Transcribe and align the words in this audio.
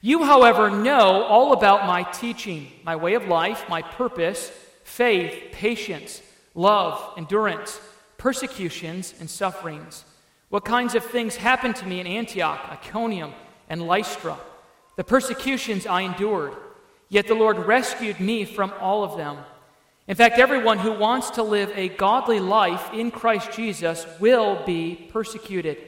You, 0.00 0.24
however, 0.24 0.70
know 0.70 1.24
all 1.24 1.52
about 1.52 1.86
my 1.86 2.04
teaching, 2.04 2.70
my 2.84 2.96
way 2.96 3.14
of 3.14 3.26
life, 3.26 3.68
my 3.68 3.82
purpose, 3.82 4.50
faith, 4.84 5.52
patience, 5.52 6.22
love, 6.54 7.14
endurance 7.18 7.78
persecutions 8.20 9.14
and 9.18 9.30
sufferings. 9.30 10.04
What 10.50 10.66
kinds 10.66 10.94
of 10.94 11.02
things 11.02 11.36
happened 11.36 11.74
to 11.76 11.86
me 11.86 12.00
in 12.00 12.06
Antioch, 12.06 12.60
Iconium, 12.70 13.32
and 13.70 13.80
Lystra? 13.80 14.36
The 14.96 15.04
persecutions 15.04 15.86
I 15.86 16.02
endured, 16.02 16.52
yet 17.08 17.26
the 17.26 17.34
Lord 17.34 17.56
rescued 17.56 18.20
me 18.20 18.44
from 18.44 18.74
all 18.78 19.04
of 19.04 19.16
them. 19.16 19.38
In 20.06 20.16
fact, 20.16 20.38
everyone 20.38 20.78
who 20.78 20.92
wants 20.92 21.30
to 21.30 21.42
live 21.42 21.72
a 21.74 21.88
godly 21.88 22.40
life 22.40 22.92
in 22.92 23.10
Christ 23.10 23.52
Jesus 23.52 24.06
will 24.20 24.62
be 24.66 25.08
persecuted, 25.10 25.78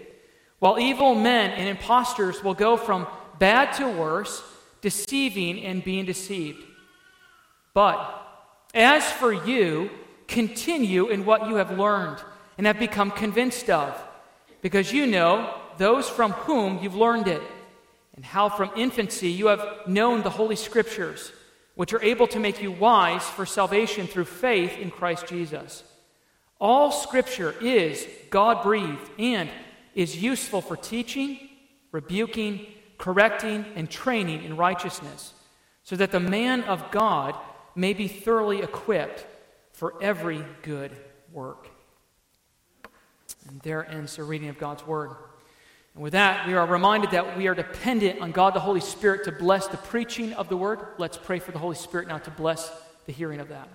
while 0.58 0.78
evil 0.78 1.14
men 1.14 1.50
and 1.50 1.68
impostors 1.68 2.42
will 2.42 2.54
go 2.54 2.78
from 2.78 3.06
bad 3.38 3.74
to 3.74 3.86
worse, 3.86 4.42
deceiving 4.80 5.62
and 5.64 5.84
being 5.84 6.06
deceived. 6.06 6.64
But 7.74 7.98
as 8.72 9.04
for 9.12 9.34
you, 9.34 9.90
continue 10.32 11.08
in 11.08 11.24
what 11.24 11.46
you 11.46 11.56
have 11.56 11.78
learned 11.78 12.18
and 12.56 12.66
have 12.66 12.78
become 12.78 13.10
convinced 13.10 13.70
of, 13.70 13.94
because 14.62 14.92
you 14.92 15.06
know 15.06 15.54
those 15.78 16.08
from 16.08 16.32
whom 16.32 16.78
you've 16.82 16.96
learned 16.96 17.28
it, 17.28 17.42
and 18.16 18.24
how 18.24 18.48
from 18.48 18.70
infancy 18.76 19.28
you 19.28 19.46
have 19.46 19.66
known 19.86 20.22
the 20.22 20.30
Holy 20.30 20.56
Scriptures, 20.56 21.32
which 21.74 21.92
are 21.92 22.02
able 22.02 22.26
to 22.26 22.40
make 22.40 22.62
you 22.62 22.72
wise 22.72 23.24
for 23.24 23.46
salvation 23.46 24.06
through 24.06 24.24
faith 24.24 24.78
in 24.78 24.90
Christ 24.90 25.26
Jesus. 25.26 25.84
All 26.60 26.92
Scripture 26.92 27.54
is 27.60 28.06
God 28.30 28.62
breathed 28.62 29.10
and 29.18 29.48
is 29.94 30.22
useful 30.22 30.60
for 30.60 30.76
teaching, 30.76 31.38
rebuking, 31.90 32.66
correcting, 32.98 33.64
and 33.74 33.90
training 33.90 34.44
in 34.44 34.56
righteousness, 34.56 35.34
so 35.82 35.96
that 35.96 36.12
the 36.12 36.20
man 36.20 36.62
of 36.64 36.90
God 36.90 37.34
may 37.74 37.92
be 37.92 38.08
thoroughly 38.08 38.62
equipped 38.62 39.26
for 39.72 39.94
every 40.02 40.44
good 40.62 40.92
work. 41.32 41.68
And 43.48 43.60
there 43.62 43.88
ends 43.88 44.16
the 44.16 44.24
reading 44.24 44.48
of 44.48 44.58
God's 44.58 44.86
Word. 44.86 45.10
And 45.94 46.02
with 46.02 46.12
that, 46.12 46.46
we 46.46 46.54
are 46.54 46.66
reminded 46.66 47.10
that 47.10 47.36
we 47.36 47.48
are 47.48 47.54
dependent 47.54 48.20
on 48.20 48.32
God 48.32 48.54
the 48.54 48.60
Holy 48.60 48.80
Spirit 48.80 49.24
to 49.24 49.32
bless 49.32 49.66
the 49.66 49.76
preaching 49.76 50.32
of 50.34 50.48
the 50.48 50.56
Word. 50.56 50.80
Let's 50.98 51.18
pray 51.18 51.38
for 51.38 51.52
the 51.52 51.58
Holy 51.58 51.76
Spirit 51.76 52.08
now 52.08 52.18
to 52.18 52.30
bless 52.30 52.70
the 53.06 53.12
hearing 53.12 53.40
of 53.40 53.48
that. 53.48 53.68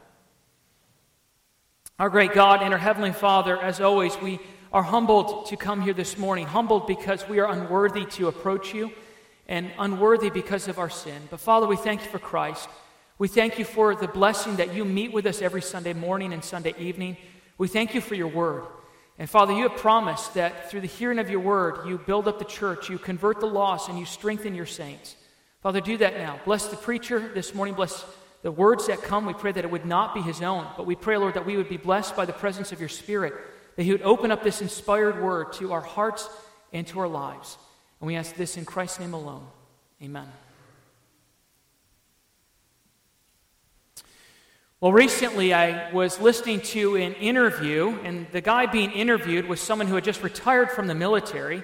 Our 1.99 2.09
great 2.09 2.33
God 2.33 2.61
and 2.61 2.73
our 2.73 2.79
Heavenly 2.79 3.11
Father, 3.11 3.59
as 3.59 3.81
always, 3.81 4.19
we 4.21 4.39
are 4.71 4.83
humbled 4.83 5.47
to 5.47 5.57
come 5.57 5.81
here 5.81 5.93
this 5.93 6.17
morning. 6.17 6.45
Humbled 6.45 6.87
because 6.87 7.27
we 7.27 7.39
are 7.39 7.51
unworthy 7.51 8.05
to 8.05 8.27
approach 8.27 8.73
you 8.73 8.91
and 9.47 9.71
unworthy 9.79 10.29
because 10.29 10.67
of 10.67 10.79
our 10.79 10.89
sin. 10.89 11.21
But 11.29 11.39
Father, 11.39 11.67
we 11.67 11.75
thank 11.75 12.03
you 12.03 12.09
for 12.09 12.19
Christ. 12.19 12.69
We 13.19 13.28
thank 13.28 13.57
you 13.57 13.66
for 13.66 13.95
the 13.95 14.07
blessing 14.07 14.57
that 14.57 14.75
you 14.75 14.85
meet 14.85 15.11
with 15.11 15.25
us 15.25 15.41
every 15.41 15.61
Sunday 15.61 15.94
morning 15.94 16.33
and 16.33 16.44
Sunday 16.44 16.75
evening. 16.78 17.17
We 17.57 17.67
thank 17.67 17.95
you 17.95 18.01
for 18.01 18.13
your 18.13 18.28
word. 18.28 18.63
And 19.17 19.28
Father, 19.28 19.53
you 19.53 19.67
have 19.67 19.78
promised 19.78 20.35
that 20.35 20.69
through 20.69 20.81
the 20.81 20.88
hearing 20.88 21.17
of 21.17 21.29
your 21.29 21.39
word, 21.39 21.88
you 21.88 21.97
build 21.97 22.27
up 22.27 22.38
the 22.38 22.45
church, 22.45 22.89
you 22.89 23.00
convert 23.00 23.39
the 23.39 23.47
lost, 23.47 23.89
and 23.89 23.97
you 23.97 24.06
strengthen 24.06 24.53
your 24.53 24.67
saints. 24.67 25.16
Father, 25.63 25.81
do 25.81 25.97
that 25.97 26.17
now. 26.17 26.39
Bless 26.45 26.67
the 26.67 26.75
preacher 26.75 27.31
this 27.33 27.56
morning. 27.56 27.73
Bless 27.73 28.06
the 28.44 28.51
words 28.51 28.85
that 28.85 29.01
come. 29.01 29.25
We 29.25 29.33
pray 29.33 29.51
that 29.51 29.66
it 29.66 29.72
would 29.72 29.88
not 29.88 30.13
be 30.13 30.22
his 30.22 30.44
own, 30.44 30.67
but 30.77 30.85
we 30.85 30.95
pray, 30.95 31.17
Lord, 31.17 31.33
that 31.33 31.47
we 31.47 31.57
would 31.57 31.69
be 31.69 31.77
blessed 31.77 32.16
by 32.16 32.25
the 32.25 32.33
presence 32.33 32.72
of 32.72 32.79
your 32.79 32.89
Spirit, 32.89 33.33
that 33.75 33.83
he 33.83 33.91
would 33.91 34.03
open 34.03 34.29
up 34.29 34.44
this 34.44 34.61
inspired 34.61 35.23
word 35.23 35.53
to 35.53 35.73
our 35.73 35.81
hearts 35.81 36.29
and 36.72 36.85
to 36.88 37.00
our 37.00 37.07
lives. 37.07 37.57
And 38.00 38.07
we 38.07 38.16
ask 38.16 38.35
this 38.35 38.57
in 38.57 38.66
Christ's 38.66 39.00
name 39.00 39.16
alone. 39.16 39.47
Amen. 40.03 40.27
Well, 44.79 44.93
recently 44.93 45.55
I 45.55 45.91
was 45.91 46.19
listening 46.19 46.61
to 46.61 46.97
an 46.97 47.15
interview, 47.15 47.97
and 48.03 48.27
the 48.31 48.41
guy 48.41 48.67
being 48.67 48.91
interviewed 48.91 49.47
was 49.47 49.59
someone 49.59 49.88
who 49.88 49.95
had 49.95 50.03
just 50.03 50.21
retired 50.21 50.69
from 50.69 50.85
the 50.85 50.93
military, 50.93 51.63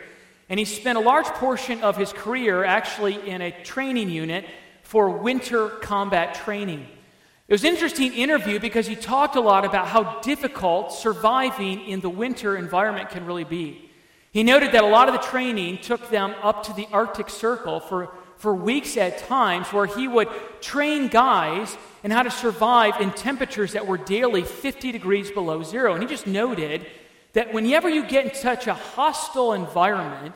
and 0.49 0.59
he 0.59 0.65
spent 0.65 0.97
a 0.97 1.01
large 1.01 1.27
portion 1.27 1.83
of 1.83 1.95
his 1.95 2.11
career 2.11 2.63
actually 2.63 3.29
in 3.29 3.43
a 3.43 3.51
training 3.63 4.09
unit 4.09 4.45
for 4.81 5.11
winter 5.11 5.69
combat 5.69 6.33
training. 6.33 6.87
It 7.47 7.53
was 7.53 7.63
an 7.63 7.69
interesting 7.69 8.13
interview 8.13 8.59
because 8.59 8.87
he 8.87 8.95
talked 8.95 9.35
a 9.35 9.41
lot 9.41 9.63
about 9.63 9.89
how 9.89 10.19
difficult 10.21 10.91
surviving 10.91 11.85
in 11.85 11.99
the 11.99 12.09
winter 12.09 12.57
environment 12.57 13.11
can 13.11 13.27
really 13.27 13.43
be. 13.43 13.91
He 14.31 14.41
noted 14.41 14.71
that 14.71 14.83
a 14.83 14.87
lot 14.87 15.07
of 15.07 15.13
the 15.13 15.21
training 15.27 15.81
took 15.83 16.09
them 16.09 16.33
up 16.41 16.63
to 16.63 16.73
the 16.73 16.87
Arctic 16.91 17.29
Circle 17.29 17.81
for, 17.81 18.11
for 18.37 18.55
weeks 18.55 18.97
at 18.97 19.19
times, 19.19 19.71
where 19.71 19.85
he 19.85 20.07
would 20.07 20.29
train 20.61 21.09
guys 21.09 21.77
and 22.03 22.11
how 22.11 22.21
to 22.21 22.31
survive 22.31 22.99
in 22.99 23.11
temperatures 23.11 23.73
that 23.73 23.87
were 23.87 23.97
daily 23.97 24.43
50 24.43 24.91
degrees 24.91 25.31
below 25.31 25.63
zero. 25.63 25.93
And 25.93 26.03
he 26.03 26.09
just 26.09 26.27
noted 26.27 26.85
that 27.31 27.53
whenever 27.53 27.89
you 27.89 28.05
get 28.05 28.25
in 28.25 28.33
such 28.35 28.67
a 28.67 28.73
hostile 28.73 29.53
environment, 29.53 30.35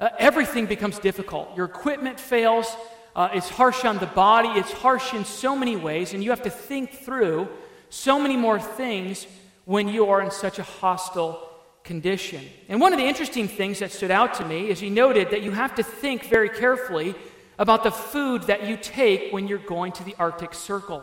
uh, 0.00 0.10
everything 0.18 0.66
becomes 0.66 0.98
difficult. 0.98 1.56
Your 1.56 1.66
equipment 1.66 2.20
fails, 2.20 2.76
uh, 3.16 3.30
it's 3.32 3.48
harsh 3.48 3.84
on 3.84 3.98
the 3.98 4.06
body, 4.06 4.48
it's 4.50 4.72
harsh 4.72 5.14
in 5.14 5.24
so 5.24 5.56
many 5.56 5.76
ways, 5.76 6.14
and 6.14 6.22
you 6.22 6.30
have 6.30 6.42
to 6.42 6.50
think 6.50 6.92
through 6.92 7.48
so 7.90 8.20
many 8.20 8.36
more 8.36 8.60
things 8.60 9.26
when 9.64 9.88
you 9.88 10.06
are 10.06 10.22
in 10.22 10.30
such 10.30 10.58
a 10.58 10.62
hostile 10.62 11.48
condition. 11.82 12.44
And 12.68 12.80
one 12.80 12.92
of 12.92 12.98
the 12.98 13.06
interesting 13.06 13.48
things 13.48 13.78
that 13.78 13.90
stood 13.90 14.10
out 14.10 14.34
to 14.34 14.44
me 14.44 14.68
is 14.68 14.78
he 14.78 14.90
noted 14.90 15.30
that 15.30 15.42
you 15.42 15.50
have 15.52 15.74
to 15.76 15.82
think 15.82 16.26
very 16.26 16.50
carefully 16.50 17.14
about 17.58 17.82
the 17.82 17.90
food 17.90 18.42
that 18.44 18.66
you 18.66 18.76
take 18.76 19.32
when 19.32 19.48
you're 19.48 19.58
going 19.58 19.92
to 19.92 20.04
the 20.04 20.14
Arctic 20.18 20.54
Circle. 20.54 21.02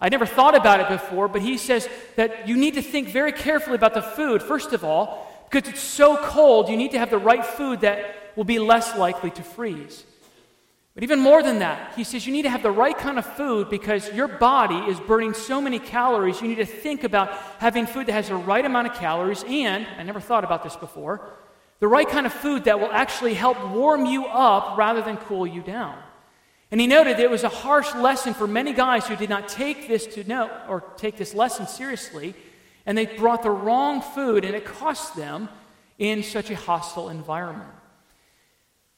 I 0.00 0.08
never 0.08 0.26
thought 0.26 0.54
about 0.54 0.80
it 0.80 0.88
before, 0.88 1.28
but 1.28 1.40
he 1.40 1.56
says 1.56 1.88
that 2.16 2.46
you 2.46 2.56
need 2.56 2.74
to 2.74 2.82
think 2.82 3.08
very 3.08 3.32
carefully 3.32 3.76
about 3.76 3.94
the 3.94 4.02
food, 4.02 4.42
first 4.42 4.72
of 4.72 4.84
all, 4.84 5.30
Because 5.50 5.70
it's 5.70 5.80
so 5.82 6.16
cold, 6.16 6.68
you 6.68 6.76
need 6.76 6.92
to 6.92 6.98
have 6.98 7.10
the 7.10 7.18
right 7.18 7.44
food 7.44 7.82
that 7.82 8.32
will 8.34 8.44
be 8.44 8.58
less 8.58 8.96
likely 8.96 9.30
to 9.30 9.42
freeze. 9.42 10.04
But 10.94 11.04
even 11.04 11.20
more 11.20 11.42
than 11.42 11.60
that, 11.60 11.94
he 11.94 12.04
says 12.04 12.26
you 12.26 12.32
need 12.32 12.42
to 12.42 12.50
have 12.50 12.62
the 12.62 12.70
right 12.70 12.96
kind 12.96 13.18
of 13.18 13.26
food 13.26 13.68
because 13.68 14.12
your 14.12 14.28
body 14.28 14.90
is 14.90 14.98
burning 15.00 15.34
so 15.34 15.60
many 15.60 15.78
calories. 15.78 16.40
You 16.40 16.48
need 16.48 16.56
to 16.56 16.66
think 16.66 17.04
about 17.04 17.32
having 17.58 17.86
food 17.86 18.06
that 18.06 18.12
has 18.12 18.28
the 18.28 18.36
right 18.36 18.64
amount 18.64 18.88
of 18.88 18.94
calories 18.94 19.44
and, 19.48 19.86
I 19.98 20.02
never 20.02 20.20
thought 20.20 20.44
about 20.44 20.62
this 20.62 20.76
before, 20.76 21.20
the 21.80 21.88
right 21.88 22.08
kind 22.08 22.26
of 22.26 22.32
food 22.32 22.64
that 22.64 22.80
will 22.80 22.92
actually 22.92 23.34
help 23.34 23.58
warm 23.70 24.06
you 24.06 24.26
up 24.26 24.78
rather 24.78 25.02
than 25.02 25.16
cool 25.16 25.46
you 25.46 25.62
down. 25.62 25.98
And 26.70 26.80
he 26.80 26.86
noted 26.86 27.18
that 27.18 27.22
it 27.22 27.30
was 27.30 27.44
a 27.44 27.48
harsh 27.48 27.94
lesson 27.94 28.34
for 28.34 28.46
many 28.46 28.72
guys 28.72 29.06
who 29.06 29.16
did 29.16 29.30
not 29.30 29.48
take 29.48 29.86
this 29.86 30.06
to 30.14 30.24
know 30.24 30.50
or 30.68 30.80
take 30.96 31.16
this 31.16 31.34
lesson 31.34 31.66
seriously, 31.66 32.34
and 32.86 32.96
they 32.98 33.06
brought 33.06 33.42
the 33.42 33.50
wrong 33.50 34.00
food, 34.00 34.44
and 34.44 34.54
it 34.54 34.64
cost 34.64 35.14
them 35.14 35.48
in 35.98 36.22
such 36.22 36.50
a 36.50 36.56
hostile 36.56 37.10
environment. 37.10 37.70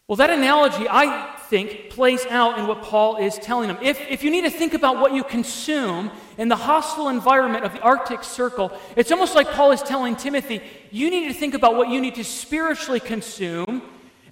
Well, 0.08 0.16
that 0.16 0.30
analogy, 0.30 0.86
I 0.88 1.34
think, 1.48 1.90
plays 1.90 2.24
out 2.26 2.60
in 2.60 2.68
what 2.68 2.82
Paul 2.82 3.16
is 3.16 3.38
telling 3.38 3.66
them. 3.66 3.78
If, 3.82 4.00
if 4.08 4.22
you 4.22 4.30
need 4.30 4.42
to 4.42 4.50
think 4.50 4.72
about 4.72 5.00
what 5.00 5.12
you 5.12 5.24
consume 5.24 6.12
in 6.38 6.48
the 6.48 6.54
hostile 6.54 7.08
environment 7.08 7.64
of 7.64 7.72
the 7.72 7.80
Arctic 7.80 8.22
Circle, 8.22 8.70
it's 8.94 9.10
almost 9.10 9.34
like 9.34 9.48
Paul 9.48 9.72
is 9.72 9.82
telling 9.82 10.14
Timothy, 10.14 10.62
you 10.92 11.10
need 11.10 11.26
to 11.26 11.34
think 11.34 11.54
about 11.54 11.74
what 11.74 11.88
you 11.88 12.00
need 12.00 12.14
to 12.14 12.24
spiritually 12.24 13.00
consume 13.00 13.82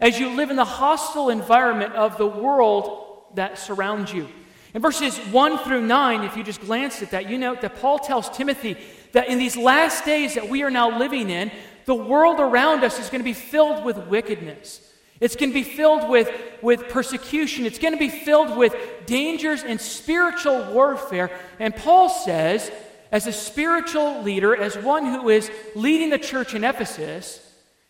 as 0.00 0.16
you 0.20 0.30
live 0.30 0.50
in 0.50 0.56
the 0.56 0.64
hostile 0.64 1.28
environment 1.30 1.92
of 1.94 2.18
the 2.18 2.26
world 2.26 3.24
that 3.34 3.58
surrounds 3.58 4.12
you. 4.12 4.28
In 4.74 4.82
verses 4.82 5.16
1 5.18 5.58
through 5.58 5.82
9, 5.82 6.22
if 6.22 6.36
you 6.36 6.44
just 6.44 6.60
glance 6.60 7.02
at 7.02 7.10
that, 7.10 7.28
you 7.28 7.36
note 7.36 7.62
that 7.62 7.80
Paul 7.80 7.98
tells 7.98 8.30
Timothy 8.30 8.76
that 9.10 9.26
in 9.26 9.38
these 9.38 9.56
last 9.56 10.04
days 10.04 10.36
that 10.36 10.48
we 10.48 10.62
are 10.62 10.70
now 10.70 10.96
living 10.96 11.30
in, 11.30 11.50
the 11.84 11.96
world 11.96 12.38
around 12.38 12.84
us 12.84 13.00
is 13.00 13.08
going 13.08 13.20
to 13.20 13.24
be 13.24 13.32
filled 13.32 13.84
with 13.84 13.98
wickedness. 14.06 14.83
It's 15.20 15.37
going 15.37 15.50
to 15.50 15.55
be 15.55 15.62
filled 15.62 16.08
with, 16.08 16.31
with 16.61 16.88
persecution. 16.88 17.66
It's 17.66 17.78
going 17.78 17.94
to 17.94 17.99
be 17.99 18.08
filled 18.08 18.56
with 18.56 18.75
dangers 19.06 19.62
and 19.62 19.81
spiritual 19.81 20.72
warfare. 20.72 21.31
And 21.58 21.75
Paul 21.75 22.08
says, 22.08 22.70
as 23.12 23.26
a 23.26 23.32
spiritual 23.32 24.22
leader, 24.22 24.56
as 24.56 24.76
one 24.76 25.06
who 25.06 25.28
is 25.28 25.50
leading 25.76 26.11
the 26.11 26.19
church 26.19 26.55
in 26.55 26.64
Ephesus, 26.64 27.40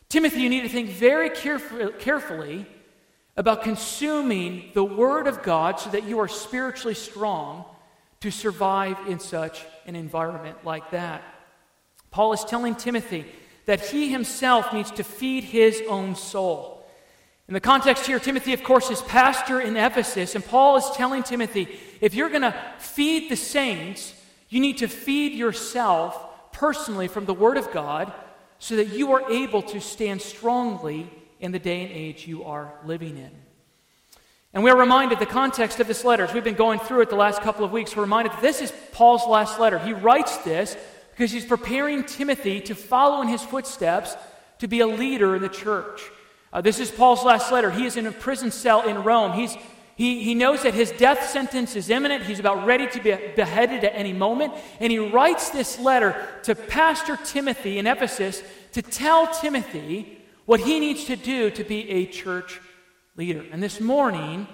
Timothy, 0.09 0.43
you 0.43 0.51
need 0.51 0.63
to 0.63 0.69
think 0.69 0.91
very 0.91 1.31
caref- 1.31 1.99
carefully 1.99 2.67
about 3.37 3.63
consuming 3.63 4.71
the 4.75 4.85
Word 4.85 5.27
of 5.27 5.43
God 5.43 5.81
so 5.81 5.91
that 5.91 6.05
you 6.05 6.21
are 6.21 6.29
spiritually 6.29 6.95
strong 6.95 7.65
to 8.21 8.31
survive 8.31 8.97
in 9.09 9.19
such 9.19 9.65
an 9.87 9.97
environment 9.97 10.59
like 10.65 10.91
that. 10.93 11.23
Paul 12.11 12.33
is 12.33 12.45
telling 12.45 12.75
Timothy 12.75 13.27
that 13.67 13.81
he 13.81 14.11
himself 14.11 14.73
needs 14.73 14.91
to 14.93 15.05
feed 15.05 15.45
his 15.45 15.83
own 15.89 16.15
soul. 16.15 16.74
In 17.47 17.55
the 17.55 17.61
context 17.61 18.07
here, 18.07 18.19
Timothy, 18.19 18.55
of 18.55 18.65
course, 18.65 18.91
is 18.91 19.03
pastor 19.03 19.61
in 19.61 19.77
Ephesus, 19.77 20.35
and 20.35 20.45
Paul 20.45 20.77
is 20.77 20.91
telling 20.95 21.23
Timothy 21.23 21.69
if 22.01 22.15
you're 22.15 22.31
going 22.31 22.43
to 22.43 22.55
feed 22.79 23.31
the 23.31 23.37
saints, 23.37 24.15
you 24.49 24.61
need 24.61 24.79
to 24.79 24.89
feed 24.89 25.33
yourself 25.33 26.53
personally 26.53 27.09
from 27.09 27.27
the 27.27 27.35
Word 27.35 27.59
of 27.59 27.71
God 27.71 28.13
so 28.59 28.77
that 28.77 28.89
you 28.89 29.13
are 29.13 29.31
able 29.31 29.61
to 29.61 29.81
stand 29.81 30.23
strongly 30.23 31.11
in 31.39 31.53
the 31.53 31.59
day 31.59 31.83
and 31.83 31.93
age 31.93 32.27
you 32.27 32.45
are 32.45 32.73
living 32.85 33.19
in. 33.19 33.31
And 34.55 34.63
we're 34.63 34.79
reminded 34.79 35.19
the 35.19 35.27
context 35.27 35.81
of 35.81 35.87
this 35.87 36.05
letter, 36.05 36.25
as 36.25 36.33
we've 36.33 36.45
been 36.45 36.55
going 36.55 36.79
through 36.79 37.03
it 37.03 37.11
the 37.11 37.17
last 37.17 37.43
couple 37.43 37.65
of 37.65 37.73
weeks, 37.73 37.95
we're 37.95 38.05
reminded 38.05 38.33
that 38.33 38.41
this 38.41 38.63
is 38.63 38.73
Paul's 38.93 39.27
last 39.27 39.61
letter. 39.61 39.79
He 39.79 39.93
writes 39.93 40.39
this 40.39 40.77
because 41.11 41.31
he's 41.31 41.45
preparing 41.45 42.05
Timothy 42.05 42.61
to 42.63 42.75
follow 42.75 43.21
in 43.21 43.29
his 43.29 43.43
footsteps 43.43 44.17
to 44.61 44.69
be 44.69 44.81
a 44.81 44.87
leader 44.87 45.37
in 45.37 45.43
the 45.43 45.49
church. 45.49 46.01
Uh, 46.55 46.61
this 46.61 46.79
is 46.79 46.89
Paul's 46.89 47.25
last 47.25 47.51
letter. 47.51 47.73
He 47.73 47.85
is 47.85 47.97
in 47.97 48.07
a 48.07 48.13
prison 48.13 48.53
cell 48.53 48.83
in 48.89 49.03
Rome. 49.03 49.33
He's, 49.33 49.57
he, 49.97 50.23
he 50.23 50.37
knows 50.37 50.63
that 50.63 50.73
his 50.73 50.93
death 50.93 51.29
sentence 51.29 51.75
is 51.75 51.91
imminent. 51.91 52.23
He's 52.23 52.39
about 52.39 52.65
ready 52.65 52.87
to 52.87 53.01
be 53.01 53.11
beheaded 53.35 53.83
at 53.83 53.93
any 53.97 54.13
moment. 54.13 54.55
And 54.79 54.93
he 54.93 55.01
writes 55.01 55.51
this 55.51 55.81
letter 55.81 56.15
to 56.45 56.55
Pastor 56.55 57.19
Timothy 57.25 57.79
in 57.81 57.89
Ephesus 57.89 58.41
to 58.71 58.83
tell 58.83 59.27
Timothy 59.35 60.21
what 60.47 60.61
he 60.61 60.79
needs 60.79 61.07
to 61.07 61.17
do 61.17 61.51
to 61.51 61.65
be 61.65 61.91
a 61.91 62.07
church 62.07 62.61
leader. 63.17 63.45
And 63.51 63.61
this 63.61 63.81
morning, 63.81 64.47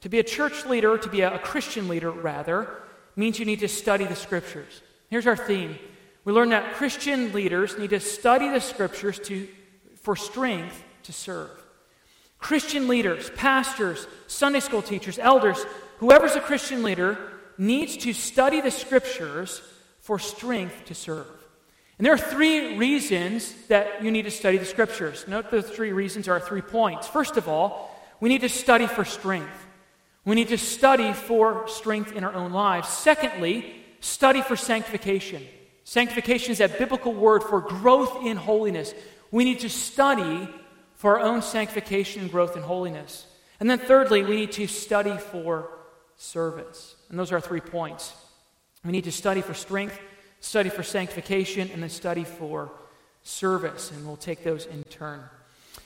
to 0.00 0.08
be 0.08 0.18
a 0.18 0.24
church 0.24 0.66
leader, 0.66 0.98
to 0.98 1.08
be 1.08 1.20
a, 1.20 1.36
a 1.36 1.38
Christian 1.38 1.86
leader 1.86 2.10
rather, 2.10 2.68
means 3.14 3.38
you 3.38 3.44
need 3.44 3.60
to 3.60 3.68
study 3.68 4.06
the 4.06 4.16
scriptures. 4.16 4.82
Here's 5.08 5.28
our 5.28 5.36
theme. 5.36 5.78
We 6.24 6.32
learn 6.32 6.48
that 6.48 6.74
Christian 6.74 7.32
leaders 7.32 7.78
need 7.78 7.90
to 7.90 8.00
study 8.00 8.48
the 8.48 8.60
scriptures 8.60 9.20
to, 9.20 9.46
for 10.02 10.16
strength 10.16 10.83
to 11.04 11.12
serve. 11.12 11.50
Christian 12.38 12.88
leaders, 12.88 13.30
pastors, 13.30 14.06
Sunday 14.26 14.60
school 14.60 14.82
teachers, 14.82 15.18
elders, 15.18 15.64
whoever's 15.98 16.36
a 16.36 16.40
Christian 16.40 16.82
leader 16.82 17.18
needs 17.56 17.96
to 17.98 18.12
study 18.12 18.60
the 18.60 18.70
scriptures 18.70 19.62
for 20.00 20.18
strength 20.18 20.84
to 20.86 20.94
serve. 20.94 21.26
And 21.96 22.04
there 22.04 22.12
are 22.12 22.18
three 22.18 22.76
reasons 22.76 23.54
that 23.68 24.02
you 24.02 24.10
need 24.10 24.24
to 24.24 24.30
study 24.30 24.58
the 24.58 24.64
scriptures. 24.64 25.24
Note 25.28 25.50
the 25.50 25.62
three 25.62 25.92
reasons 25.92 26.28
are 26.28 26.40
three 26.40 26.60
points. 26.60 27.06
First 27.06 27.36
of 27.36 27.48
all, 27.48 27.90
we 28.20 28.28
need 28.28 28.40
to 28.40 28.48
study 28.48 28.86
for 28.86 29.04
strength. 29.04 29.66
We 30.24 30.34
need 30.34 30.48
to 30.48 30.58
study 30.58 31.12
for 31.12 31.68
strength 31.68 32.12
in 32.12 32.24
our 32.24 32.34
own 32.34 32.52
lives. 32.52 32.88
Secondly, 32.88 33.76
study 34.00 34.42
for 34.42 34.56
sanctification. 34.56 35.42
Sanctification 35.84 36.52
is 36.52 36.58
that 36.58 36.78
biblical 36.78 37.12
word 37.12 37.42
for 37.42 37.60
growth 37.60 38.24
in 38.24 38.36
holiness. 38.36 38.92
We 39.30 39.44
need 39.44 39.60
to 39.60 39.68
study 39.68 40.48
for 41.04 41.20
our 41.20 41.26
own 41.26 41.42
sanctification 41.42 42.22
and 42.22 42.30
growth 42.30 42.56
in 42.56 42.62
holiness. 42.62 43.26
And 43.60 43.68
then, 43.68 43.78
thirdly, 43.78 44.22
we 44.22 44.36
need 44.36 44.52
to 44.52 44.66
study 44.66 45.14
for 45.18 45.68
service. 46.16 46.96
And 47.10 47.18
those 47.18 47.30
are 47.30 47.34
our 47.34 47.42
three 47.42 47.60
points. 47.60 48.14
We 48.86 48.92
need 48.92 49.04
to 49.04 49.12
study 49.12 49.42
for 49.42 49.52
strength, 49.52 50.00
study 50.40 50.70
for 50.70 50.82
sanctification, 50.82 51.70
and 51.74 51.82
then 51.82 51.90
study 51.90 52.24
for 52.24 52.72
service. 53.22 53.90
And 53.90 54.06
we'll 54.06 54.16
take 54.16 54.44
those 54.44 54.64
in 54.64 54.82
turn. 54.84 55.20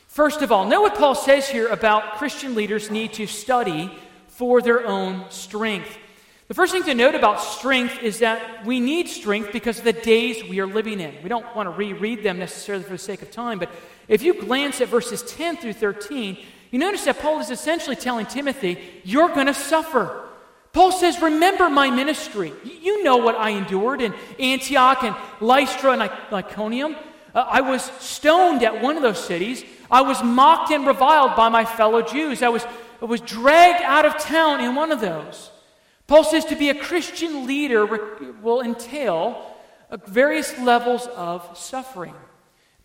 First 0.06 0.42
of 0.42 0.52
all, 0.52 0.66
know 0.66 0.82
what 0.82 0.94
Paul 0.94 1.16
says 1.16 1.48
here 1.48 1.66
about 1.66 2.18
Christian 2.18 2.54
leaders 2.54 2.88
need 2.88 3.14
to 3.14 3.26
study 3.26 3.90
for 4.28 4.62
their 4.62 4.86
own 4.86 5.28
strength. 5.30 5.98
The 6.46 6.54
first 6.54 6.72
thing 6.72 6.84
to 6.84 6.94
note 6.94 7.16
about 7.16 7.40
strength 7.40 8.04
is 8.04 8.20
that 8.20 8.64
we 8.64 8.78
need 8.78 9.08
strength 9.08 9.52
because 9.52 9.78
of 9.78 9.84
the 9.84 9.92
days 9.92 10.44
we 10.44 10.60
are 10.60 10.66
living 10.66 11.00
in. 11.00 11.12
We 11.24 11.28
don't 11.28 11.56
want 11.56 11.66
to 11.66 11.72
reread 11.72 12.22
them 12.22 12.38
necessarily 12.38 12.84
for 12.84 12.92
the 12.92 12.98
sake 12.98 13.20
of 13.20 13.32
time, 13.32 13.58
but 13.58 13.68
if 14.08 14.22
you 14.22 14.40
glance 14.40 14.80
at 14.80 14.88
verses 14.88 15.22
10 15.22 15.58
through 15.58 15.74
13, 15.74 16.38
you 16.70 16.78
notice 16.78 17.04
that 17.04 17.20
Paul 17.20 17.40
is 17.40 17.50
essentially 17.50 17.96
telling 17.96 18.26
Timothy, 18.26 18.78
You're 19.04 19.28
going 19.28 19.46
to 19.46 19.54
suffer. 19.54 20.24
Paul 20.72 20.92
says, 20.92 21.20
Remember 21.20 21.68
my 21.68 21.90
ministry. 21.90 22.52
You 22.64 23.02
know 23.04 23.18
what 23.18 23.36
I 23.36 23.50
endured 23.50 24.00
in 24.00 24.14
Antioch 24.38 25.02
and 25.02 25.16
Lystra 25.40 25.92
and 25.92 26.02
Iconium. 26.32 26.96
Uh, 27.34 27.44
I 27.46 27.60
was 27.60 27.82
stoned 28.00 28.62
at 28.62 28.82
one 28.82 28.96
of 28.96 29.02
those 29.02 29.22
cities. 29.22 29.64
I 29.90 30.02
was 30.02 30.22
mocked 30.22 30.70
and 30.70 30.86
reviled 30.86 31.36
by 31.36 31.48
my 31.48 31.64
fellow 31.64 32.02
Jews. 32.02 32.42
I 32.42 32.48
was, 32.48 32.64
I 33.00 33.06
was 33.06 33.20
dragged 33.20 33.82
out 33.82 34.04
of 34.04 34.18
town 34.18 34.60
in 34.60 34.74
one 34.74 34.92
of 34.92 35.00
those. 35.00 35.50
Paul 36.06 36.24
says 36.24 36.46
to 36.46 36.56
be 36.56 36.70
a 36.70 36.74
Christian 36.74 37.46
leader 37.46 37.84
will 38.42 38.62
entail 38.62 39.54
uh, 39.90 39.98
various 40.06 40.58
levels 40.58 41.06
of 41.08 41.56
suffering. 41.56 42.14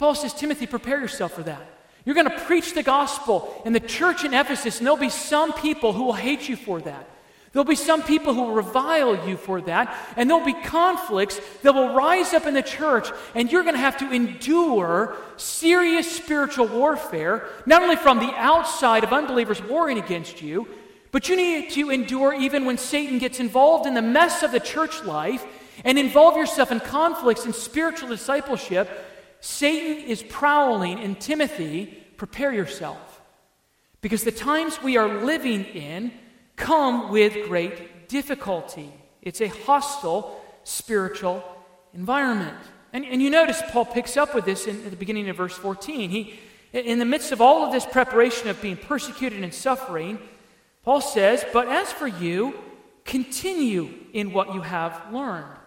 Paul 0.04 0.16
says, 0.16 0.34
Timothy, 0.34 0.68
prepare 0.68 1.00
yourself 1.00 1.32
for 1.32 1.44
that. 1.44 1.66
You're 2.04 2.14
going 2.14 2.30
to 2.30 2.40
preach 2.42 2.74
the 2.74 2.84
gospel 2.84 3.62
in 3.64 3.72
the 3.72 3.80
church 3.80 4.26
in 4.26 4.34
Ephesus, 4.34 4.80
and 4.80 4.86
there'll 4.86 5.00
be 5.00 5.08
some 5.08 5.54
people 5.54 5.94
who 5.94 6.04
will 6.04 6.12
hate 6.12 6.50
you 6.50 6.58
for 6.58 6.82
that. 6.82 7.08
There'll 7.54 7.64
be 7.64 7.78
some 7.78 8.04
people 8.04 8.34
who 8.34 8.42
will 8.42 8.54
revile 8.54 9.26
you 9.26 9.38
for 9.38 9.62
that, 9.62 9.96
and 10.18 10.30
there'll 10.30 10.46
be 10.46 10.62
conflicts 10.62 11.40
that 11.62 11.74
will 11.74 11.96
rise 11.96 12.34
up 12.34 12.46
in 12.46 12.54
the 12.54 12.62
church, 12.62 13.12
and 13.34 13.50
you're 13.50 13.64
going 13.64 13.76
to 13.76 13.80
have 13.80 13.98
to 14.00 14.12
endure 14.12 15.16
serious 15.38 16.14
spiritual 16.14 16.68
warfare, 16.68 17.48
not 17.66 17.82
only 17.82 17.96
from 17.96 18.20
the 18.20 18.34
outside 18.36 19.06
of 19.06 19.14
unbelievers 19.14 19.64
warring 19.64 20.00
against 20.00 20.42
you, 20.42 20.68
but 21.14 21.30
you 21.30 21.38
need 21.38 21.72
to 21.72 21.92
endure 21.92 22.34
even 22.34 22.66
when 22.66 22.78
Satan 22.78 23.20
gets 23.20 23.40
involved 23.40 23.88
in 23.88 23.94
the 23.94 24.02
mess 24.02 24.44
of 24.44 24.52
the 24.52 24.60
church 24.60 25.02
life 25.06 25.46
and 25.86 25.98
involve 25.98 26.36
yourself 26.36 26.74
in 26.74 26.82
conflicts 26.82 27.46
and 27.46 27.56
spiritual 27.56 28.10
discipleship 28.10 28.90
Satan 29.44 30.06
is 30.06 30.24
prowling 30.24 31.00
in 31.00 31.16
Timothy, 31.16 31.88
prepare 32.16 32.54
yourself. 32.54 33.22
Because 34.00 34.24
the 34.24 34.32
times 34.32 34.82
we 34.82 34.96
are 34.96 35.22
living 35.26 35.66
in 35.66 36.14
come 36.56 37.12
with 37.12 37.50
great 37.50 38.08
difficulty. 38.08 38.90
It's 39.22 39.42
a 39.42 39.50
hostile 39.50 40.42
spiritual 40.64 41.44
environment. 41.94 42.56
And, 42.94 43.04
and 43.04 43.22
you 43.22 43.30
notice 43.30 43.62
Paul 43.68 43.84
picks 43.84 44.16
up 44.16 44.34
with 44.34 44.46
this 44.46 44.66
in, 44.66 44.78
at 44.86 44.92
the 44.92 44.96
beginning 44.96 45.28
of 45.28 45.36
verse 45.36 45.58
14. 45.58 46.10
He, 46.10 46.40
in 46.72 47.00
the 47.00 47.06
midst 47.06 47.34
of 47.34 47.42
all 47.42 47.66
of 47.66 47.74
this 47.74 47.86
preparation 47.86 48.48
of 48.48 48.62
being 48.62 48.78
persecuted 48.78 49.44
and 49.44 49.54
suffering, 49.54 50.20
Paul 50.84 51.02
says, 51.02 51.44
But 51.52 51.68
as 51.68 51.92
for 51.92 52.08
you, 52.08 52.54
continue 53.04 53.94
in 54.14 54.32
what 54.32 54.54
you 54.54 54.62
have 54.62 55.12
learned. 55.12 55.58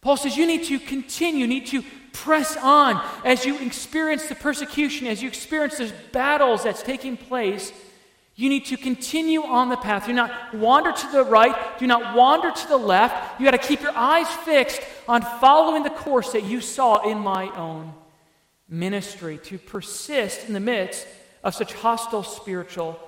Paul 0.00 0.16
says 0.16 0.36
you 0.36 0.46
need 0.46 0.64
to 0.64 0.80
continue, 0.80 1.42
you 1.42 1.46
need 1.46 1.66
to 1.66 1.84
press 2.14 2.56
on, 2.56 3.04
as 3.24 3.44
you 3.44 3.58
experience 3.58 4.28
the 4.28 4.34
persecution, 4.34 5.06
as 5.06 5.20
you 5.20 5.28
experience 5.28 5.76
the 5.76 5.92
battles 6.12 6.62
that's 6.62 6.82
taking 6.82 7.18
place, 7.18 7.72
you 8.36 8.48
need 8.48 8.64
to 8.66 8.76
continue 8.76 9.42
on 9.42 9.68
the 9.68 9.76
path. 9.76 10.06
Do 10.06 10.12
not 10.12 10.54
wander 10.54 10.92
to 10.92 11.12
the 11.12 11.22
right. 11.22 11.54
Do 11.78 11.86
not 11.86 12.16
wander 12.16 12.50
to 12.50 12.68
the 12.68 12.76
left. 12.76 13.38
You 13.38 13.44
got 13.44 13.50
to 13.50 13.58
keep 13.58 13.82
your 13.82 13.96
eyes 13.96 14.28
fixed 14.28 14.80
on 15.06 15.22
following 15.22 15.82
the 15.82 15.90
course 15.90 16.32
that 16.32 16.44
you 16.44 16.60
saw 16.60 17.08
in 17.08 17.18
my 17.18 17.48
own 17.54 17.92
ministry, 18.68 19.38
to 19.44 19.58
persist 19.58 20.46
in 20.46 20.54
the 20.54 20.60
midst 20.60 21.06
of 21.44 21.54
such 21.54 21.74
hostile 21.74 22.22
spiritual 22.22 22.98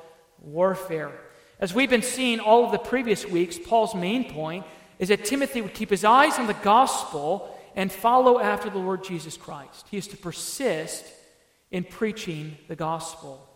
warfare. 0.41 1.11
As 1.59 1.73
we've 1.73 1.91
been 1.91 2.03
seeing 2.03 2.39
all 2.39 2.65
of 2.65 2.73
the 2.73 2.79
previous 2.79 3.27
weeks, 3.27 3.59
Paul's 3.59 3.95
main 3.95 4.31
point 4.31 4.67
is 4.99 5.09
that 5.09 5.25
Timothy 5.25 5.63
would 5.63 5.75
keep 5.75 5.91
his 5.91 6.05
eyes 6.05 6.39
on 6.39 6.47
the 6.47 6.55
gospel 6.55 7.56
and 7.77 7.93
follow 7.93 8.41
after 8.41 8.71
the 8.71 8.79
Lord 8.79 9.05
Jesus 9.05 9.37
Christ. 9.37 9.87
He 9.91 9.99
is 9.99 10.09
to 10.09 10.17
persist 10.17 11.05
in 11.71 11.85
preaching 11.85 12.57
the 12.69 12.75
gospel. 12.77 13.47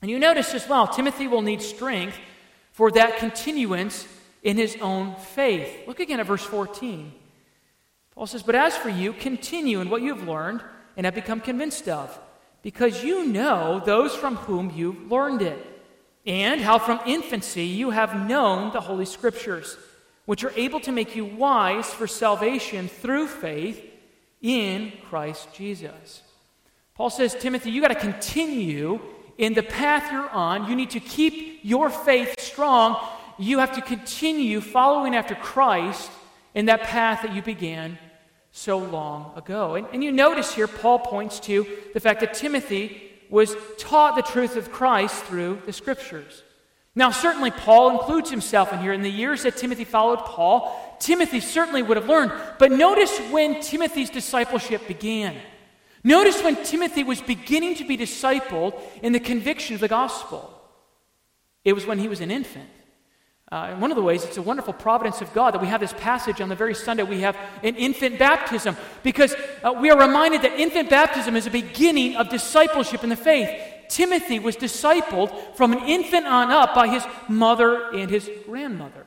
And 0.00 0.10
you 0.10 0.18
notice 0.18 0.54
as 0.54 0.68
well, 0.68 0.86
Timothy 0.86 1.26
will 1.26 1.42
need 1.42 1.60
strength 1.60 2.16
for 2.70 2.90
that 2.92 3.18
continuance 3.18 4.06
in 4.42 4.56
his 4.56 4.76
own 4.80 5.16
faith. 5.16 5.86
Look 5.86 6.00
again 6.00 6.20
at 6.20 6.26
verse 6.26 6.44
14. 6.44 7.12
Paul 8.14 8.26
says, 8.26 8.42
But 8.42 8.54
as 8.54 8.76
for 8.76 8.88
you, 8.88 9.12
continue 9.12 9.80
in 9.80 9.90
what 9.90 10.02
you 10.02 10.14
have 10.14 10.26
learned 10.26 10.62
and 10.96 11.04
have 11.04 11.14
become 11.14 11.40
convinced 11.40 11.88
of, 11.88 12.18
because 12.62 13.02
you 13.02 13.26
know 13.26 13.80
those 13.84 14.14
from 14.14 14.36
whom 14.36 14.70
you've 14.70 15.10
learned 15.10 15.42
it, 15.42 15.66
and 16.24 16.60
how 16.60 16.78
from 16.78 17.00
infancy 17.06 17.64
you 17.64 17.90
have 17.90 18.28
known 18.28 18.72
the 18.72 18.80
Holy 18.80 19.06
Scriptures, 19.06 19.76
which 20.24 20.44
are 20.44 20.52
able 20.56 20.80
to 20.80 20.92
make 20.92 21.16
you 21.16 21.24
wise 21.24 21.92
for 21.92 22.06
salvation 22.06 22.88
through 22.88 23.26
faith 23.26 23.82
in 24.40 24.92
Christ 25.08 25.48
Jesus. 25.54 26.22
Paul 26.94 27.10
says, 27.10 27.34
Timothy, 27.34 27.70
you 27.70 27.80
got 27.80 27.88
to 27.88 27.94
continue 27.94 29.00
in 29.38 29.54
the 29.54 29.62
path 29.62 30.12
you're 30.12 30.28
on. 30.30 30.68
You 30.68 30.76
need 30.76 30.90
to 30.90 31.00
keep 31.00 31.60
your 31.62 31.90
faith 31.90 32.38
strong. 32.40 32.96
You 33.38 33.58
have 33.58 33.72
to 33.72 33.80
continue 33.80 34.60
following 34.60 35.14
after 35.14 35.34
Christ 35.34 36.10
in 36.54 36.66
that 36.66 36.82
path 36.82 37.22
that 37.22 37.34
you 37.34 37.42
began 37.42 37.98
so 38.50 38.78
long 38.78 39.32
ago. 39.36 39.74
And, 39.74 39.86
and 39.92 40.04
you 40.04 40.12
notice 40.12 40.54
here, 40.54 40.68
Paul 40.68 40.98
points 40.98 41.40
to 41.40 41.66
the 41.94 42.00
fact 42.00 42.20
that 42.20 42.34
Timothy 42.34 43.10
was 43.30 43.56
taught 43.78 44.14
the 44.14 44.22
truth 44.22 44.56
of 44.56 44.70
Christ 44.70 45.24
through 45.24 45.62
the 45.64 45.72
scriptures. 45.72 46.42
Now, 46.94 47.10
certainly, 47.10 47.50
Paul 47.50 47.98
includes 47.98 48.30
himself 48.30 48.72
in 48.72 48.80
here. 48.80 48.92
In 48.92 49.02
the 49.02 49.10
years 49.10 49.44
that 49.44 49.56
Timothy 49.56 49.84
followed 49.84 50.20
Paul, 50.20 50.96
Timothy 51.00 51.40
certainly 51.40 51.82
would 51.82 51.96
have 51.96 52.08
learned. 52.08 52.32
But 52.58 52.70
notice 52.70 53.16
when 53.30 53.62
Timothy's 53.62 54.10
discipleship 54.10 54.86
began. 54.86 55.36
Notice 56.04 56.42
when 56.42 56.62
Timothy 56.64 57.04
was 57.04 57.20
beginning 57.20 57.76
to 57.76 57.86
be 57.86 57.96
discipled 57.96 58.78
in 59.02 59.12
the 59.12 59.20
conviction 59.20 59.74
of 59.74 59.80
the 59.80 59.88
gospel. 59.88 60.50
It 61.64 61.72
was 61.72 61.86
when 61.86 61.98
he 61.98 62.08
was 62.08 62.20
an 62.20 62.30
infant. 62.30 62.68
Uh, 63.50 63.70
in 63.72 63.80
one 63.80 63.90
of 63.90 63.96
the 63.96 64.02
ways, 64.02 64.24
it's 64.24 64.38
a 64.38 64.42
wonderful 64.42 64.72
providence 64.72 65.20
of 65.20 65.32
God 65.34 65.52
that 65.52 65.60
we 65.60 65.68
have 65.68 65.80
this 65.80 65.92
passage 65.98 66.40
on 66.40 66.48
the 66.48 66.54
very 66.54 66.74
Sunday 66.74 67.02
we 67.02 67.20
have 67.20 67.36
an 67.62 67.76
infant 67.76 68.18
baptism 68.18 68.76
because 69.02 69.34
uh, 69.62 69.72
we 69.78 69.90
are 69.90 69.98
reminded 69.98 70.42
that 70.42 70.58
infant 70.58 70.88
baptism 70.88 71.36
is 71.36 71.46
a 71.46 71.50
beginning 71.50 72.16
of 72.16 72.30
discipleship 72.30 73.04
in 73.04 73.10
the 73.10 73.16
faith. 73.16 73.50
Timothy 73.92 74.38
was 74.38 74.56
discipled 74.56 75.54
from 75.54 75.72
an 75.72 75.80
infant 75.80 76.26
on 76.26 76.50
up 76.50 76.74
by 76.74 76.88
his 76.88 77.04
mother 77.28 77.90
and 77.90 78.10
his 78.10 78.30
grandmother. 78.46 79.04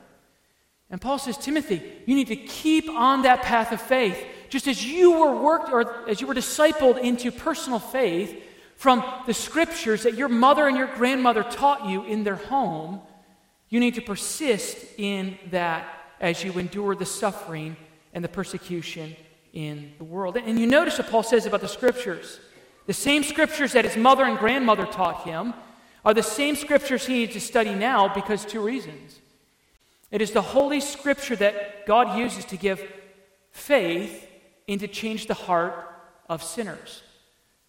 And 0.90 1.00
Paul 1.00 1.18
says, 1.18 1.36
Timothy, 1.36 1.82
you 2.06 2.14
need 2.14 2.28
to 2.28 2.36
keep 2.36 2.88
on 2.88 3.22
that 3.22 3.42
path 3.42 3.72
of 3.72 3.80
faith 3.82 4.24
just 4.48 4.68
as 4.68 4.86
you 4.86 5.18
were 5.18 5.34
worked 5.34 5.70
or 5.70 6.08
as 6.08 6.20
you 6.20 6.28
were 6.28 6.34
discipled 6.34 7.00
into 7.00 7.32
personal 7.32 7.80
faith 7.80 8.40
from 8.76 9.02
the 9.26 9.34
scriptures 9.34 10.04
that 10.04 10.14
your 10.14 10.28
mother 10.28 10.68
and 10.68 10.76
your 10.76 10.94
grandmother 10.94 11.42
taught 11.42 11.88
you 11.88 12.04
in 12.04 12.22
their 12.22 12.36
home, 12.36 13.00
you 13.68 13.80
need 13.80 13.96
to 13.96 14.02
persist 14.02 14.78
in 14.98 15.36
that 15.50 15.84
as 16.20 16.44
you 16.44 16.52
endure 16.52 16.94
the 16.94 17.04
suffering 17.04 17.76
and 18.12 18.22
the 18.22 18.28
persecution 18.28 19.16
in 19.52 19.92
the 19.98 20.04
world. 20.04 20.36
And 20.36 20.60
you 20.60 20.66
notice 20.68 20.98
what 20.98 21.10
Paul 21.10 21.24
says 21.24 21.46
about 21.46 21.62
the 21.62 21.68
scriptures. 21.68 22.38
The 22.86 22.92
same 22.92 23.22
scriptures 23.22 23.72
that 23.72 23.84
his 23.84 23.96
mother 23.96 24.24
and 24.24 24.38
grandmother 24.38 24.86
taught 24.86 25.24
him 25.24 25.54
are 26.04 26.14
the 26.14 26.22
same 26.22 26.54
scriptures 26.54 27.06
he 27.06 27.14
needs 27.14 27.32
to 27.32 27.40
study 27.40 27.74
now 27.74 28.12
because 28.12 28.44
two 28.44 28.60
reasons. 28.60 29.20
It 30.10 30.22
is 30.22 30.30
the 30.30 30.42
Holy 30.42 30.80
Scripture 30.80 31.34
that 31.36 31.84
God 31.84 32.16
uses 32.16 32.44
to 32.46 32.56
give 32.56 32.80
faith 33.50 34.28
and 34.68 34.78
to 34.80 34.86
change 34.86 35.26
the 35.26 35.34
heart 35.34 35.74
of 36.28 36.42
sinners. 36.42 37.02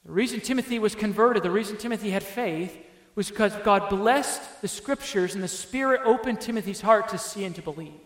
The 0.05 0.11
reason 0.11 0.39
Timothy 0.39 0.77
was 0.79 0.95
converted, 0.95 1.43
the 1.43 1.51
reason 1.51 1.77
Timothy 1.77 2.11
had 2.11 2.23
faith, 2.23 2.77
was 3.15 3.29
because 3.29 3.55
God 3.63 3.89
blessed 3.89 4.61
the 4.61 4.67
scriptures 4.67 5.33
and 5.33 5.43
the 5.43 5.47
Spirit 5.47 6.01
opened 6.05 6.39
Timothy's 6.39 6.81
heart 6.81 7.09
to 7.09 7.17
see 7.17 7.43
and 7.43 7.55
to 7.55 7.63
believe. 7.63 7.99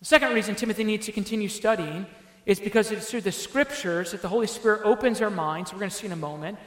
The 0.00 0.04
second 0.04 0.34
reason 0.34 0.56
Timothy 0.56 0.82
needs 0.82 1.06
to 1.06 1.12
continue 1.12 1.48
studying 1.48 2.06
is 2.46 2.60
because 2.60 2.90
it's 2.90 3.10
through 3.10 3.22
the 3.22 3.32
scriptures 3.32 4.12
that 4.12 4.22
the 4.22 4.28
Holy 4.28 4.46
Spirit 4.46 4.82
opens 4.84 5.20
our 5.20 5.30
minds, 5.30 5.72
we're 5.72 5.78
going 5.78 5.90
to 5.90 5.96
see 5.96 6.06
in 6.06 6.12
a 6.12 6.16
moment, 6.16 6.58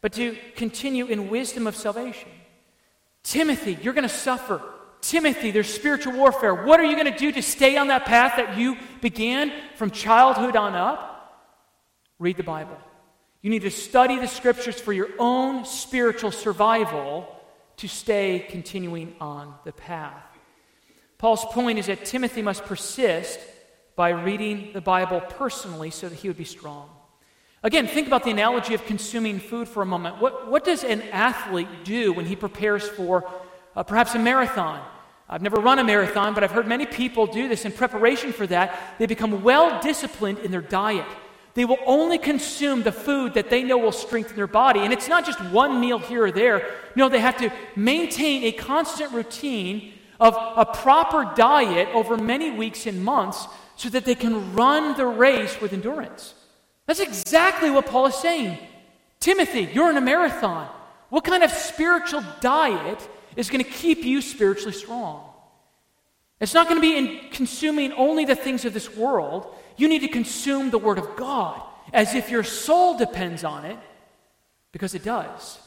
but 0.00 0.12
to 0.14 0.36
continue 0.56 1.06
in 1.06 1.30
wisdom 1.30 1.66
of 1.66 1.76
salvation. 1.76 2.28
Timothy, 3.22 3.78
you're 3.82 3.94
going 3.94 4.08
to 4.08 4.08
suffer. 4.08 4.62
Timothy, 5.00 5.50
there's 5.50 5.72
spiritual 5.72 6.14
warfare. 6.14 6.54
What 6.54 6.80
are 6.80 6.84
you 6.84 6.96
going 6.96 7.12
to 7.12 7.18
do 7.18 7.32
to 7.32 7.42
stay 7.42 7.76
on 7.76 7.88
that 7.88 8.06
path 8.06 8.34
that 8.36 8.58
you 8.58 8.76
began 9.00 9.52
from 9.76 9.90
childhood 9.90 10.56
on 10.56 10.74
up? 10.74 11.10
Read 12.18 12.36
the 12.36 12.42
Bible. 12.42 12.76
You 13.42 13.50
need 13.50 13.62
to 13.62 13.70
study 13.70 14.18
the 14.18 14.28
scriptures 14.28 14.78
for 14.78 14.92
your 14.92 15.08
own 15.18 15.64
spiritual 15.64 16.30
survival 16.30 17.26
to 17.78 17.88
stay 17.88 18.46
continuing 18.50 19.14
on 19.20 19.54
the 19.64 19.72
path. 19.72 20.22
Paul's 21.16 21.44
point 21.46 21.78
is 21.78 21.86
that 21.86 22.04
Timothy 22.04 22.42
must 22.42 22.64
persist 22.64 23.38
by 24.00 24.08
reading 24.08 24.70
the 24.72 24.80
Bible 24.80 25.20
personally 25.20 25.90
so 25.90 26.08
that 26.08 26.18
he 26.20 26.26
would 26.26 26.38
be 26.38 26.44
strong. 26.58 26.88
Again, 27.62 27.86
think 27.86 28.06
about 28.06 28.24
the 28.24 28.30
analogy 28.30 28.72
of 28.72 28.86
consuming 28.86 29.38
food 29.38 29.68
for 29.68 29.82
a 29.82 29.84
moment. 29.94 30.22
What, 30.22 30.50
what 30.50 30.64
does 30.64 30.84
an 30.84 31.02
athlete 31.12 31.68
do 31.84 32.14
when 32.14 32.24
he 32.24 32.34
prepares 32.34 32.88
for 32.88 33.30
uh, 33.76 33.82
perhaps 33.82 34.14
a 34.14 34.18
marathon. 34.18 34.82
I've 35.28 35.42
never 35.42 35.60
run 35.60 35.78
a 35.78 35.84
marathon, 35.84 36.32
but 36.32 36.42
I've 36.42 36.50
heard 36.50 36.66
many 36.66 36.86
people 36.86 37.26
do 37.26 37.46
this 37.46 37.66
in 37.66 37.72
preparation 37.72 38.32
for 38.32 38.46
that. 38.46 38.96
They 38.98 39.04
become 39.04 39.42
well 39.42 39.82
disciplined 39.82 40.38
in 40.38 40.50
their 40.50 40.62
diet. 40.62 41.04
They 41.52 41.66
will 41.66 41.82
only 41.84 42.16
consume 42.16 42.82
the 42.82 42.92
food 42.92 43.34
that 43.34 43.50
they 43.50 43.62
know 43.62 43.76
will 43.76 43.92
strengthen 43.92 44.34
their 44.34 44.46
body. 44.46 44.80
And 44.80 44.94
it's 44.94 45.08
not 45.08 45.26
just 45.26 45.44
one 45.50 45.78
meal 45.78 45.98
here 45.98 46.24
or 46.24 46.32
there. 46.32 46.74
No, 46.96 47.10
they 47.10 47.20
have 47.20 47.36
to 47.36 47.52
maintain 47.76 48.44
a 48.44 48.52
constant 48.52 49.12
routine 49.12 49.92
of 50.18 50.34
a 50.56 50.64
proper 50.64 51.30
diet 51.36 51.88
over 51.92 52.16
many 52.16 52.50
weeks 52.50 52.86
and 52.86 53.04
months 53.04 53.46
so 53.80 53.88
that 53.88 54.04
they 54.04 54.14
can 54.14 54.52
run 54.52 54.94
the 54.94 55.06
race 55.06 55.58
with 55.58 55.72
endurance. 55.72 56.34
That's 56.84 57.00
exactly 57.00 57.70
what 57.70 57.86
Paul 57.86 58.08
is 58.08 58.14
saying. 58.14 58.58
Timothy, 59.20 59.70
you're 59.72 59.88
in 59.88 59.96
a 59.96 60.02
marathon. 60.02 60.68
What 61.08 61.24
kind 61.24 61.42
of 61.42 61.50
spiritual 61.50 62.22
diet 62.42 63.08
is 63.36 63.48
going 63.48 63.64
to 63.64 63.70
keep 63.70 64.04
you 64.04 64.20
spiritually 64.20 64.74
strong. 64.74 65.24
It's 66.40 66.52
not 66.52 66.68
going 66.68 66.76
to 66.76 66.86
be 66.86 66.98
in 66.98 67.30
consuming 67.30 67.94
only 67.94 68.26
the 68.26 68.34
things 68.34 68.66
of 68.66 68.74
this 68.74 68.94
world. 68.94 69.54
You 69.78 69.88
need 69.88 70.00
to 70.00 70.08
consume 70.08 70.68
the 70.68 70.78
Word 70.78 70.98
of 70.98 71.16
God 71.16 71.62
as 71.94 72.14
if 72.14 72.30
your 72.30 72.44
soul 72.44 72.98
depends 72.98 73.44
on 73.44 73.64
it, 73.64 73.78
because 74.72 74.94
it 74.94 75.04
does. 75.04 75.58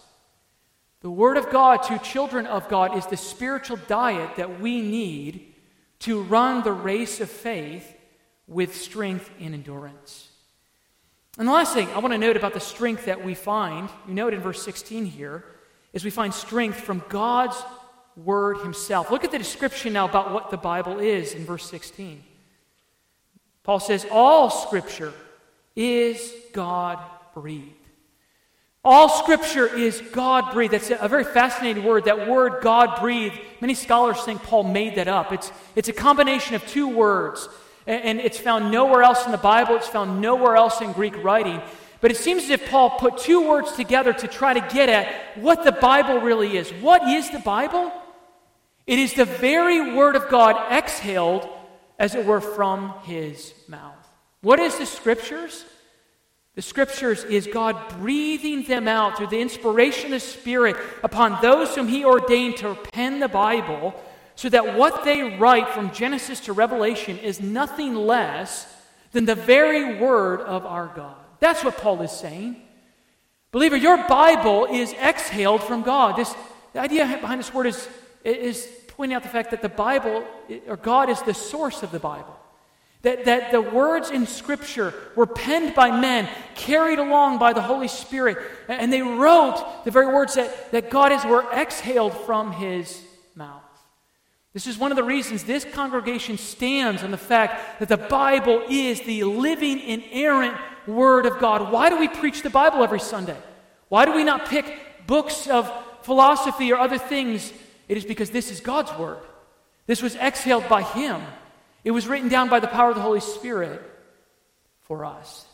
The 1.02 1.10
Word 1.10 1.38
of 1.38 1.50
God 1.50 1.78
to 1.84 1.98
children 1.98 2.46
of 2.46 2.70
God 2.70 2.96
is 2.96 3.08
the 3.08 3.18
spiritual 3.18 3.78
diet 3.88 4.36
that 4.36 4.62
we 4.62 4.82
need 4.82 5.56
to 6.02 6.22
run 6.22 6.62
the 6.62 6.72
race 6.74 7.20
of 7.20 7.30
faith 7.32 7.93
with 8.48 8.76
strength 8.76 9.30
and 9.40 9.54
endurance. 9.54 10.30
And 11.38 11.48
the 11.48 11.52
last 11.52 11.74
thing 11.74 11.88
I 11.90 12.00
want 12.00 12.14
to 12.14 12.18
note 12.18 12.38
about 12.38 12.54
the 12.54 12.60
strength 12.60 13.06
that 13.06 13.24
we 13.24 13.34
find, 13.34 13.90
you 14.08 14.14
note 14.14 14.34
in 14.34 14.40
verse 14.40 14.62
16 14.64 15.06
here, 15.06 15.44
is 15.92 16.04
we 16.04 16.12
find 16.12 16.34
strength 16.34 16.80
from 16.80 17.04
God's 17.10 17.62
Word 18.16 18.58
Himself. 18.60 19.10
Look 19.10 19.24
at 19.24 19.32
the 19.32 19.40
description 19.40 19.94
now 19.94 20.06
about 20.06 20.32
what 20.32 20.52
the 20.52 20.58
Bible 20.58 21.00
is 21.00 21.34
in 21.34 21.46
verse 21.46 21.68
16. 21.70 22.24
Paul 23.64 23.80
says, 23.80 24.06
All 24.12 24.50
Scripture 24.50 25.14
is 25.76 26.34
God 26.52 27.00
breathed. 27.34 27.72
All 28.86 29.08
Scripture 29.08 29.74
is 29.74 30.02
God 30.12 30.54
breathed. 30.54 30.74
That's 30.74 30.92
a 30.92 31.08
very 31.08 31.24
fascinating 31.24 31.84
word. 31.84 32.06
That 32.06 32.28
word, 32.28 32.62
God 32.62 33.00
breathed, 33.00 33.40
many 33.62 33.74
scholars 33.76 34.22
think 34.22 34.44
Paul 34.44 34.66
made 34.66 34.96
that 34.96 35.08
up. 35.08 35.32
It's, 35.32 35.52
it's 35.76 35.88
a 35.88 35.94
combination 35.94 36.56
of 36.56 36.68
two 36.68 36.90
words, 36.90 37.48
and, 37.86 38.20
it's 38.20 38.38
found 38.38 38.72
nowhere 38.72 39.04
else 39.04 39.26
in 39.26 39.32
the 39.32 39.38
Bible, 39.38 39.76
it's 39.76 39.88
found 39.88 40.22
nowhere 40.22 40.56
else 40.56 40.82
in 40.82 40.92
Greek 40.94 41.22
writing. 41.24 41.62
But 42.02 42.12
it 42.12 42.18
seems 42.18 42.44
as 42.44 42.50
if 42.50 42.70
Paul 42.70 42.92
put 42.92 43.18
two 43.18 43.48
words 43.48 43.72
together 43.74 44.14
to 44.14 44.28
try 44.28 44.54
to 44.54 44.74
get 44.74 44.90
at 44.90 45.38
what 45.38 45.64
the 45.64 45.72
Bible 45.72 46.20
really 46.20 46.58
is. 46.58 46.70
What 46.72 47.04
is 47.04 47.30
the 47.30 47.40
Bible? 47.40 47.92
It 48.86 49.00
is 49.00 49.14
the 49.14 49.26
very 49.26 49.96
Word 49.96 50.16
of 50.16 50.30
God 50.30 50.72
exhaled, 50.72 51.48
as 51.98 52.16
it 52.16 52.26
were, 52.26 52.42
from 52.42 52.94
his 53.04 53.54
mouth. 53.68 53.96
What 54.42 54.60
is 54.60 54.78
the 54.78 54.86
Scriptures? 54.86 55.64
The 56.56 56.62
scriptures 56.62 57.24
is 57.24 57.48
God 57.48 57.76
breathing 57.98 58.64
them 58.64 58.88
out 58.88 59.18
through 59.18 59.28
the 59.28 59.42
inspiration 59.42 60.06
of 60.06 60.12
the 60.12 60.20
Spirit 60.20 60.76
upon 61.04 61.42
those 61.42 61.74
whom 61.74 61.88
He 61.88 62.06
ordained 62.06 62.58
to 62.58 62.76
pen 62.76 63.20
the 63.20 63.28
Bible, 63.28 63.96
so 64.36 64.50
that 64.50 64.78
what 64.78 65.04
they 65.04 65.38
write 65.38 65.70
from 65.70 65.92
Genesis 65.92 66.40
to 66.42 66.54
Revelation 66.54 67.18
is 67.20 67.40
nothing 67.40 67.96
less 67.96 68.68
than 69.12 69.26
the 69.26 69.36
very 69.36 70.00
word 70.00 70.42
of 70.42 70.66
our 70.66 70.92
God. 70.96 71.16
That's 71.40 71.64
what 71.64 71.78
Paul 71.78 72.02
is 72.02 72.12
saying. 72.12 72.62
Believer, 73.52 73.78
your 73.78 73.98
Bible 74.08 74.66
is 74.66 74.94
exhaled 74.94 75.64
from 75.64 75.84
God. 75.84 76.16
This, 76.16 76.34
the 76.74 76.80
idea 76.80 77.06
behind 77.22 77.40
this 77.40 77.54
word 77.54 77.68
is, 77.68 77.88
is 78.24 78.68
pointing 78.88 79.16
out 79.16 79.24
the 79.24 79.30
fact 79.30 79.52
that 79.52 79.62
the 79.62 79.70
Bible, 79.70 80.26
or 80.68 80.78
God, 80.78 81.10
is 81.10 81.22
the 81.22 81.34
source 81.34 81.84
of 81.84 81.92
the 81.92 82.00
Bible. 82.00 82.36
That, 83.04 83.26
that 83.26 83.52
the 83.52 83.62
words 83.62 84.10
in 84.10 84.26
Scripture 84.26 84.94
were 85.16 85.28
penned 85.28 85.76
by 85.76 86.00
men, 86.00 86.28
carried 86.56 87.00
along 87.00 87.38
by 87.38 87.54
the 87.54 87.62
Holy 87.62 87.90
Spirit, 87.90 88.38
and 88.70 88.92
they 88.92 89.02
wrote 89.02 89.84
the 89.84 89.92
very 89.92 90.08
words 90.08 90.36
that, 90.36 90.72
that 90.72 90.90
God 90.90 91.12
is 91.12 91.24
were 91.26 91.44
exhaled 91.54 92.14
from 92.14 92.54
his. 92.54 93.04
This 94.54 94.68
is 94.68 94.78
one 94.78 94.92
of 94.92 94.96
the 94.96 95.04
reasons 95.04 95.44
this 95.44 95.66
congregation 95.66 96.38
stands 96.38 97.04
on 97.04 97.10
the 97.10 97.18
fact 97.18 97.80
that 97.80 97.90
the 97.90 97.98
Bible 97.98 98.64
is 98.70 99.02
the 99.02 99.24
living, 99.24 99.80
inerrant 99.80 100.56
Word 100.86 101.26
of 101.26 101.40
God. 101.40 101.72
Why 101.72 101.90
do 101.90 101.98
we 101.98 102.08
preach 102.08 102.44
the 102.44 102.52
Bible 102.52 102.84
every 102.84 103.00
Sunday? 103.00 103.38
Why 103.90 104.06
do 104.06 104.14
we 104.14 104.24
not 104.24 104.48
pick 104.48 105.08
books 105.08 105.48
of 105.48 105.72
philosophy 106.04 106.72
or 106.72 106.78
other 106.78 107.00
things? 107.00 107.52
It 107.88 107.98
is 107.98 108.06
because 108.06 108.30
this 108.30 108.52
is 108.52 108.60
God's 108.60 108.96
Word. 108.98 109.20
This 109.88 110.04
was 110.04 110.16
exhaled 110.16 110.70
by 110.70 110.84
Him. 110.84 111.22
It 111.84 111.92
was 111.92 112.08
written 112.08 112.30
down 112.30 112.48
by 112.48 112.60
the 112.60 112.68
power 112.68 112.90
of 112.90 112.96
the 112.96 113.02
Holy 113.02 113.20
Spirit 113.20 113.82
for 114.82 115.04
us. 115.04 115.46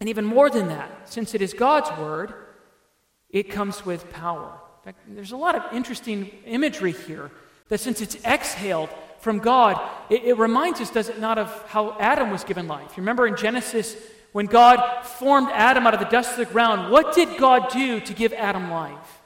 And 0.00 0.08
even 0.08 0.24
more 0.24 0.50
than 0.50 0.68
that, 0.68 1.08
since 1.08 1.34
it 1.34 1.42
is 1.42 1.52
God's 1.52 1.90
word, 1.98 2.34
it 3.30 3.50
comes 3.50 3.84
with 3.84 4.10
power. 4.12 4.52
In 4.78 4.84
fact, 4.84 4.98
there's 5.08 5.32
a 5.32 5.36
lot 5.36 5.54
of 5.54 5.72
interesting 5.72 6.30
imagery 6.44 6.92
here 6.92 7.30
that 7.68 7.78
since 7.78 8.00
it's 8.00 8.16
exhaled 8.24 8.90
from 9.18 9.38
God, 9.38 9.80
it, 10.08 10.24
it 10.24 10.38
reminds 10.38 10.80
us, 10.80 10.90
does 10.90 11.08
it 11.08 11.18
not, 11.18 11.38
of 11.38 11.50
how 11.68 11.96
Adam 11.98 12.30
was 12.30 12.44
given 12.44 12.68
life. 12.68 12.96
You 12.96 13.02
remember 13.02 13.26
in 13.26 13.36
Genesis, 13.36 13.96
when 14.32 14.46
God 14.46 15.04
formed 15.04 15.48
Adam 15.52 15.86
out 15.86 15.94
of 15.94 16.00
the 16.00 16.06
dust 16.06 16.32
of 16.32 16.36
the 16.36 16.52
ground, 16.52 16.92
what 16.92 17.14
did 17.14 17.38
God 17.38 17.70
do 17.70 18.00
to 18.00 18.14
give 18.14 18.32
Adam 18.32 18.70
life? 18.70 19.22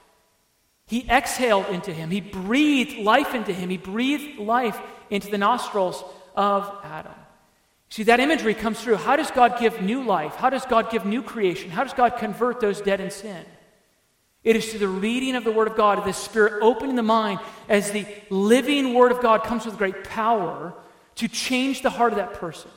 He 0.86 1.08
exhaled 1.08 1.66
into 1.66 1.92
him. 1.92 2.10
He 2.10 2.20
breathed 2.20 2.98
life 2.98 3.34
into 3.34 3.52
him. 3.52 3.70
He 3.70 3.76
breathed 3.76 4.38
life 4.38 4.80
into 5.10 5.30
the 5.30 5.38
nostrils 5.38 6.02
of 6.34 6.72
Adam. 6.82 7.14
See, 7.90 8.04
that 8.04 8.20
imagery 8.20 8.54
comes 8.54 8.80
through. 8.80 8.96
How 8.96 9.16
does 9.16 9.30
God 9.30 9.58
give 9.58 9.82
new 9.82 10.02
life? 10.04 10.36
How 10.36 10.48
does 10.48 10.64
God 10.64 10.90
give 10.90 11.04
new 11.04 11.22
creation? 11.22 11.70
How 11.70 11.84
does 11.84 11.92
God 11.92 12.16
convert 12.18 12.60
those 12.60 12.80
dead 12.80 13.00
in 13.00 13.10
sin? 13.10 13.44
It 14.42 14.56
is 14.56 14.70
through 14.70 14.80
the 14.80 14.88
reading 14.88 15.36
of 15.36 15.44
the 15.44 15.52
Word 15.52 15.68
of 15.68 15.76
God, 15.76 16.04
the 16.04 16.12
Spirit 16.12 16.62
opening 16.62 16.96
the 16.96 17.02
mind 17.02 17.40
as 17.68 17.90
the 17.90 18.06
living 18.30 18.94
Word 18.94 19.12
of 19.12 19.20
God 19.20 19.44
comes 19.44 19.66
with 19.66 19.76
great 19.76 20.04
power 20.04 20.72
to 21.16 21.28
change 21.28 21.82
the 21.82 21.90
heart 21.90 22.12
of 22.12 22.18
that 22.18 22.34
person. 22.34 22.70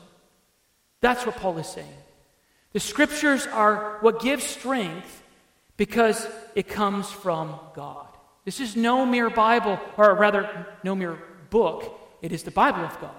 That's 1.00 1.26
what 1.26 1.38
Paul 1.38 1.58
is 1.58 1.68
saying. 1.68 1.88
The 2.74 2.80
Scriptures 2.80 3.48
are 3.48 3.98
what 4.02 4.22
gives 4.22 4.44
strength 4.44 5.24
because 5.78 6.28
it 6.56 6.68
comes 6.68 7.10
from 7.10 7.58
God. 7.76 8.08
This 8.46 8.60
is 8.60 8.76
no 8.76 9.06
mere 9.06 9.30
Bible, 9.30 9.80
or 9.98 10.14
rather, 10.16 10.68
no 10.84 10.96
mere 10.96 11.18
book. 11.50 12.00
It 12.22 12.34
is 12.34 12.44
the 12.44 12.52
Bible 12.52 12.82
of 12.82 13.00
God. 13.00 13.12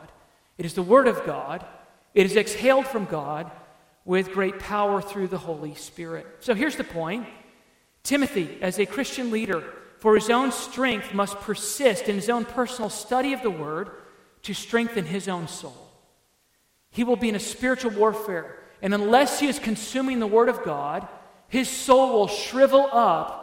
It 0.58 0.66
is 0.66 0.74
the 0.74 0.82
Word 0.82 1.08
of 1.08 1.24
God. 1.24 1.64
It 2.14 2.26
is 2.26 2.36
exhaled 2.36 2.86
from 2.86 3.06
God 3.06 3.50
with 4.04 4.32
great 4.32 4.58
power 4.58 5.00
through 5.00 5.28
the 5.28 5.38
Holy 5.38 5.74
Spirit. 5.74 6.26
So 6.40 6.54
here's 6.54 6.76
the 6.76 6.84
point 6.84 7.26
Timothy, 8.04 8.58
as 8.60 8.78
a 8.78 8.86
Christian 8.86 9.30
leader, 9.30 9.64
for 9.98 10.14
his 10.14 10.28
own 10.30 10.52
strength, 10.52 11.14
must 11.14 11.40
persist 11.40 12.08
in 12.08 12.14
his 12.14 12.28
own 12.28 12.44
personal 12.44 12.90
study 12.90 13.32
of 13.32 13.42
the 13.42 13.50
Word 13.50 13.90
to 14.42 14.54
strengthen 14.54 15.06
his 15.06 15.26
own 15.26 15.48
soul. 15.48 15.90
He 16.90 17.02
will 17.02 17.16
be 17.16 17.30
in 17.30 17.34
a 17.34 17.40
spiritual 17.40 17.90
warfare, 17.92 18.58
and 18.82 18.94
unless 18.94 19.40
he 19.40 19.46
is 19.46 19.58
consuming 19.58 20.20
the 20.20 20.26
Word 20.26 20.50
of 20.50 20.62
God, 20.62 21.08
his 21.48 21.68
soul 21.68 22.12
will 22.12 22.28
shrivel 22.28 22.88
up 22.92 23.40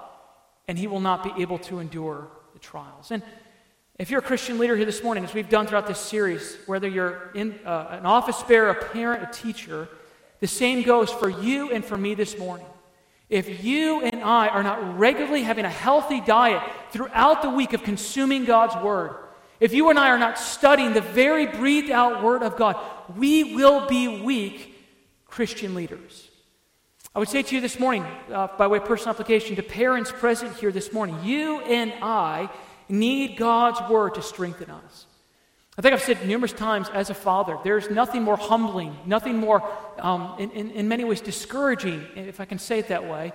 and 0.67 0.77
he 0.77 0.87
will 0.87 0.99
not 0.99 1.23
be 1.23 1.41
able 1.41 1.57
to 1.57 1.79
endure 1.79 2.27
the 2.53 2.59
trials. 2.59 3.11
And 3.11 3.23
if 3.97 4.09
you're 4.09 4.19
a 4.19 4.23
Christian 4.23 4.57
leader 4.57 4.75
here 4.75 4.85
this 4.85 5.03
morning, 5.03 5.23
as 5.23 5.33
we've 5.33 5.49
done 5.49 5.67
throughout 5.67 5.87
this 5.87 5.99
series, 5.99 6.57
whether 6.65 6.87
you're 6.87 7.31
in, 7.33 7.59
uh, 7.65 7.97
an 7.99 8.05
office 8.05 8.41
bearer, 8.43 8.69
a 8.69 8.75
parent, 8.75 9.23
a 9.23 9.31
teacher, 9.31 9.89
the 10.39 10.47
same 10.47 10.83
goes 10.83 11.11
for 11.11 11.29
you 11.29 11.71
and 11.71 11.83
for 11.83 11.97
me 11.97 12.13
this 12.13 12.37
morning. 12.37 12.67
If 13.31 13.63
you 13.63 14.01
and 14.01 14.21
I 14.21 14.49
are 14.49 14.61
not 14.61 14.99
regularly 14.99 15.43
having 15.43 15.63
a 15.63 15.69
healthy 15.69 16.19
diet 16.19 16.61
throughout 16.91 17.41
the 17.41 17.49
week 17.49 17.71
of 17.71 17.81
consuming 17.81 18.43
God's 18.43 18.75
Word, 18.83 19.15
if 19.61 19.73
you 19.73 19.89
and 19.89 19.97
I 19.97 20.09
are 20.09 20.19
not 20.19 20.37
studying 20.37 20.91
the 20.91 20.99
very 20.99 21.45
breathed 21.47 21.91
out 21.91 22.21
Word 22.21 22.43
of 22.43 22.57
God, 22.57 22.75
we 23.15 23.55
will 23.55 23.87
be 23.87 24.21
weak 24.21 24.75
Christian 25.27 25.75
leaders. 25.75 26.27
I 27.15 27.19
would 27.19 27.29
say 27.29 27.41
to 27.41 27.55
you 27.55 27.61
this 27.61 27.79
morning, 27.79 28.05
uh, 28.29 28.49
by 28.57 28.67
way 28.67 28.79
of 28.79 28.85
personal 28.85 29.11
application, 29.11 29.55
to 29.55 29.63
parents 29.63 30.11
present 30.11 30.53
here 30.57 30.73
this 30.73 30.91
morning, 30.91 31.17
you 31.23 31.61
and 31.61 31.93
I 32.01 32.49
need 32.89 33.37
God's 33.37 33.89
word 33.89 34.15
to 34.15 34.21
strengthen 34.21 34.69
us. 34.69 35.05
I 35.77 35.81
think 35.81 35.93
I've 35.93 36.01
said 36.01 36.27
numerous 36.27 36.53
times 36.53 36.89
as 36.89 37.09
a 37.09 37.13
father, 37.13 37.57
there's 37.63 37.89
nothing 37.89 38.23
more 38.23 38.37
humbling, 38.37 38.95
nothing 39.05 39.37
more, 39.37 39.63
um, 39.99 40.35
in, 40.37 40.51
in, 40.51 40.71
in 40.71 40.87
many 40.87 41.03
ways, 41.03 41.21
discouraging, 41.21 42.05
if 42.15 42.39
I 42.39 42.45
can 42.45 42.59
say 42.59 42.79
it 42.79 42.89
that 42.89 43.07
way, 43.07 43.31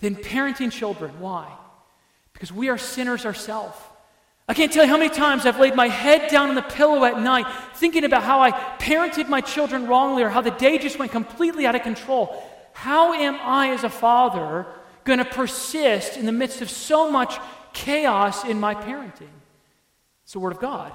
than 0.00 0.14
parenting 0.14 0.70
children. 0.70 1.18
Why? 1.18 1.50
Because 2.32 2.52
we 2.52 2.68
are 2.68 2.78
sinners 2.78 3.24
ourselves. 3.24 3.76
I 4.46 4.54
can't 4.54 4.72
tell 4.72 4.84
you 4.84 4.90
how 4.90 4.98
many 4.98 5.14
times 5.14 5.44
I've 5.44 5.58
laid 5.58 5.74
my 5.74 5.88
head 5.88 6.30
down 6.30 6.50
on 6.50 6.54
the 6.54 6.62
pillow 6.62 7.04
at 7.04 7.20
night 7.20 7.46
thinking 7.74 8.04
about 8.04 8.22
how 8.22 8.40
I 8.40 8.52
parented 8.52 9.28
my 9.28 9.40
children 9.40 9.86
wrongly 9.86 10.22
or 10.22 10.28
how 10.28 10.40
the 10.40 10.50
day 10.50 10.78
just 10.78 10.98
went 10.98 11.12
completely 11.12 11.66
out 11.66 11.74
of 11.74 11.82
control. 11.82 12.42
How 12.72 13.12
am 13.12 13.36
I, 13.42 13.70
as 13.70 13.84
a 13.84 13.90
father, 13.90 14.66
going 15.04 15.18
to 15.18 15.24
persist 15.24 16.16
in 16.16 16.26
the 16.26 16.32
midst 16.32 16.62
of 16.62 16.70
so 16.70 17.10
much 17.10 17.38
chaos 17.72 18.44
in 18.44 18.60
my 18.60 18.74
parenting. 18.74 19.34
It's 20.24 20.32
the 20.32 20.38
Word 20.38 20.52
of 20.52 20.60
God. 20.60 20.92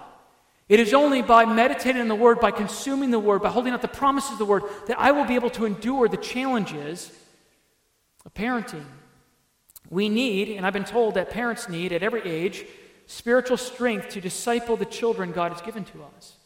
It 0.70 0.80
is 0.80 0.94
only 0.94 1.22
by 1.22 1.46
meditating 1.46 2.02
on 2.02 2.08
the 2.08 2.16
Word, 2.16 2.40
by 2.40 2.52
consuming 2.52 3.12
the 3.12 3.20
Word, 3.20 3.42
by 3.42 3.50
holding 3.50 3.74
out 3.74 3.82
the 3.82 3.88
promises 3.88 4.32
of 4.32 4.38
the 4.38 4.46
Word, 4.46 4.64
that 4.88 5.00
I 5.00 5.12
will 5.12 5.26
be 5.26 5.36
able 5.36 5.50
to 5.52 5.66
endure 5.66 6.08
the 6.08 6.18
challenges 6.18 7.12
of 8.26 8.34
parenting. 8.34 8.86
We 9.90 10.10
need, 10.10 10.50
and 10.50 10.66
I've 10.66 10.74
been 10.74 10.86
told 10.86 11.16
that 11.16 11.30
parents 11.30 11.68
need 11.68 11.92
at 11.92 12.02
every 12.02 12.22
age, 12.24 12.66
spiritual 13.06 13.58
strength 13.58 14.10
to 14.10 14.22
disciple 14.22 14.78
the 14.78 14.86
children 14.86 15.32
God 15.32 15.52
has 15.52 15.62
given 15.62 15.84
to 15.86 16.04
us. 16.16 16.38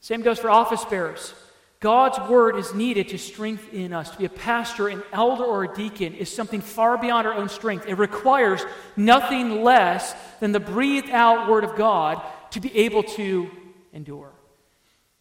Same 0.00 0.22
goes 0.22 0.38
for 0.38 0.50
office 0.50 0.84
bearers. 0.84 1.34
God's 1.80 2.18
word 2.28 2.56
is 2.56 2.74
needed 2.74 3.08
to 3.10 3.18
strengthen 3.18 3.92
us. 3.92 4.10
To 4.10 4.18
be 4.18 4.24
a 4.24 4.28
pastor, 4.28 4.88
an 4.88 5.04
elder, 5.12 5.44
or 5.44 5.62
a 5.62 5.74
deacon 5.74 6.12
is 6.14 6.34
something 6.34 6.60
far 6.60 6.98
beyond 6.98 7.28
our 7.28 7.34
own 7.34 7.48
strength. 7.48 7.86
It 7.86 7.94
requires 7.94 8.64
nothing 8.96 9.62
less 9.62 10.12
than 10.40 10.50
the 10.50 10.58
breathed 10.58 11.10
out 11.10 11.48
word 11.48 11.62
of 11.62 11.76
God 11.76 12.20
to 12.50 12.60
be 12.60 12.76
able 12.76 13.02
to 13.02 13.50
endure. 13.92 14.32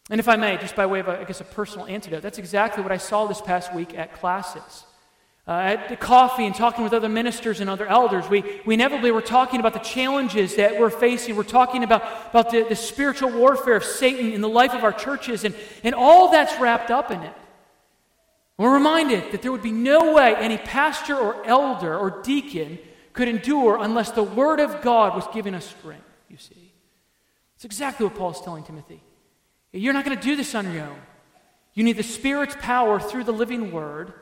And 0.09 0.19
if 0.19 0.29
I 0.29 0.35
may, 0.35 0.57
just 0.57 0.75
by 0.75 0.85
way 0.85 0.99
of, 0.99 1.07
a, 1.07 1.19
I 1.19 1.23
guess, 1.25 1.41
a 1.41 1.45
personal 1.45 1.85
antidote, 1.85 2.21
that's 2.21 2.37
exactly 2.37 2.81
what 2.81 2.91
I 2.91 2.97
saw 2.97 3.25
this 3.27 3.41
past 3.41 3.73
week 3.73 3.97
at 3.97 4.13
classis 4.13 4.85
uh, 5.47 5.51
at 5.51 5.87
the 5.87 5.95
coffee 5.95 6.45
and 6.45 6.53
talking 6.53 6.83
with 6.83 6.91
other 6.91 7.07
ministers 7.07 7.61
and 7.61 7.69
other 7.69 7.87
elders, 7.87 8.27
we, 8.29 8.43
we 8.65 8.73
inevitably 8.73 9.11
were 9.11 9.21
talking 9.21 9.61
about 9.61 9.71
the 9.71 9.79
challenges 9.79 10.57
that 10.57 10.77
we're 10.77 10.89
facing. 10.89 11.37
We're 11.37 11.43
talking 11.43 11.85
about, 11.85 12.01
about 12.29 12.51
the, 12.51 12.63
the 12.63 12.75
spiritual 12.75 13.31
warfare 13.31 13.77
of 13.77 13.85
Satan 13.85 14.33
in 14.33 14.41
the 14.41 14.49
life 14.49 14.73
of 14.73 14.83
our 14.83 14.91
churches, 14.91 15.45
and, 15.45 15.55
and 15.85 15.95
all 15.95 16.31
that's 16.31 16.59
wrapped 16.59 16.91
up 16.91 17.11
in 17.11 17.21
it. 17.21 17.33
We're 18.57 18.73
reminded 18.73 19.31
that 19.31 19.41
there 19.41 19.53
would 19.53 19.63
be 19.63 19.71
no 19.71 20.13
way 20.13 20.35
any 20.35 20.57
pastor 20.57 21.15
or 21.15 21.45
elder 21.45 21.97
or 21.97 22.21
deacon 22.23 22.77
could 23.13 23.29
endure 23.29 23.77
unless 23.79 24.11
the 24.11 24.23
Word 24.23 24.59
of 24.59 24.81
God 24.81 25.15
was 25.15 25.25
giving 25.33 25.55
us 25.55 25.65
strength, 25.65 26.03
you 26.27 26.37
see. 26.37 26.66
It's 27.57 27.65
exactly 27.65 28.05
what 28.05 28.15
Paul's 28.15 28.39
telling 28.39 28.63
Timothy. 28.63 29.01
You're 29.71 29.93
not 29.93 30.05
going 30.05 30.15
to 30.15 30.23
do 30.23 30.35
this 30.35 30.53
on 30.53 30.71
your 30.71 30.83
own. 30.83 31.01
You 31.73 31.83
need 31.83 31.97
the 31.97 32.03
Spirit's 32.03 32.55
power 32.59 32.99
through 32.99 33.23
the 33.23 33.31
living 33.31 33.71
Word 33.71 34.13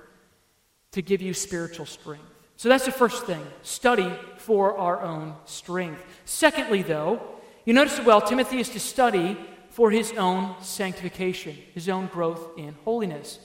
to 0.93 1.01
give 1.01 1.21
you 1.21 1.33
spiritual 1.33 1.85
strength. 1.85 2.23
So 2.55 2.69
that's 2.69 2.85
the 2.85 2.93
first 2.93 3.25
thing 3.25 3.45
study 3.61 4.09
for 4.37 4.77
our 4.77 5.01
own 5.01 5.35
strength. 5.43 6.01
Secondly, 6.23 6.81
though, 6.81 7.21
you 7.65 7.73
notice 7.73 7.99
well, 7.99 8.21
Timothy 8.21 8.59
is 8.59 8.69
to 8.69 8.79
study 8.79 9.37
for 9.69 9.91
his 9.91 10.13
own 10.13 10.55
sanctification, 10.61 11.57
his 11.73 11.89
own 11.89 12.07
growth 12.07 12.57
in 12.57 12.73
holiness. 12.85 13.39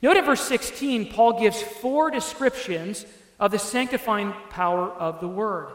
Note 0.00 0.16
at 0.16 0.26
verse 0.26 0.42
16, 0.42 1.12
Paul 1.12 1.40
gives 1.40 1.60
four 1.60 2.12
descriptions 2.12 3.04
of 3.40 3.50
the 3.50 3.58
sanctifying 3.58 4.32
power 4.50 4.88
of 4.90 5.18
the 5.18 5.26
Word. 5.26 5.72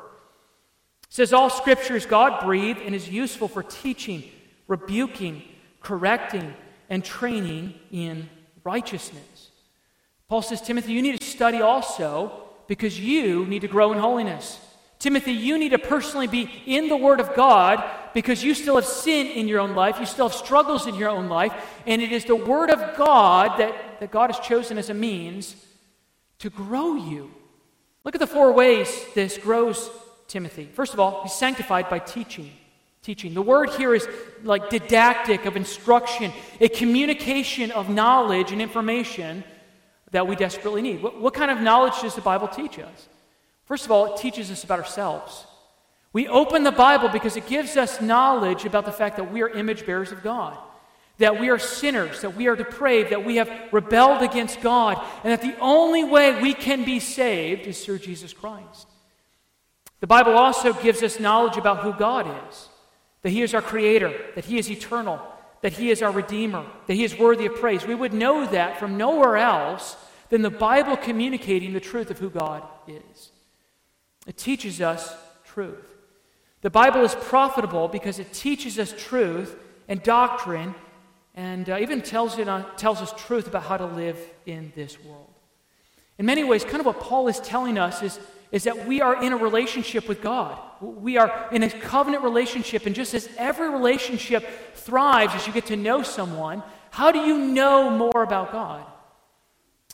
It 1.09 1.15
says, 1.15 1.33
All 1.33 1.49
Scripture 1.49 1.95
is 1.95 2.05
God 2.05 2.43
breathed 2.43 2.81
and 2.81 2.95
is 2.95 3.09
useful 3.09 3.47
for 3.47 3.63
teaching, 3.63 4.23
rebuking, 4.67 5.43
correcting, 5.81 6.53
and 6.89 7.03
training 7.03 7.73
in 7.91 8.29
righteousness 8.63 9.49
Paul 10.29 10.43
says, 10.43 10.61
Timothy, 10.61 10.93
you 10.93 11.01
need 11.01 11.19
to 11.19 11.25
study 11.25 11.59
also 11.59 12.43
because 12.67 12.99
you 12.99 13.47
need 13.47 13.61
to 13.61 13.67
grow 13.67 13.91
in 13.91 13.97
holiness. 13.97 14.59
Timothy, 14.99 15.31
you 15.31 15.57
need 15.57 15.69
to 15.69 15.79
personally 15.79 16.27
be 16.27 16.51
in 16.67 16.87
the 16.87 16.95
Word 16.95 17.19
of 17.19 17.33
God 17.33 17.83
because 18.13 18.43
you 18.43 18.53
still 18.53 18.75
have 18.75 18.85
sin 18.85 19.25
in 19.25 19.47
your 19.47 19.59
own 19.59 19.73
life. 19.73 19.99
You 19.99 20.05
still 20.05 20.29
have 20.29 20.37
struggles 20.37 20.85
in 20.85 20.93
your 20.93 21.09
own 21.09 21.29
life. 21.29 21.53
And 21.87 22.01
it 22.01 22.11
is 22.11 22.25
the 22.25 22.35
Word 22.35 22.69
of 22.69 22.95
God 22.95 23.59
that, 23.59 23.99
that 24.01 24.11
God 24.11 24.29
has 24.29 24.45
chosen 24.45 24.77
as 24.77 24.91
a 24.91 24.93
means 24.93 25.55
to 26.39 26.51
grow 26.51 26.95
you. 26.95 27.31
Look 28.03 28.13
at 28.13 28.21
the 28.21 28.27
four 28.27 28.51
ways 28.51 28.87
this 29.15 29.37
grows 29.37 29.89
Timothy. 30.29 30.69
First 30.73 30.93
of 30.93 30.99
all, 30.99 31.23
he's 31.23 31.33
sanctified 31.33 31.89
by 31.89 31.99
teaching. 31.99 32.51
Teaching. 33.01 33.33
The 33.33 33.41
word 33.41 33.71
here 33.71 33.93
is 33.95 34.07
like 34.43 34.69
didactic 34.69 35.45
of 35.45 35.57
instruction, 35.57 36.31
a 36.61 36.69
communication 36.69 37.71
of 37.71 37.89
knowledge 37.89 38.51
and 38.51 38.61
information 38.61 39.43
that 40.11 40.27
we 40.27 40.35
desperately 40.35 40.81
need. 40.81 41.01
What, 41.01 41.19
what 41.19 41.33
kind 41.33 41.49
of 41.49 41.61
knowledge 41.61 42.01
does 42.01 42.15
the 42.15 42.21
Bible 42.21 42.47
teach 42.47 42.77
us? 42.77 43.07
First 43.65 43.85
of 43.85 43.91
all, 43.91 44.13
it 44.13 44.21
teaches 44.21 44.51
us 44.51 44.63
about 44.63 44.79
ourselves. 44.79 45.45
We 46.11 46.27
open 46.27 46.63
the 46.63 46.71
Bible 46.71 47.09
because 47.09 47.37
it 47.37 47.47
gives 47.47 47.77
us 47.77 48.01
knowledge 48.01 48.65
about 48.65 48.85
the 48.85 48.91
fact 48.91 49.17
that 49.17 49.31
we 49.31 49.41
are 49.41 49.49
image 49.49 49.85
bearers 49.85 50.11
of 50.11 50.23
God, 50.23 50.57
that 51.19 51.39
we 51.39 51.49
are 51.49 51.59
sinners, 51.59 52.21
that 52.21 52.35
we 52.35 52.47
are 52.47 52.55
depraved, 52.55 53.11
that 53.11 53.23
we 53.23 53.37
have 53.37 53.51
rebelled 53.71 54.23
against 54.23 54.61
God, 54.61 55.01
and 55.23 55.31
that 55.31 55.41
the 55.41 55.57
only 55.59 56.03
way 56.03 56.41
we 56.41 56.53
can 56.53 56.83
be 56.83 56.99
saved 56.99 57.65
is 57.65 57.85
through 57.85 57.99
Jesus 57.99 58.33
Christ. 58.33 58.88
The 59.99 60.07
Bible 60.07 60.37
also 60.37 60.73
gives 60.73 61.03
us 61.03 61.19
knowledge 61.19 61.57
about 61.57 61.79
who 61.79 61.93
God 61.93 62.27
is 62.49 62.69
that 63.21 63.31
He 63.31 63.41
is 63.41 63.53
our 63.53 63.61
Creator, 63.61 64.13
that 64.35 64.45
He 64.45 64.57
is 64.57 64.71
eternal, 64.71 65.21
that 65.61 65.73
He 65.73 65.89
is 65.89 66.01
our 66.01 66.11
Redeemer, 66.11 66.65
that 66.87 66.93
He 66.93 67.03
is 67.03 67.17
worthy 67.17 67.45
of 67.45 67.55
praise. 67.55 67.85
We 67.85 67.95
would 67.95 68.13
know 68.13 68.45
that 68.47 68.79
from 68.79 68.97
nowhere 68.97 69.37
else 69.37 69.97
than 70.29 70.41
the 70.41 70.49
Bible 70.49 70.95
communicating 70.95 71.73
the 71.73 71.79
truth 71.79 72.11
of 72.11 72.19
who 72.19 72.29
God 72.29 72.63
is. 72.87 73.31
It 74.25 74.37
teaches 74.37 74.79
us 74.79 75.13
truth. 75.43 75.97
The 76.61 76.69
Bible 76.69 77.03
is 77.03 77.15
profitable 77.15 77.87
because 77.87 78.19
it 78.19 78.31
teaches 78.33 78.79
us 78.79 78.93
truth 78.97 79.55
and 79.87 80.01
doctrine 80.03 80.75
and 81.35 81.69
uh, 81.69 81.77
even 81.79 82.01
tells, 82.01 82.37
it, 82.37 82.49
uh, 82.49 82.63
tells 82.75 83.01
us 83.01 83.13
truth 83.17 83.47
about 83.47 83.63
how 83.63 83.77
to 83.77 83.85
live 83.85 84.19
in 84.45 84.73
this 84.75 85.01
world. 85.03 85.33
In 86.17 86.25
many 86.25 86.43
ways, 86.43 86.65
kind 86.65 86.81
of 86.81 86.85
what 86.85 86.99
Paul 86.99 87.29
is 87.29 87.39
telling 87.39 87.77
us 87.77 88.03
is, 88.03 88.19
is 88.51 88.63
that 88.63 88.87
we 88.87 89.01
are 89.01 89.21
in 89.21 89.33
a 89.33 89.37
relationship 89.37 90.07
with 90.07 90.21
God. 90.21 90.57
We 90.81 91.17
are 91.17 91.49
in 91.51 91.63
a 91.63 91.69
covenant 91.69 92.23
relationship, 92.23 92.85
and 92.85 92.95
just 92.95 93.13
as 93.13 93.29
every 93.37 93.69
relationship 93.69 94.47
thrives 94.73 95.35
as 95.35 95.45
you 95.45 95.53
get 95.53 95.67
to 95.67 95.77
know 95.77 96.01
someone, 96.01 96.63
how 96.89 97.11
do 97.11 97.19
you 97.19 97.37
know 97.37 97.89
more 97.89 98.23
about 98.23 98.51
God? 98.51 98.83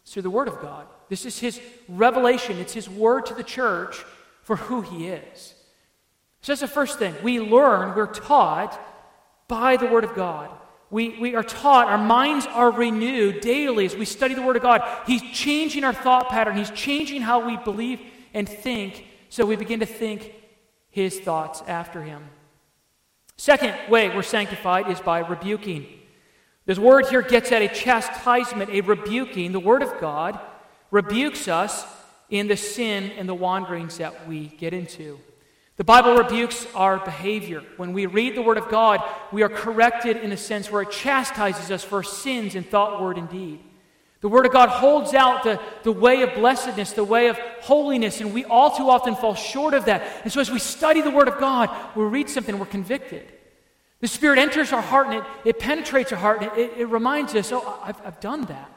It's 0.02 0.14
through 0.14 0.24
the 0.24 0.30
Word 0.30 0.48
of 0.48 0.62
God. 0.62 0.88
This 1.10 1.26
is 1.26 1.40
His 1.40 1.60
revelation, 1.90 2.58
it's 2.58 2.74
His 2.74 2.90
word 2.90 3.26
to 3.28 3.34
the 3.34 3.44
church 3.44 4.04
for 4.44 4.56
who 4.56 4.82
He 4.82 5.08
is. 5.08 5.54
So 6.42 6.52
that's 6.52 6.62
the 6.62 6.68
first 6.68 7.00
thing. 7.00 7.16
We 7.24 7.40
learn, 7.40 7.96
we're 7.96 8.06
taught 8.06 8.80
by 9.48 9.78
the 9.78 9.88
Word 9.88 10.04
of 10.04 10.16
God. 10.16 10.50
We, 10.92 11.18
we 11.20 11.36
are 11.36 11.44
taught, 11.44 11.88
our 11.88 11.98
minds 11.98 12.46
are 12.46 12.72
renewed 12.72 13.42
daily 13.42 13.86
as 13.86 13.96
we 13.96 14.06
study 14.06 14.36
the 14.36 14.42
Word 14.44 14.56
of 14.56 14.62
God. 14.62 14.82
He's 15.08 15.24
changing 15.34 15.84
our 15.84 15.94
thought 15.94 16.30
pattern, 16.30 16.56
He's 16.56 16.72
changing 16.72 17.22
how 17.22 17.46
we 17.46 17.58
believe 17.58 18.00
and 18.36 18.48
think, 18.48 19.06
so 19.30 19.46
we 19.46 19.56
begin 19.56 19.80
to 19.80 19.86
think 19.88 20.32
His 20.92 21.20
thoughts 21.20 21.64
after 21.66 22.04
Him. 22.04 22.24
Second 23.38 23.74
way 23.90 24.10
we're 24.10 24.22
sanctified 24.22 24.90
is 24.90 25.00
by 25.00 25.20
rebuking. 25.20 25.88
This 26.66 26.78
word 26.78 27.08
here 27.08 27.22
gets 27.22 27.52
at 27.52 27.62
a 27.62 27.68
chastisement, 27.68 28.70
a 28.72 28.82
rebuking. 28.82 29.52
The 29.52 29.60
Word 29.60 29.82
of 29.82 30.00
God 30.00 30.40
rebukes 30.92 31.48
us 31.48 31.86
in 32.30 32.48
the 32.48 32.58
sin 32.58 33.12
and 33.18 33.30
the 33.30 33.34
wanderings 33.34 33.98
that 33.98 34.28
we 34.28 34.48
get 34.48 34.74
into. 34.74 35.20
The 35.78 35.84
Bible 35.84 36.16
rebukes 36.16 36.66
our 36.74 36.98
behavior. 37.00 37.62
When 37.78 37.94
we 37.94 38.06
read 38.06 38.36
the 38.36 38.42
Word 38.42 38.58
of 38.58 38.70
God, 38.70 39.04
we 39.32 39.44
are 39.44 39.50
corrected 39.50 40.18
in 40.18 40.32
a 40.32 40.38
sense 40.38 40.72
where 40.72 40.82
it 40.82 40.92
chastises 40.92 41.70
us 41.70 41.84
for 41.84 42.02
sins 42.02 42.56
in 42.56 42.64
thought, 42.64 43.02
word, 43.02 43.18
and 43.18 43.30
deed. 43.30 43.60
The 44.26 44.30
Word 44.30 44.48
of 44.48 44.52
God 44.52 44.70
holds 44.70 45.14
out 45.14 45.44
the, 45.44 45.60
the 45.84 45.92
way 45.92 46.24
of 46.24 46.34
blessedness, 46.34 46.94
the 46.94 47.04
way 47.04 47.28
of 47.28 47.38
holiness, 47.62 48.22
and 48.22 48.34
we 48.34 48.44
all 48.44 48.76
too 48.76 48.90
often 48.90 49.16
fall 49.16 49.36
short 49.36 49.76
of 49.76 49.86
that. 49.86 50.02
And 50.24 50.34
so, 50.34 50.42
as 50.42 50.50
we 50.50 50.58
study 50.58 51.02
the 51.02 51.12
Word 51.12 51.28
of 51.28 51.38
God, 51.38 51.70
we 51.96 52.06
read 52.06 52.28
something, 52.28 52.58
we're 52.58 52.66
convicted. 52.66 53.32
The 54.00 54.08
Spirit 54.08 54.40
enters 54.40 54.74
our 54.74 54.82
heart 54.82 55.10
and 55.10 55.18
it, 55.18 55.24
it 55.46 55.60
penetrates 55.60 56.12
our 56.12 56.18
heart 56.18 56.42
and 56.42 56.52
it, 56.58 56.72
it 56.76 56.86
reminds 56.86 57.36
us, 57.36 57.52
oh, 57.52 57.80
I've, 57.84 58.04
I've 58.04 58.20
done 58.20 58.46
that. 58.46 58.72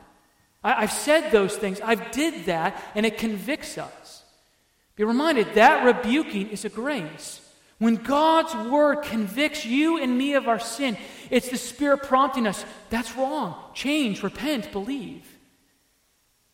I, 0.62 0.82
I've 0.82 0.92
said 0.92 1.30
those 1.30 1.56
things. 1.56 1.80
I've 1.80 2.10
did 2.10 2.44
that, 2.44 2.78
and 2.94 3.06
it 3.06 3.16
convicts 3.16 3.78
us. 3.78 4.24
Be 4.96 5.04
reminded 5.04 5.54
that 5.54 5.82
rebuking 5.82 6.50
is 6.50 6.66
a 6.66 6.68
grace. 6.68 7.40
When 7.78 7.94
God's 7.94 8.54
word 8.70 9.00
convicts 9.00 9.64
you 9.64 9.96
and 9.96 10.18
me 10.18 10.34
of 10.34 10.46
our 10.46 10.60
sin, 10.60 10.98
it's 11.30 11.48
the 11.48 11.56
Spirit 11.56 12.02
prompting 12.02 12.46
us 12.46 12.66
that's 12.90 13.16
wrong. 13.16 13.54
Change, 13.72 14.22
repent, 14.22 14.72
believe. 14.72 15.36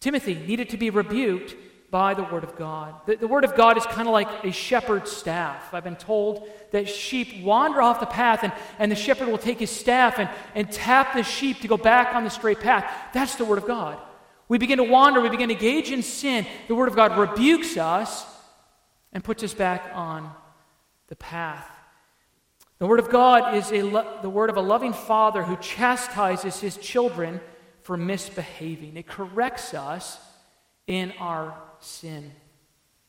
Timothy 0.04 0.34
needed 0.34 0.68
to 0.68 0.76
be 0.76 0.90
rebuked 0.90 1.56
by 1.90 2.12
the 2.12 2.24
Word 2.24 2.44
of 2.44 2.56
God. 2.56 2.94
The, 3.06 3.16
the 3.16 3.26
Word 3.26 3.42
of 3.42 3.56
God 3.56 3.78
is 3.78 3.86
kind 3.86 4.06
of 4.06 4.12
like 4.12 4.28
a 4.44 4.52
shepherd's 4.52 5.10
staff. 5.10 5.72
I've 5.72 5.82
been 5.82 5.96
told 5.96 6.46
that 6.72 6.90
sheep 6.90 7.42
wander 7.42 7.80
off 7.80 8.00
the 8.00 8.06
path, 8.06 8.40
and, 8.42 8.52
and 8.78 8.92
the 8.92 8.96
shepherd 8.96 9.28
will 9.28 9.38
take 9.38 9.60
his 9.60 9.70
staff 9.70 10.18
and, 10.18 10.28
and 10.54 10.70
tap 10.70 11.14
the 11.14 11.22
sheep 11.22 11.60
to 11.60 11.68
go 11.68 11.78
back 11.78 12.14
on 12.14 12.22
the 12.22 12.28
straight 12.28 12.60
path. 12.60 12.84
That's 13.14 13.36
the 13.36 13.46
Word 13.46 13.56
of 13.56 13.66
God. 13.66 13.98
We 14.46 14.58
begin 14.58 14.76
to 14.76 14.84
wander, 14.84 15.22
we 15.22 15.30
begin 15.30 15.48
to 15.48 15.54
engage 15.54 15.90
in 15.90 16.02
sin. 16.02 16.46
The 16.68 16.74
Word 16.74 16.88
of 16.88 16.96
God 16.96 17.16
rebukes 17.16 17.78
us 17.78 18.26
and 19.10 19.24
puts 19.24 19.42
us 19.42 19.54
back 19.54 19.90
on 19.94 20.30
the 21.08 21.16
path. 21.16 21.70
The 22.78 22.86
Word 22.86 23.00
of 23.00 23.08
God 23.08 23.54
is 23.54 23.72
lo- 23.72 24.18
the 24.20 24.28
word 24.28 24.50
of 24.50 24.58
a 24.58 24.60
loving 24.60 24.92
Father 24.92 25.44
who 25.44 25.56
chastises 25.56 26.60
his 26.60 26.76
children 26.76 27.40
for 27.84 27.96
misbehaving. 27.96 28.96
It 28.96 29.06
corrects 29.06 29.74
us 29.74 30.18
in 30.86 31.12
our 31.20 31.54
sin. 31.80 32.32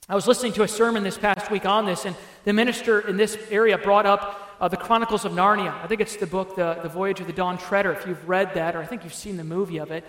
I 0.07 0.15
was 0.15 0.27
listening 0.27 0.53
to 0.53 0.63
a 0.63 0.67
sermon 0.67 1.03
this 1.03 1.17
past 1.17 1.49
week 1.49 1.65
on 1.65 1.85
this, 1.85 2.05
and 2.05 2.15
the 2.43 2.53
minister 2.53 2.99
in 2.99 3.17
this 3.17 3.37
area 3.49 3.77
brought 3.77 4.05
up 4.05 4.55
uh, 4.59 4.67
the 4.67 4.77
Chronicles 4.77 5.25
of 5.25 5.31
Narnia. 5.31 5.73
I 5.81 5.87
think 5.87 6.01
it's 6.01 6.17
the 6.17 6.27
book, 6.27 6.55
the, 6.55 6.77
the 6.83 6.89
Voyage 6.89 7.21
of 7.21 7.27
the 7.27 7.33
Dawn 7.33 7.57
Treader, 7.57 7.91
if 7.93 8.05
you've 8.05 8.29
read 8.29 8.53
that, 8.53 8.75
or 8.75 8.81
I 8.81 8.85
think 8.85 9.03
you've 9.03 9.13
seen 9.13 9.37
the 9.37 9.43
movie 9.43 9.77
of 9.77 9.91
it. 9.91 10.03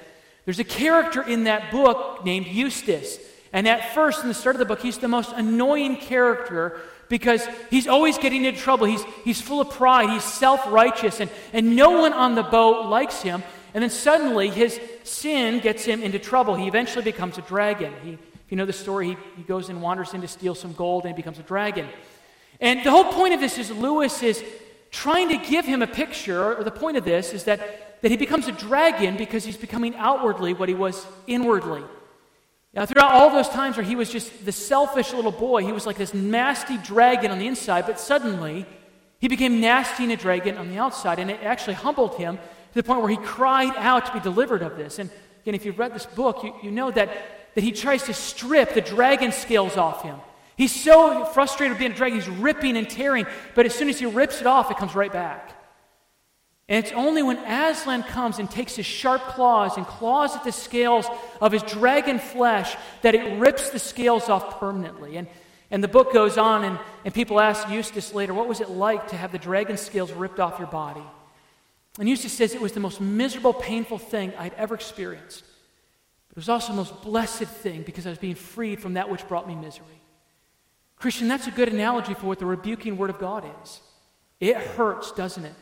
There's 0.45 0.59
a 0.59 0.65
character 0.65 1.23
in 1.23 1.45
that 1.45 1.71
book 1.71 2.25
named 2.25 2.47
Eustace. 2.47 3.19
And 3.53 3.67
at 3.67 3.95
first, 3.95 4.23
in 4.23 4.29
the 4.29 4.35
start 4.35 4.57
of 4.57 4.61
the 4.61 4.67
book, 4.67 4.81
he's 4.81 4.99
the 4.99 5.09
most 5.09 5.33
annoying 5.33 5.97
character 5.97 6.81
because 7.09 7.47
he's 7.71 7.87
always 7.87 8.19
getting 8.19 8.45
into 8.45 8.61
trouble. 8.61 8.87
He's, 8.87 9.03
he's 9.25 9.41
full 9.41 9.61
of 9.61 9.71
pride, 9.71 10.11
he's 10.11 10.25
self 10.25 10.67
righteous, 10.67 11.21
and, 11.21 11.31
and 11.53 11.77
no 11.77 12.01
one 12.01 12.13
on 12.13 12.35
the 12.35 12.43
boat 12.43 12.87
likes 12.87 13.23
him. 13.23 13.43
And 13.77 13.83
then 13.83 13.91
suddenly, 13.91 14.49
his 14.49 14.81
sin 15.05 15.61
gets 15.61 15.85
him 15.85 16.03
into 16.03 16.19
trouble. 16.19 16.55
He 16.55 16.67
eventually 16.67 17.05
becomes 17.05 17.37
a 17.37 17.43
dragon. 17.43 17.93
He, 18.03 18.13
if 18.13 18.21
you 18.49 18.57
know 18.57 18.65
the 18.65 18.73
story, 18.73 19.09
he, 19.09 19.17
he 19.37 19.43
goes 19.43 19.69
and 19.69 19.83
wanders 19.83 20.15
in 20.15 20.23
to 20.23 20.29
steal 20.29 20.55
some 20.55 20.73
gold, 20.73 21.05
and 21.05 21.15
he 21.15 21.15
becomes 21.15 21.39
a 21.39 21.43
dragon. 21.43 21.87
And 22.59 22.83
the 22.83 22.91
whole 22.91 23.13
point 23.13 23.35
of 23.35 23.41
this 23.41 23.59
is 23.59 23.71
Lewis 23.71 24.23
is 24.23 24.43
trying 24.91 25.29
to 25.29 25.37
give 25.37 25.67
him 25.67 25.83
a 25.83 25.87
picture, 25.87 26.55
or 26.55 26.65
the 26.65 26.71
point 26.71 26.97
of 26.97 27.05
this 27.05 27.35
is 27.35 27.45
that, 27.45 28.01
that 28.01 28.11
he 28.11 28.17
becomes 28.17 28.49
a 28.49 28.53
dragon 28.53 29.19
because 29.19 29.45
he's 29.45 29.59
becoming 29.59 29.95
outwardly 29.97 30.55
what 30.55 30.71
he 30.71 30.75
was 30.75 31.07
inwardly. 31.27 31.83
Now, 32.73 32.87
throughout 32.87 33.13
all 33.13 33.29
those 33.29 33.51
times 33.51 33.77
where 33.77 33.85
he 33.85 33.95
was 33.95 34.09
just 34.09 34.47
the 34.47 34.53
selfish 34.53 35.13
little 35.13 35.33
boy, 35.33 35.67
he 35.67 35.73
was 35.73 35.85
like 35.85 35.99
this 35.99 36.15
nasty 36.15 36.79
dragon 36.79 37.31
on 37.31 37.39
the 37.39 37.47
inside, 37.47 37.85
but 37.85 38.01
suddenly 38.01 38.65
he 39.19 39.29
became 39.29 39.61
nasty 39.61 40.05
and 40.05 40.13
a 40.13 40.17
dragon 40.17 40.57
on 40.57 40.71
the 40.71 40.79
outside, 40.79 41.19
and 41.19 41.31
it 41.31 41.43
actually 41.43 41.75
humbled 41.75 42.15
him 42.15 42.39
the 42.77 42.83
point 42.83 43.01
where 43.01 43.11
he 43.11 43.17
cried 43.17 43.75
out 43.77 44.07
to 44.07 44.13
be 44.13 44.21
delivered 44.21 44.63
of 44.63 44.77
this. 44.77 44.99
And 44.99 45.11
again, 45.43 45.55
if 45.55 45.65
you've 45.65 45.79
read 45.79 45.95
this 45.95 46.07
book, 46.07 46.45
you, 46.45 46.55
you 46.63 46.71
know 46.71 46.91
that, 46.91 47.11
that 47.55 47.65
he 47.65 47.73
tries 47.73 48.05
to 48.05 48.15
strip 48.15 48.75
the 48.75 48.83
dragon 48.83 49.33
scales 49.33 49.77
off 49.77 50.03
him. 50.03 50.19
He's 50.57 50.75
so 50.75 51.25
frustrated 51.25 51.79
being 51.79 51.93
a 51.93 51.95
dragon, 51.95 52.19
he's 52.19 52.29
ripping 52.29 52.77
and 52.77 52.89
tearing, 52.89 53.27
but 53.55 53.67
as 53.67 53.75
soon 53.75 53.89
as 53.89 53.99
he 53.99 54.07
rips 54.07 54.41
it 54.41 54.47
off, 54.47 54.71
it 54.71 54.77
comes 54.77 54.95
right 54.95 55.13
back. 55.13 55.53
And 56.69 56.85
it's 56.85 56.93
only 56.93 57.23
when 57.23 57.39
Aslan 57.39 58.03
comes 58.03 58.39
and 58.39 58.51
takes 58.51 58.77
his 58.77 58.87
sharp 58.87 59.23
claws 59.23 59.77
and 59.77 59.87
claws 59.87 60.35
at 60.35 60.45
the 60.45 60.53
scales 60.53 61.07
of 61.41 61.53
his 61.53 61.63
dragon 61.63 62.19
flesh 62.19 62.77
that 63.03 63.15
it 63.15 63.39
rips 63.39 63.71
the 63.71 63.79
scales 63.79 64.29
off 64.29 64.59
permanently. 64.59 65.17
And, 65.17 65.29
and 65.71 65.83
the 65.83 65.89
book 65.89 66.13
goes 66.13 66.37
on, 66.37 66.65
and, 66.65 66.79
and 67.05 67.15
people 67.15 67.39
ask 67.39 67.69
Eustace 67.71 68.13
later, 68.13 68.35
What 68.35 68.49
was 68.49 68.61
it 68.61 68.69
like 68.69 69.09
to 69.09 69.17
have 69.17 69.31
the 69.31 69.39
dragon 69.39 69.77
scales 69.77 70.11
ripped 70.13 70.41
off 70.41 70.59
your 70.59 70.69
body? 70.69 71.05
And 71.99 72.09
Eustace 72.09 72.33
says 72.33 72.55
it 72.55 72.61
was 72.61 72.73
the 72.73 72.81
most 72.81 73.01
miserable, 73.01 73.55
painful 73.55 73.99
thing 73.99 74.33
I'd 74.39 74.55
ever 74.55 74.75
experienced. 74.75 75.45
But 76.29 76.37
it 76.37 76.41
was 76.41 76.49
also 76.49 76.73
the 76.73 76.77
most 76.77 77.03
blessed 77.03 77.45
thing 77.45 77.83
because 77.83 78.07
I 78.07 78.11
was 78.11 78.19
being 78.19 78.35
freed 78.35 78.81
from 78.81 78.95
that 78.95 79.09
which 79.09 79.27
brought 79.29 79.49
me 79.49 79.55
misery. 79.55 79.87
Christian, 80.97 81.29
that's 81.29 81.47
a 81.47 81.51
good 81.51 81.69
analogy 81.69 82.15
for 82.15 82.27
what 82.27 82.39
the 82.39 82.47
rebuking 82.47 82.97
word 82.97 83.11
of 83.11 83.19
God 83.19 83.45
is. 83.63 83.81
It 84.41 84.57
hurts, 84.57 85.13
doesn't 85.13 85.45
it? 85.45 85.55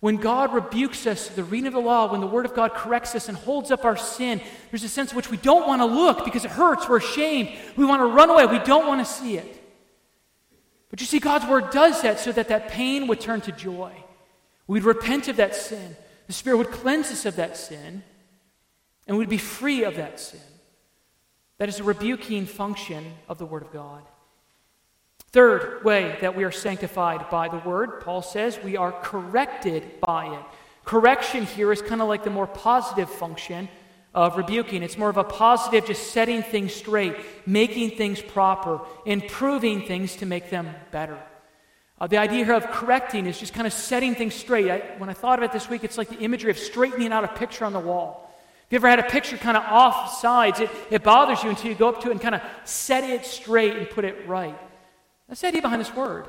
When 0.00 0.16
God 0.16 0.52
rebukes 0.52 1.06
us, 1.06 1.28
the 1.28 1.44
reading 1.44 1.68
of 1.68 1.72
the 1.72 1.80
law, 1.80 2.12
when 2.12 2.20
the 2.20 2.26
Word 2.26 2.44
of 2.44 2.54
God 2.54 2.74
corrects 2.74 3.14
us 3.14 3.28
and 3.28 3.36
holds 3.36 3.70
up 3.70 3.84
our 3.84 3.96
sin, 3.96 4.42
there's 4.70 4.84
a 4.84 4.88
sense 4.88 5.10
in 5.10 5.16
which 5.16 5.30
we 5.30 5.38
don't 5.38 5.66
want 5.66 5.80
to 5.80 5.86
look 5.86 6.24
because 6.24 6.44
it 6.44 6.50
hurts. 6.50 6.88
We're 6.88 6.98
ashamed. 6.98 7.50
We 7.76 7.86
want 7.86 8.00
to 8.00 8.06
run 8.06 8.28
away. 8.28 8.44
We 8.46 8.58
don't 8.58 8.86
want 8.86 9.04
to 9.04 9.10
see 9.10 9.38
it. 9.38 9.62
But 10.90 11.00
you 11.00 11.06
see, 11.06 11.18
God's 11.18 11.46
Word 11.46 11.70
does 11.70 12.02
that 12.02 12.20
so 12.20 12.30
that 12.32 12.48
that 12.48 12.68
pain 12.68 13.06
would 13.06 13.20
turn 13.20 13.40
to 13.42 13.52
joy. 13.52 13.92
We'd 14.66 14.84
repent 14.84 15.28
of 15.28 15.36
that 15.36 15.54
sin. 15.54 15.96
The 16.26 16.32
Spirit 16.32 16.56
would 16.58 16.70
cleanse 16.70 17.10
us 17.12 17.24
of 17.24 17.36
that 17.36 17.56
sin, 17.56 18.02
and 19.06 19.16
we'd 19.16 19.28
be 19.28 19.38
free 19.38 19.84
of 19.84 19.96
that 19.96 20.18
sin. 20.18 20.40
That 21.58 21.68
is 21.68 21.80
a 21.80 21.84
rebuking 21.84 22.46
function 22.46 23.04
of 23.28 23.38
the 23.38 23.46
Word 23.46 23.62
of 23.62 23.72
God. 23.72 24.02
Third 25.30 25.84
way 25.84 26.16
that 26.20 26.36
we 26.36 26.44
are 26.44 26.50
sanctified 26.50 27.30
by 27.30 27.48
the 27.48 27.58
Word, 27.58 28.00
Paul 28.00 28.22
says, 28.22 28.58
we 28.62 28.76
are 28.76 28.92
corrected 28.92 30.00
by 30.00 30.34
it. 30.34 30.44
Correction 30.84 31.46
here 31.46 31.72
is 31.72 31.82
kind 31.82 32.02
of 32.02 32.08
like 32.08 32.24
the 32.24 32.30
more 32.30 32.46
positive 32.46 33.10
function 33.10 33.68
of 34.14 34.36
rebuking. 34.36 34.82
It's 34.82 34.96
more 34.96 35.10
of 35.10 35.16
a 35.16 35.24
positive, 35.24 35.86
just 35.86 36.12
setting 36.12 36.42
things 36.42 36.74
straight, 36.74 37.16
making 37.46 37.90
things 37.96 38.20
proper, 38.20 38.80
improving 39.04 39.82
things 39.82 40.16
to 40.16 40.26
make 40.26 40.48
them 40.48 40.70
better. 40.90 41.18
Uh, 41.98 42.06
the 42.06 42.18
idea 42.18 42.44
here 42.44 42.54
of 42.54 42.70
correcting 42.70 43.26
is 43.26 43.38
just 43.38 43.54
kind 43.54 43.66
of 43.66 43.72
setting 43.72 44.14
things 44.14 44.34
straight. 44.34 44.70
I, 44.70 44.78
when 44.98 45.08
I 45.08 45.14
thought 45.14 45.38
of 45.38 45.44
it 45.44 45.52
this 45.52 45.68
week, 45.68 45.82
it's 45.82 45.96
like 45.96 46.10
the 46.10 46.18
imagery 46.18 46.50
of 46.50 46.58
straightening 46.58 47.12
out 47.12 47.24
a 47.24 47.28
picture 47.28 47.64
on 47.64 47.72
the 47.72 47.80
wall. 47.80 48.22
Have 48.68 48.72
you 48.72 48.76
ever 48.76 48.88
had 48.88 48.98
a 48.98 49.04
picture 49.04 49.36
kind 49.38 49.56
of 49.56 49.62
off 49.64 50.18
sides? 50.18 50.60
It, 50.60 50.70
it 50.90 51.02
bothers 51.02 51.42
you 51.42 51.50
until 51.50 51.70
you 51.70 51.76
go 51.76 51.88
up 51.88 52.02
to 52.02 52.08
it 52.08 52.12
and 52.12 52.20
kind 52.20 52.34
of 52.34 52.42
set 52.64 53.04
it 53.04 53.24
straight 53.24 53.76
and 53.76 53.88
put 53.88 54.04
it 54.04 54.26
right. 54.26 54.58
That's 55.28 55.40
the 55.40 55.48
idea 55.48 55.62
behind 55.62 55.80
this 55.80 55.94
word. 55.94 56.26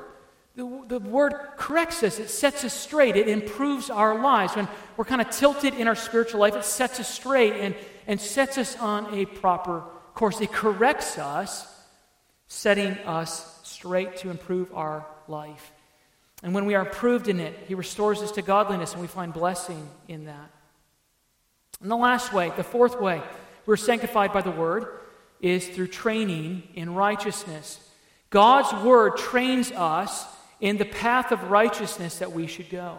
The, 0.56 0.84
the 0.88 0.98
word 0.98 1.34
corrects 1.56 2.02
us, 2.02 2.18
it 2.18 2.30
sets 2.30 2.64
us 2.64 2.72
straight, 2.72 3.16
it 3.16 3.28
improves 3.28 3.90
our 3.90 4.20
lives. 4.20 4.56
When 4.56 4.66
we're 4.96 5.04
kind 5.04 5.20
of 5.20 5.30
tilted 5.30 5.74
in 5.74 5.86
our 5.86 5.94
spiritual 5.94 6.40
life, 6.40 6.56
it 6.56 6.64
sets 6.64 6.98
us 6.98 7.08
straight 7.08 7.52
and, 7.54 7.76
and 8.08 8.20
sets 8.20 8.58
us 8.58 8.76
on 8.76 9.14
a 9.14 9.26
proper 9.26 9.84
course. 10.14 10.40
It 10.40 10.50
corrects 10.52 11.18
us, 11.18 11.66
setting 12.48 12.98
us 12.98 13.60
straight 13.62 14.16
to 14.18 14.30
improve 14.30 14.74
our 14.74 15.06
life. 15.28 15.72
And 16.42 16.54
when 16.54 16.66
we 16.66 16.74
are 16.74 16.86
improved 16.86 17.28
in 17.28 17.40
it, 17.40 17.58
He 17.66 17.74
restores 17.74 18.22
us 18.22 18.32
to 18.32 18.42
godliness, 18.42 18.92
and 18.92 19.02
we 19.02 19.08
find 19.08 19.32
blessing 19.32 19.88
in 20.06 20.26
that. 20.26 20.50
And 21.80 21.90
the 21.90 21.96
last 21.96 22.32
way, 22.32 22.52
the 22.56 22.64
fourth 22.64 23.00
way, 23.00 23.22
we're 23.66 23.76
sanctified 23.76 24.32
by 24.32 24.42
the 24.42 24.50
Word 24.50 24.86
is 25.40 25.68
through 25.68 25.88
training 25.88 26.62
in 26.74 26.94
righteousness. 26.94 27.80
God's 28.30 28.72
Word 28.84 29.16
trains 29.16 29.70
us 29.72 30.26
in 30.60 30.76
the 30.76 30.84
path 30.84 31.32
of 31.32 31.50
righteousness 31.50 32.18
that 32.18 32.32
we 32.32 32.46
should 32.46 32.70
go. 32.70 32.98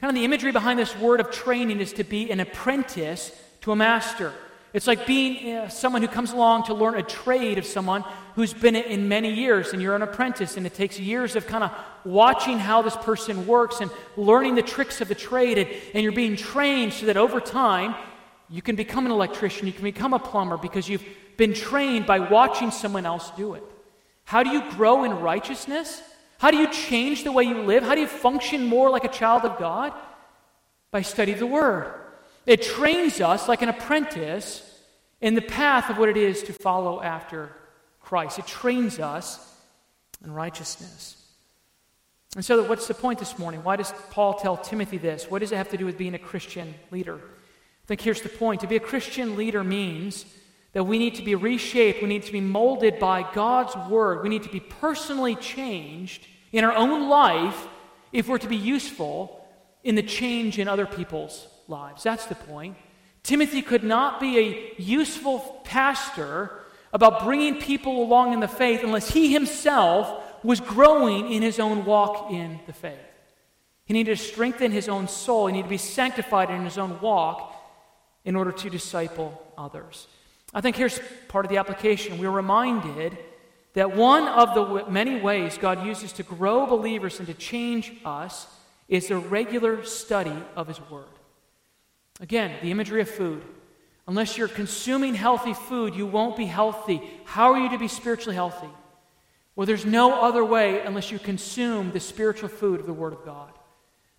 Kind 0.00 0.10
of 0.10 0.14
the 0.14 0.24
imagery 0.24 0.52
behind 0.52 0.78
this 0.78 0.96
word 0.96 1.20
of 1.20 1.30
training 1.30 1.80
is 1.80 1.92
to 1.94 2.04
be 2.04 2.30
an 2.30 2.38
apprentice 2.38 3.32
to 3.62 3.72
a 3.72 3.76
master. 3.76 4.32
It's 4.72 4.86
like 4.86 5.06
being 5.06 5.56
uh, 5.56 5.68
someone 5.68 6.02
who 6.02 6.08
comes 6.08 6.32
along 6.32 6.64
to 6.64 6.74
learn 6.74 6.94
a 6.94 7.02
trade 7.02 7.56
of 7.56 7.64
someone 7.64 8.04
who's 8.34 8.52
been 8.52 8.76
in 8.76 9.08
many 9.08 9.32
years, 9.32 9.72
and 9.72 9.80
you're 9.80 9.96
an 9.96 10.02
apprentice, 10.02 10.56
and 10.56 10.66
it 10.66 10.74
takes 10.74 11.00
years 11.00 11.36
of 11.36 11.46
kind 11.46 11.64
of 11.64 11.72
watching 12.04 12.58
how 12.58 12.82
this 12.82 12.96
person 12.96 13.46
works 13.46 13.80
and 13.80 13.90
learning 14.16 14.56
the 14.56 14.62
tricks 14.62 15.00
of 15.00 15.08
the 15.08 15.14
trade, 15.14 15.56
and, 15.56 15.70
and 15.94 16.02
you're 16.02 16.12
being 16.12 16.36
trained 16.36 16.92
so 16.92 17.06
that 17.06 17.16
over 17.16 17.40
time 17.40 17.94
you 18.50 18.60
can 18.60 18.76
become 18.76 19.06
an 19.06 19.12
electrician, 19.12 19.66
you 19.66 19.72
can 19.72 19.84
become 19.84 20.12
a 20.12 20.18
plumber 20.18 20.58
because 20.58 20.88
you've 20.88 21.04
been 21.38 21.54
trained 21.54 22.04
by 22.04 22.18
watching 22.18 22.70
someone 22.70 23.06
else 23.06 23.30
do 23.36 23.54
it. 23.54 23.62
How 24.24 24.42
do 24.42 24.50
you 24.50 24.70
grow 24.72 25.04
in 25.04 25.20
righteousness? 25.20 26.02
How 26.38 26.50
do 26.50 26.58
you 26.58 26.70
change 26.70 27.24
the 27.24 27.32
way 27.32 27.44
you 27.44 27.62
live? 27.62 27.82
How 27.82 27.94
do 27.94 28.02
you 28.02 28.06
function 28.06 28.66
more 28.66 28.90
like 28.90 29.04
a 29.04 29.08
child 29.08 29.44
of 29.44 29.58
God? 29.58 29.94
By 30.90 31.02
studying 31.02 31.38
the 31.38 31.46
Word. 31.46 31.92
It 32.48 32.62
trains 32.62 33.20
us 33.20 33.46
like 33.46 33.60
an 33.60 33.68
apprentice 33.68 34.64
in 35.20 35.34
the 35.34 35.42
path 35.42 35.90
of 35.90 35.98
what 35.98 36.08
it 36.08 36.16
is 36.16 36.42
to 36.44 36.54
follow 36.54 37.02
after 37.02 37.54
Christ. 38.00 38.38
It 38.38 38.46
trains 38.46 38.98
us 38.98 39.54
in 40.24 40.32
righteousness. 40.32 41.22
And 42.36 42.42
so, 42.42 42.62
what's 42.64 42.88
the 42.88 42.94
point 42.94 43.18
this 43.18 43.38
morning? 43.38 43.62
Why 43.62 43.76
does 43.76 43.92
Paul 44.10 44.32
tell 44.32 44.56
Timothy 44.56 44.96
this? 44.96 45.30
What 45.30 45.40
does 45.40 45.52
it 45.52 45.56
have 45.56 45.68
to 45.70 45.76
do 45.76 45.84
with 45.84 45.98
being 45.98 46.14
a 46.14 46.18
Christian 46.18 46.74
leader? 46.90 47.16
I 47.16 47.86
think 47.86 48.00
here's 48.00 48.22
the 48.22 48.30
point. 48.30 48.62
To 48.62 48.66
be 48.66 48.76
a 48.76 48.80
Christian 48.80 49.36
leader 49.36 49.62
means 49.62 50.24
that 50.72 50.84
we 50.84 50.98
need 50.98 51.16
to 51.16 51.22
be 51.22 51.34
reshaped, 51.34 52.00
we 52.00 52.08
need 52.08 52.22
to 52.22 52.32
be 52.32 52.40
molded 52.40 52.98
by 52.98 53.30
God's 53.34 53.76
word, 53.90 54.22
we 54.22 54.30
need 54.30 54.44
to 54.44 54.48
be 54.48 54.60
personally 54.60 55.34
changed 55.34 56.26
in 56.52 56.64
our 56.64 56.74
own 56.74 57.10
life 57.10 57.66
if 58.10 58.26
we're 58.26 58.38
to 58.38 58.48
be 58.48 58.56
useful 58.56 59.46
in 59.84 59.96
the 59.96 60.02
change 60.02 60.58
in 60.58 60.66
other 60.66 60.86
people's 60.86 61.46
lives. 61.68 62.02
That's 62.02 62.26
the 62.26 62.34
point. 62.34 62.76
Timothy 63.22 63.62
could 63.62 63.84
not 63.84 64.20
be 64.20 64.38
a 64.38 64.74
useful 64.78 65.60
pastor 65.64 66.50
about 66.92 67.24
bringing 67.24 67.60
people 67.60 68.02
along 68.02 68.32
in 68.32 68.40
the 68.40 68.48
faith 68.48 68.82
unless 68.82 69.10
he 69.10 69.32
himself 69.32 70.24
was 70.42 70.60
growing 70.60 71.32
in 71.32 71.42
his 71.42 71.58
own 71.58 71.84
walk 71.84 72.30
in 72.30 72.60
the 72.66 72.72
faith. 72.72 72.96
He 73.84 73.94
needed 73.94 74.16
to 74.16 74.22
strengthen 74.22 74.72
his 74.72 74.88
own 74.88 75.08
soul, 75.08 75.46
he 75.46 75.54
needed 75.54 75.64
to 75.64 75.70
be 75.70 75.78
sanctified 75.78 76.50
in 76.50 76.64
his 76.64 76.78
own 76.78 77.00
walk 77.00 77.54
in 78.24 78.36
order 78.36 78.52
to 78.52 78.70
disciple 78.70 79.42
others. 79.56 80.06
I 80.52 80.60
think 80.60 80.76
here's 80.76 81.00
part 81.28 81.44
of 81.44 81.50
the 81.50 81.58
application. 81.58 82.18
We're 82.18 82.30
reminded 82.30 83.18
that 83.74 83.94
one 83.94 84.26
of 84.26 84.54
the 84.54 84.90
many 84.90 85.20
ways 85.20 85.58
God 85.58 85.84
uses 85.84 86.12
to 86.14 86.22
grow 86.22 86.66
believers 86.66 87.18
and 87.18 87.28
to 87.28 87.34
change 87.34 87.92
us 88.04 88.46
is 88.88 89.08
the 89.08 89.18
regular 89.18 89.84
study 89.84 90.36
of 90.56 90.68
His 90.68 90.80
Word. 90.90 91.04
Again, 92.20 92.56
the 92.62 92.70
imagery 92.70 93.00
of 93.00 93.08
food. 93.08 93.42
Unless 94.06 94.38
you're 94.38 94.48
consuming 94.48 95.14
healthy 95.14 95.54
food, 95.54 95.94
you 95.94 96.06
won't 96.06 96.36
be 96.36 96.46
healthy. 96.46 97.02
How 97.24 97.52
are 97.52 97.58
you 97.58 97.68
to 97.70 97.78
be 97.78 97.88
spiritually 97.88 98.34
healthy? 98.34 98.70
Well, 99.54 99.66
there's 99.66 99.84
no 99.84 100.20
other 100.22 100.44
way 100.44 100.80
unless 100.80 101.10
you 101.10 101.18
consume 101.18 101.92
the 101.92 102.00
spiritual 102.00 102.48
food 102.48 102.80
of 102.80 102.86
the 102.86 102.92
Word 102.92 103.12
of 103.12 103.24
God. 103.24 103.52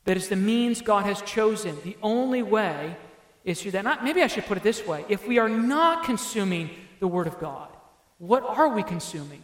That 0.04 0.18
is 0.18 0.30
the 0.30 0.36
means 0.36 0.82
God 0.82 1.06
has 1.06 1.22
chosen. 1.24 1.78
The 1.84 1.98
only 2.04 2.44
way 2.44 2.96
is 3.44 3.62
through 3.62 3.72
that. 3.72 3.84
Not, 3.84 4.04
maybe 4.04 4.22
I 4.22 4.28
should 4.28 4.46
put 4.46 4.58
it 4.58 4.64
this 4.64 4.86
way 4.86 5.06
if 5.10 5.28
we 5.28 5.40
are 5.40 5.50
not 5.50 6.04
consuming 6.04 6.70
the 7.00 7.08
Word 7.08 7.28
of 7.28 7.40
God, 7.40 7.70
what 8.18 8.44
are 8.44 8.70
we 8.70 8.84
consuming? 8.84 9.42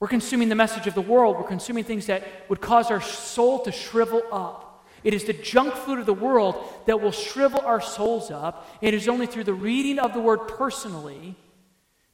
We're 0.00 0.08
consuming 0.08 0.48
the 0.48 0.54
message 0.54 0.86
of 0.86 0.94
the 0.94 1.00
world. 1.00 1.36
We're 1.36 1.48
consuming 1.48 1.84
things 1.84 2.06
that 2.06 2.24
would 2.48 2.60
cause 2.60 2.90
our 2.90 3.00
soul 3.00 3.60
to 3.60 3.72
shrivel 3.72 4.22
up. 4.30 4.63
It 5.04 5.12
is 5.12 5.24
the 5.24 5.34
junk 5.34 5.74
food 5.74 5.98
of 5.98 6.06
the 6.06 6.14
world 6.14 6.64
that 6.86 7.00
will 7.00 7.12
shrivel 7.12 7.60
our 7.60 7.80
souls 7.80 8.30
up. 8.30 8.68
It 8.80 8.94
is 8.94 9.06
only 9.06 9.26
through 9.26 9.44
the 9.44 9.54
reading 9.54 9.98
of 9.98 10.14
the 10.14 10.20
Word 10.20 10.48
personally 10.48 11.36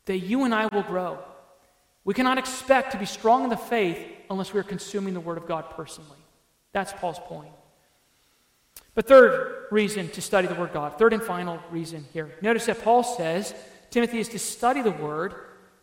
that 0.07 0.19
you 0.19 0.45
and 0.45 0.53
I 0.53 0.67
will 0.67 0.83
grow. 0.83 1.19
We 2.05 2.15
cannot 2.15 2.39
expect 2.39 2.93
to 2.93 2.99
be 2.99 3.07
strong 3.07 3.45
in 3.45 3.51
the 3.51 3.57
faith 3.57 3.99
unless 4.29 4.53
we 4.53 4.59
are 4.59 4.65
consuming 4.65 5.15
the 5.15 5.21
Word 5.21 5.39
of 5.39 5.47
God 5.47 5.71
personally. 5.71 6.19
That's 6.73 6.93
Paul's 6.93 7.21
point. 7.21 7.53
But 8.95 9.07
third 9.07 9.67
reason 9.71 10.09
to 10.11 10.21
study 10.21 10.49
the 10.49 10.55
Word 10.55 10.71
of 10.71 10.75
God, 10.75 10.99
third 10.99 11.13
and 11.13 11.23
final 11.23 11.61
reason 11.71 12.05
here. 12.13 12.35
Notice 12.43 12.67
that 12.67 12.83
Paul 12.83 13.05
says 13.05 13.55
Timothy 13.91 14.19
is 14.19 14.29
to 14.31 14.39
study 14.39 14.83
the 14.83 14.91
Word 14.91 15.35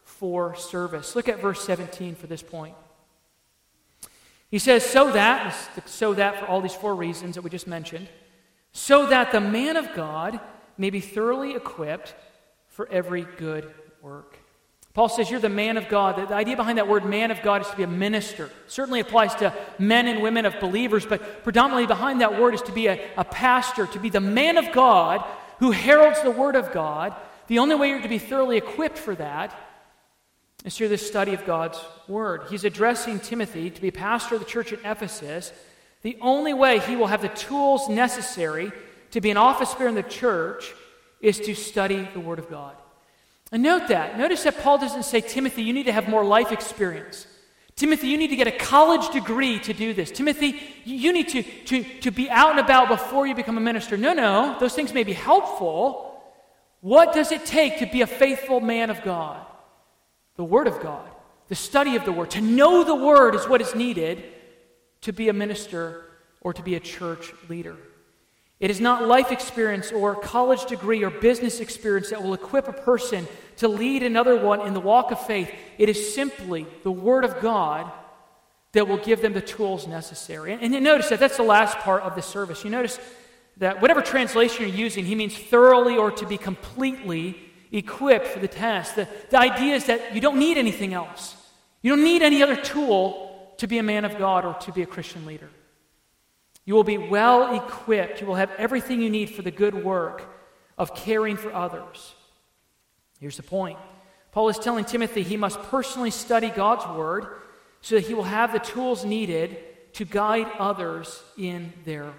for 0.03 0.55
service. 0.55 1.15
Look 1.15 1.29
at 1.29 1.41
verse 1.41 1.61
17 1.61 2.15
for 2.15 2.27
this 2.27 2.41
point. 2.41 2.75
He 4.49 4.59
says, 4.59 4.85
so 4.85 5.11
that, 5.11 5.55
so 5.85 6.13
that 6.13 6.39
for 6.39 6.45
all 6.45 6.61
these 6.61 6.73
four 6.73 6.95
reasons 6.95 7.35
that 7.35 7.41
we 7.41 7.49
just 7.49 7.67
mentioned, 7.67 8.07
so 8.71 9.05
that 9.07 9.31
the 9.31 9.41
man 9.41 9.75
of 9.75 9.93
God 9.93 10.39
may 10.77 10.89
be 10.89 11.01
thoroughly 11.01 11.55
equipped 11.55 12.15
for 12.67 12.87
every 12.89 13.23
good 13.37 13.73
work. 14.01 14.37
Paul 14.93 15.09
says, 15.09 15.29
You're 15.29 15.39
the 15.39 15.49
man 15.49 15.77
of 15.77 15.89
God. 15.89 16.29
The, 16.29 16.33
idea 16.33 16.55
behind 16.55 16.77
that 16.77 16.87
word 16.87 17.05
man 17.05 17.29
of 17.29 17.41
God 17.41 17.61
is 17.61 17.69
to 17.69 17.77
be 17.77 17.83
a 17.83 17.87
minister. 17.87 18.49
Certainly 18.67 19.01
applies 19.01 19.35
to 19.35 19.53
men 19.77 20.07
and 20.07 20.23
women 20.23 20.45
of 20.45 20.59
believers, 20.59 21.05
but 21.05 21.43
predominantly 21.43 21.85
behind 21.85 22.21
that 22.21 22.39
word 22.39 22.55
is 22.55 22.61
to 22.63 22.71
be 22.71 22.87
a, 22.87 22.99
a 23.17 23.23
pastor, 23.23 23.85
to 23.87 23.99
be 23.99 24.09
the 24.09 24.19
man 24.19 24.57
of 24.57 24.71
God 24.71 25.23
who 25.59 25.71
heralds 25.71 26.21
the 26.23 26.31
word 26.31 26.55
of 26.55 26.71
God. 26.71 27.15
The 27.47 27.59
only 27.59 27.75
way 27.75 27.89
you're 27.89 28.01
to 28.01 28.07
be 28.07 28.17
thoroughly 28.17 28.57
equipped 28.57 28.97
for 28.97 29.13
that 29.15 29.55
is 30.65 30.75
through 30.75 30.89
the 30.89 30.97
study 30.97 31.33
of 31.33 31.45
God's 31.45 31.79
word. 32.07 32.43
He's 32.49 32.63
addressing 32.63 33.19
Timothy 33.19 33.69
to 33.69 33.81
be 33.81 33.91
pastor 33.91 34.35
of 34.35 34.41
the 34.41 34.47
church 34.47 34.73
at 34.73 34.79
Ephesus. 34.83 35.51
The 36.01 36.17
only 36.21 36.53
way 36.53 36.79
he 36.79 36.95
will 36.95 37.07
have 37.07 37.21
the 37.21 37.29
tools 37.29 37.89
necessary 37.89 38.71
to 39.11 39.21
be 39.21 39.31
an 39.31 39.37
office 39.37 39.73
bearer 39.73 39.89
in 39.89 39.95
the 39.95 40.03
church 40.03 40.73
is 41.21 41.39
to 41.39 41.55
study 41.55 42.07
the 42.13 42.19
word 42.19 42.39
of 42.39 42.49
God. 42.49 42.75
And 43.51 43.63
note 43.63 43.87
that. 43.87 44.17
Notice 44.17 44.43
that 44.43 44.61
Paul 44.61 44.77
doesn't 44.77 45.03
say, 45.03 45.21
Timothy, 45.21 45.63
you 45.63 45.73
need 45.73 45.85
to 45.85 45.93
have 45.93 46.09
more 46.09 46.25
life 46.25 46.51
experience. 46.51 47.27
Timothy, 47.75 48.07
you 48.07 48.17
need 48.17 48.29
to 48.29 48.35
get 48.35 48.47
a 48.47 48.51
college 48.51 49.09
degree 49.13 49.59
to 49.59 49.71
do 49.71 49.93
this. 49.93 50.11
Timothy, 50.11 50.59
you 50.83 51.13
need 51.13 51.29
to, 51.29 51.43
to, 51.43 51.83
to 52.01 52.11
be 52.11 52.29
out 52.29 52.51
and 52.51 52.59
about 52.59 52.89
before 52.89 53.27
you 53.27 53.35
become 53.35 53.57
a 53.57 53.61
minister. 53.61 53.95
No, 53.95 54.13
no, 54.13 54.57
those 54.59 54.73
things 54.73 54.93
may 54.93 55.03
be 55.03 55.13
helpful. 55.13 56.19
What 56.81 57.13
does 57.13 57.31
it 57.31 57.45
take 57.45 57.79
to 57.79 57.85
be 57.85 58.01
a 58.01 58.07
faithful 58.07 58.59
man 58.59 58.89
of 58.89 59.03
God? 59.03 59.45
The 60.37 60.43
Word 60.43 60.67
of 60.67 60.79
God, 60.79 61.09
the 61.49 61.55
study 61.55 61.95
of 61.95 62.05
the 62.05 62.11
Word. 62.11 62.31
To 62.31 62.41
know 62.41 62.83
the 62.83 62.95
Word 62.95 63.35
is 63.35 63.47
what 63.47 63.61
is 63.61 63.75
needed 63.75 64.23
to 65.01 65.11
be 65.11 65.29
a 65.29 65.33
minister 65.33 66.05
or 66.41 66.53
to 66.53 66.61
be 66.63 66.75
a 66.75 66.79
church 66.79 67.33
leader. 67.49 67.75
It 68.59 68.71
is 68.71 68.81
not 68.81 69.07
life 69.07 69.31
experience 69.31 69.91
or 69.91 70.15
college 70.15 70.65
degree 70.65 71.03
or 71.03 71.11
business 71.11 71.59
experience 71.59 72.09
that 72.09 72.23
will 72.23 72.33
equip 72.33 72.67
a 72.67 72.73
person 72.73 73.27
to 73.57 73.67
lead 73.67 74.01
another 74.01 74.35
one 74.35 74.61
in 74.61 74.73
the 74.73 74.79
walk 74.79 75.11
of 75.11 75.19
faith. 75.27 75.51
It 75.77 75.89
is 75.89 76.13
simply 76.13 76.65
the 76.83 76.91
Word 76.91 77.23
of 77.23 77.39
God 77.39 77.91
that 78.73 78.87
will 78.87 78.97
give 78.97 79.21
them 79.21 79.33
the 79.33 79.41
tools 79.41 79.87
necessary. 79.87 80.53
And, 80.53 80.61
and 80.61 80.73
you 80.73 80.81
notice 80.81 81.09
that 81.09 81.19
that's 81.19 81.37
the 81.37 81.43
last 81.43 81.77
part 81.79 82.03
of 82.03 82.15
the 82.15 82.21
service. 82.21 82.63
You 82.63 82.69
notice 82.69 82.99
that 83.57 83.81
whatever 83.81 84.01
translation 84.01 84.67
you're 84.67 84.75
using, 84.75 85.05
he 85.05 85.15
means 85.15 85.35
thoroughly 85.35 85.97
or 85.97 86.11
to 86.11 86.25
be 86.25 86.37
completely 86.37 87.39
equipped 87.71 88.27
for 88.27 88.39
the 88.39 88.47
task. 88.47 88.95
The, 88.95 89.07
the 89.29 89.39
idea 89.39 89.75
is 89.75 89.85
that 89.85 90.15
you 90.15 90.21
don't 90.21 90.39
need 90.39 90.57
anything 90.57 90.93
else. 90.93 91.35
You 91.81 91.95
don't 91.95 92.03
need 92.03 92.21
any 92.21 92.41
other 92.41 92.55
tool 92.55 93.53
to 93.57 93.67
be 93.67 93.77
a 93.77 93.83
man 93.83 94.05
of 94.05 94.17
God 94.17 94.45
or 94.45 94.53
to 94.55 94.71
be 94.71 94.81
a 94.81 94.85
Christian 94.85 95.25
leader. 95.25 95.49
You 96.65 96.75
will 96.75 96.83
be 96.83 96.97
well 96.97 97.55
equipped. 97.55 98.21
You 98.21 98.27
will 98.27 98.35
have 98.35 98.51
everything 98.57 99.01
you 99.01 99.09
need 99.09 99.29
for 99.29 99.41
the 99.41 99.51
good 99.51 99.73
work 99.73 100.23
of 100.77 100.93
caring 100.95 101.37
for 101.37 101.53
others. 101.53 102.13
Here's 103.19 103.37
the 103.37 103.43
point 103.43 103.79
Paul 104.31 104.49
is 104.49 104.59
telling 104.59 104.85
Timothy 104.85 105.23
he 105.23 105.37
must 105.37 105.59
personally 105.63 106.11
study 106.11 106.49
God's 106.49 106.85
word 106.95 107.27
so 107.81 107.95
that 107.95 108.05
he 108.05 108.13
will 108.13 108.23
have 108.23 108.53
the 108.53 108.59
tools 108.59 109.05
needed 109.05 109.57
to 109.93 110.05
guide 110.05 110.47
others 110.59 111.23
in 111.37 111.73
their. 111.85 112.13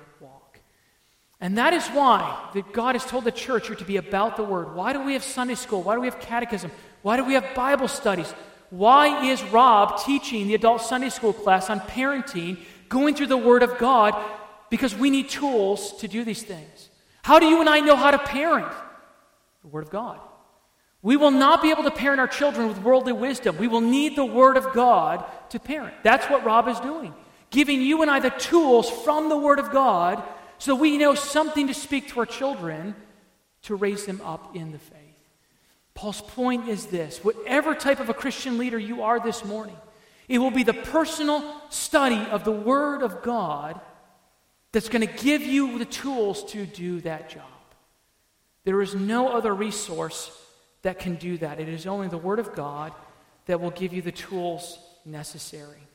And 1.40 1.56
that 1.58 1.72
is 1.72 1.86
why 1.88 2.50
that 2.54 2.72
God 2.72 2.94
has 2.94 3.04
told 3.04 3.24
the 3.24 3.32
church 3.32 3.68
you're 3.68 3.76
to 3.76 3.84
be 3.84 3.96
about 3.96 4.36
the 4.36 4.42
word. 4.42 4.74
Why 4.74 4.92
do 4.92 5.04
we 5.04 5.12
have 5.12 5.22
Sunday 5.22 5.54
school? 5.54 5.82
Why 5.82 5.94
do 5.94 6.00
we 6.00 6.08
have 6.08 6.20
catechism? 6.20 6.70
Why 7.02 7.16
do 7.16 7.24
we 7.24 7.34
have 7.34 7.54
Bible 7.54 7.88
studies? 7.88 8.32
Why 8.70 9.24
is 9.30 9.42
Rob 9.44 10.02
teaching 10.02 10.48
the 10.48 10.54
adult 10.54 10.82
Sunday 10.82 11.10
school 11.10 11.32
class 11.32 11.70
on 11.70 11.80
parenting, 11.80 12.58
going 12.88 13.14
through 13.14 13.26
the 13.28 13.36
Word 13.36 13.62
of 13.62 13.78
God 13.78 14.14
because 14.70 14.94
we 14.94 15.10
need 15.10 15.28
tools 15.28 15.96
to 15.98 16.08
do 16.08 16.24
these 16.24 16.42
things. 16.42 16.90
How 17.22 17.38
do 17.38 17.46
you 17.46 17.60
and 17.60 17.68
I 17.68 17.80
know 17.80 17.96
how 17.96 18.10
to 18.10 18.18
parent? 18.18 18.68
The 19.62 19.68
Word 19.68 19.84
of 19.84 19.90
God. 19.90 20.20
We 21.00 21.16
will 21.16 21.30
not 21.30 21.62
be 21.62 21.70
able 21.70 21.84
to 21.84 21.90
parent 21.90 22.20
our 22.20 22.26
children 22.26 22.68
with 22.68 22.82
worldly 22.82 23.12
wisdom. 23.12 23.56
We 23.56 23.68
will 23.68 23.80
need 23.80 24.16
the 24.16 24.24
Word 24.24 24.56
of 24.56 24.72
God 24.72 25.24
to 25.50 25.58
parent. 25.58 25.94
That's 26.02 26.26
what 26.26 26.44
Rob 26.44 26.68
is 26.68 26.80
doing, 26.80 27.14
giving 27.50 27.80
you 27.80 28.02
and 28.02 28.10
I 28.10 28.20
the 28.20 28.30
tools 28.30 28.90
from 28.90 29.28
the 29.28 29.38
Word 29.38 29.58
of 29.58 29.70
God 29.70 30.22
so 30.58 30.74
we 30.74 30.98
know 30.98 31.14
something 31.14 31.68
to 31.68 31.74
speak 31.74 32.08
to 32.08 32.20
our 32.20 32.26
children 32.26 32.94
to 33.62 33.74
raise 33.74 34.06
them 34.06 34.20
up 34.24 34.54
in 34.54 34.72
the 34.72 34.78
faith. 34.78 34.98
Paul's 35.94 36.20
point 36.20 36.68
is 36.68 36.86
this 36.86 37.24
whatever 37.24 37.74
type 37.74 38.00
of 38.00 38.08
a 38.08 38.14
Christian 38.14 38.58
leader 38.58 38.78
you 38.78 39.02
are 39.02 39.18
this 39.18 39.44
morning, 39.44 39.76
it 40.28 40.38
will 40.38 40.50
be 40.50 40.62
the 40.62 40.74
personal 40.74 41.42
study 41.70 42.20
of 42.30 42.44
the 42.44 42.52
Word 42.52 43.02
of 43.02 43.22
God 43.22 43.80
that's 44.72 44.88
going 44.88 45.06
to 45.06 45.12
give 45.12 45.42
you 45.42 45.78
the 45.78 45.84
tools 45.84 46.44
to 46.52 46.66
do 46.66 47.00
that 47.00 47.30
job. 47.30 47.42
There 48.64 48.82
is 48.82 48.94
no 48.94 49.28
other 49.28 49.54
resource 49.54 50.30
that 50.82 50.98
can 50.98 51.16
do 51.16 51.38
that. 51.38 51.58
It 51.58 51.68
is 51.68 51.86
only 51.86 52.08
the 52.08 52.18
Word 52.18 52.38
of 52.38 52.54
God 52.54 52.92
that 53.46 53.60
will 53.60 53.70
give 53.70 53.92
you 53.92 54.02
the 54.02 54.12
tools 54.12 54.78
necessary. 55.04 55.87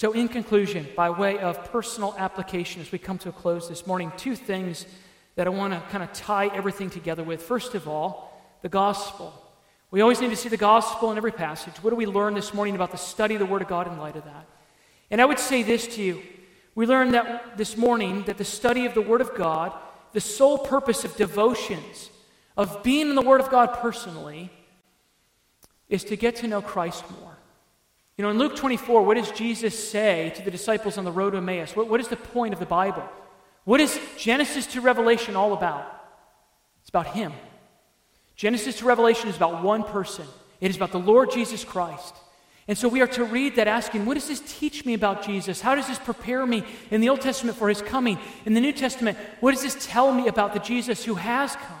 So, 0.00 0.12
in 0.12 0.28
conclusion, 0.28 0.88
by 0.96 1.10
way 1.10 1.38
of 1.40 1.62
personal 1.70 2.14
application, 2.16 2.80
as 2.80 2.90
we 2.90 2.98
come 2.98 3.18
to 3.18 3.28
a 3.28 3.32
close 3.32 3.68
this 3.68 3.86
morning, 3.86 4.10
two 4.16 4.34
things 4.34 4.86
that 5.34 5.46
I 5.46 5.50
want 5.50 5.74
to 5.74 5.80
kind 5.90 6.02
of 6.02 6.10
tie 6.14 6.46
everything 6.46 6.88
together 6.88 7.22
with. 7.22 7.42
First 7.42 7.74
of 7.74 7.86
all, 7.86 8.42
the 8.62 8.70
gospel. 8.70 9.30
We 9.90 10.00
always 10.00 10.18
need 10.22 10.30
to 10.30 10.36
see 10.36 10.48
the 10.48 10.56
gospel 10.56 11.10
in 11.10 11.18
every 11.18 11.32
passage. 11.32 11.74
What 11.82 11.90
do 11.90 11.96
we 11.96 12.06
learn 12.06 12.32
this 12.32 12.54
morning 12.54 12.76
about 12.76 12.92
the 12.92 12.96
study 12.96 13.34
of 13.34 13.40
the 13.40 13.44
Word 13.44 13.60
of 13.60 13.68
God 13.68 13.88
in 13.88 13.98
light 13.98 14.16
of 14.16 14.24
that? 14.24 14.46
And 15.10 15.20
I 15.20 15.26
would 15.26 15.38
say 15.38 15.62
this 15.62 15.86
to 15.96 16.02
you 16.02 16.22
we 16.74 16.86
learned 16.86 17.12
that 17.12 17.58
this 17.58 17.76
morning 17.76 18.22
that 18.22 18.38
the 18.38 18.44
study 18.46 18.86
of 18.86 18.94
the 18.94 19.02
Word 19.02 19.20
of 19.20 19.34
God, 19.34 19.70
the 20.14 20.20
sole 20.22 20.56
purpose 20.56 21.04
of 21.04 21.14
devotions, 21.16 22.08
of 22.56 22.82
being 22.82 23.10
in 23.10 23.16
the 23.16 23.20
Word 23.20 23.42
of 23.42 23.50
God 23.50 23.74
personally, 23.82 24.50
is 25.90 26.04
to 26.04 26.16
get 26.16 26.36
to 26.36 26.48
know 26.48 26.62
Christ 26.62 27.04
more. 27.20 27.36
You 28.20 28.26
know, 28.26 28.32
in 28.32 28.38
Luke 28.38 28.54
24, 28.54 29.02
what 29.02 29.16
does 29.16 29.30
Jesus 29.30 29.88
say 29.88 30.30
to 30.36 30.42
the 30.42 30.50
disciples 30.50 30.98
on 30.98 31.06
the 31.06 31.10
road 31.10 31.30
to 31.30 31.38
Emmaus? 31.38 31.74
What, 31.74 31.88
what 31.88 32.00
is 32.00 32.08
the 32.08 32.16
point 32.16 32.52
of 32.52 32.60
the 32.60 32.66
Bible? 32.66 33.02
What 33.64 33.80
is 33.80 33.98
Genesis 34.18 34.66
to 34.74 34.82
Revelation 34.82 35.36
all 35.36 35.54
about? 35.54 35.86
It's 36.82 36.90
about 36.90 37.06
Him. 37.06 37.32
Genesis 38.36 38.76
to 38.80 38.84
Revelation 38.84 39.30
is 39.30 39.36
about 39.36 39.64
one 39.64 39.84
person, 39.84 40.26
it 40.60 40.68
is 40.68 40.76
about 40.76 40.92
the 40.92 40.98
Lord 40.98 41.30
Jesus 41.30 41.64
Christ. 41.64 42.14
And 42.68 42.76
so 42.76 42.88
we 42.88 43.00
are 43.00 43.06
to 43.06 43.24
read 43.24 43.56
that 43.56 43.68
asking, 43.68 44.04
what 44.04 44.16
does 44.16 44.28
this 44.28 44.42
teach 44.46 44.84
me 44.84 44.92
about 44.92 45.24
Jesus? 45.24 45.62
How 45.62 45.74
does 45.74 45.86
this 45.86 45.98
prepare 45.98 46.44
me 46.44 46.62
in 46.90 47.00
the 47.00 47.08
Old 47.08 47.22
Testament 47.22 47.56
for 47.56 47.70
his 47.70 47.80
coming? 47.80 48.18
In 48.44 48.52
the 48.52 48.60
New 48.60 48.74
Testament, 48.74 49.16
what 49.40 49.52
does 49.52 49.62
this 49.62 49.78
tell 49.80 50.12
me 50.12 50.28
about 50.28 50.52
the 50.52 50.60
Jesus 50.60 51.06
who 51.06 51.14
has 51.14 51.56
come? 51.56 51.80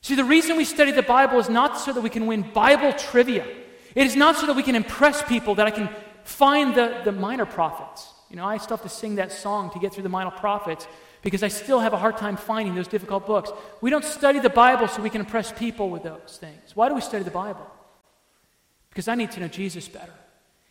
See, 0.00 0.14
the 0.14 0.24
reason 0.24 0.56
we 0.56 0.64
study 0.64 0.90
the 0.90 1.02
Bible 1.02 1.38
is 1.38 1.50
not 1.50 1.78
so 1.78 1.92
that 1.92 2.00
we 2.00 2.08
can 2.08 2.26
win 2.26 2.50
Bible 2.54 2.94
trivia. 2.94 3.44
It 3.94 4.06
is 4.06 4.16
not 4.16 4.36
so 4.36 4.46
that 4.46 4.56
we 4.56 4.62
can 4.62 4.74
impress 4.74 5.22
people, 5.22 5.54
that 5.56 5.66
I 5.66 5.70
can 5.70 5.88
find 6.24 6.74
the, 6.74 7.00
the 7.04 7.12
minor 7.12 7.46
prophets. 7.46 8.12
You 8.30 8.36
know, 8.36 8.44
I 8.44 8.56
still 8.56 8.76
have 8.76 8.82
to 8.84 8.88
sing 8.88 9.16
that 9.16 9.30
song 9.30 9.70
to 9.70 9.78
get 9.78 9.92
through 9.92 10.02
the 10.02 10.08
minor 10.08 10.30
prophets 10.30 10.88
because 11.22 11.42
I 11.42 11.48
still 11.48 11.80
have 11.80 11.92
a 11.92 11.96
hard 11.96 12.16
time 12.16 12.36
finding 12.36 12.74
those 12.74 12.88
difficult 12.88 13.26
books. 13.26 13.50
We 13.80 13.90
don't 13.90 14.04
study 14.04 14.40
the 14.40 14.50
Bible 14.50 14.88
so 14.88 15.02
we 15.02 15.10
can 15.10 15.20
impress 15.20 15.52
people 15.52 15.90
with 15.90 16.02
those 16.02 16.38
things. 16.40 16.74
Why 16.74 16.88
do 16.88 16.94
we 16.94 17.00
study 17.00 17.24
the 17.24 17.30
Bible? 17.30 17.66
because 18.94 19.08
I 19.08 19.16
need 19.16 19.32
to 19.32 19.40
know 19.40 19.48
Jesus 19.48 19.88
better. 19.88 20.12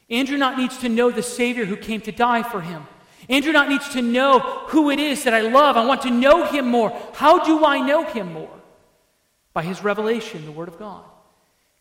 Andrew 0.09 0.38
not 0.38 0.57
needs 0.57 0.77
to 0.77 0.88
know 0.88 1.12
the 1.12 1.21
Savior 1.21 1.65
who 1.65 1.75
came 1.75 1.99
to 2.01 2.12
die 2.13 2.41
for 2.41 2.62
him. 2.62 2.88
Andrew 3.27 3.51
not 3.51 3.67
needs 3.67 3.89
to 3.89 4.01
know 4.01 4.39
who 4.67 4.89
it 4.91 4.99
is 4.99 5.25
that 5.25 5.33
I 5.33 5.41
love. 5.41 5.75
I 5.75 5.86
want 5.86 6.03
to 6.03 6.09
know 6.09 6.45
him 6.45 6.67
more. 6.67 6.97
How 7.13 7.43
do 7.43 7.65
I 7.65 7.79
know 7.79 8.05
him 8.05 8.31
more? 8.31 8.49
By 9.51 9.63
his 9.63 9.83
revelation, 9.83 10.45
the 10.45 10.53
Word 10.53 10.69
of 10.69 10.79
God. 10.79 11.03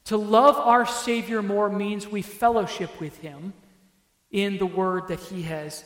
To 0.07 0.17
love 0.17 0.57
our 0.57 0.87
Savior 0.87 1.43
more 1.43 1.69
means 1.69 2.09
we 2.09 2.23
fellowship 2.23 3.01
with 3.01 3.19
him 3.19 3.53
in 4.31 4.59
the 4.59 4.67
Word 4.67 5.09
that 5.09 5.21
he 5.21 5.43
has 5.43 5.85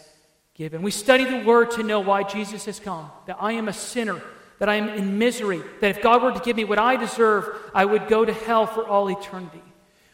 given. 0.55 0.83
We 0.83 0.91
study 0.91 1.25
the 1.25 1.45
Word 1.45 1.73
to 1.73 1.83
know 1.83 2.01
why 2.01 2.23
Jesus 2.23 2.65
has 2.65 2.81
come, 2.81 3.11
that 3.27 3.37
I 3.41 3.53
am 3.53 3.69
a 3.69 3.73
sinner, 3.73 4.23
that 4.59 4.69
I 4.69 4.77
am 4.77 4.89
in 4.89 5.19
misery, 5.19 5.61
that 5.81 5.91
if 5.91 6.03
God 6.03 6.23
were 6.23 6.33
to 6.33 6.41
give 6.41 6.57
me 6.57 6.65
what 6.65 6.79
I 6.79 6.97
deserve, 6.97 7.45
I 7.75 7.85
would 7.85 8.09
go 8.09 8.25
to 8.25 8.33
hell 8.33 8.67
for 8.67 8.87
all 8.87 9.11
eternity. 9.11 9.63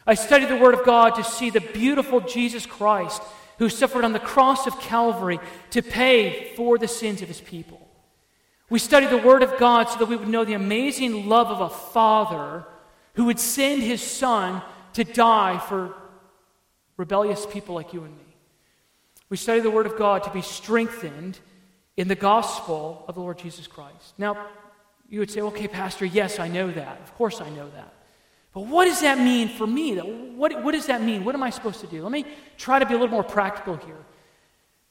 I 0.05 0.15
study 0.15 0.45
the 0.45 0.57
Word 0.57 0.73
of 0.73 0.83
God 0.83 1.15
to 1.15 1.23
see 1.23 1.49
the 1.49 1.61
beautiful 1.61 2.19
Jesus 2.19 2.65
Christ 2.65 3.21
who 3.57 3.69
suffered 3.69 4.03
on 4.03 4.11
the 4.11 4.19
cross 4.19 4.67
of 4.67 4.79
Calvary 4.81 5.39
to 5.69 5.81
pay 5.81 6.53
for 6.55 6.77
the 6.77 6.87
sins 6.87 7.21
of 7.21 7.29
his 7.29 7.39
people. 7.39 7.79
We 8.69 8.79
study 8.79 9.05
the 9.05 9.17
Word 9.17 9.43
of 9.43 9.57
God 9.57 9.87
so 9.87 9.99
that 9.99 10.09
we 10.09 10.17
would 10.17 10.27
know 10.27 10.43
the 10.43 10.53
amazing 10.53 11.29
love 11.29 11.47
of 11.47 11.61
a 11.61 11.69
Father 11.69 12.65
who 13.13 13.25
would 13.25 13.39
send 13.39 13.83
his 13.83 14.01
Son 14.01 14.61
to 14.93 15.03
die 15.03 15.57
for 15.57 15.93
rebellious 16.97 17.45
people 17.45 17.75
like 17.75 17.93
you 17.93 18.03
and 18.03 18.15
me. 18.15 18.23
We 19.29 19.37
study 19.37 19.61
the 19.61 19.71
Word 19.71 19.85
of 19.85 19.97
God 19.97 20.23
to 20.23 20.29
be 20.29 20.41
strengthened 20.41 21.39
in 21.97 22.07
the 22.07 22.15
gospel 22.15 23.03
of 23.07 23.15
the 23.15 23.21
Lord 23.21 23.37
Jesus 23.37 23.67
Christ. 23.67 24.13
Now, 24.17 24.47
you 25.09 25.19
would 25.19 25.31
say, 25.31 25.41
okay, 25.41 25.67
Pastor, 25.67 26.05
yes, 26.05 26.39
I 26.39 26.47
know 26.47 26.71
that. 26.71 27.01
Of 27.01 27.13
course, 27.15 27.41
I 27.41 27.49
know 27.49 27.69
that. 27.69 27.93
But 28.53 28.67
what 28.67 28.85
does 28.85 29.01
that 29.01 29.17
mean 29.17 29.49
for 29.49 29.65
me? 29.65 29.97
What, 29.97 30.63
what 30.63 30.73
does 30.73 30.85
that 30.87 31.01
mean? 31.01 31.23
What 31.23 31.35
am 31.35 31.43
I 31.43 31.49
supposed 31.49 31.81
to 31.81 31.87
do? 31.87 32.03
Let 32.03 32.11
me 32.11 32.25
try 32.57 32.79
to 32.79 32.85
be 32.85 32.93
a 32.93 32.97
little 32.97 33.13
more 33.13 33.23
practical 33.23 33.75
here. 33.77 33.97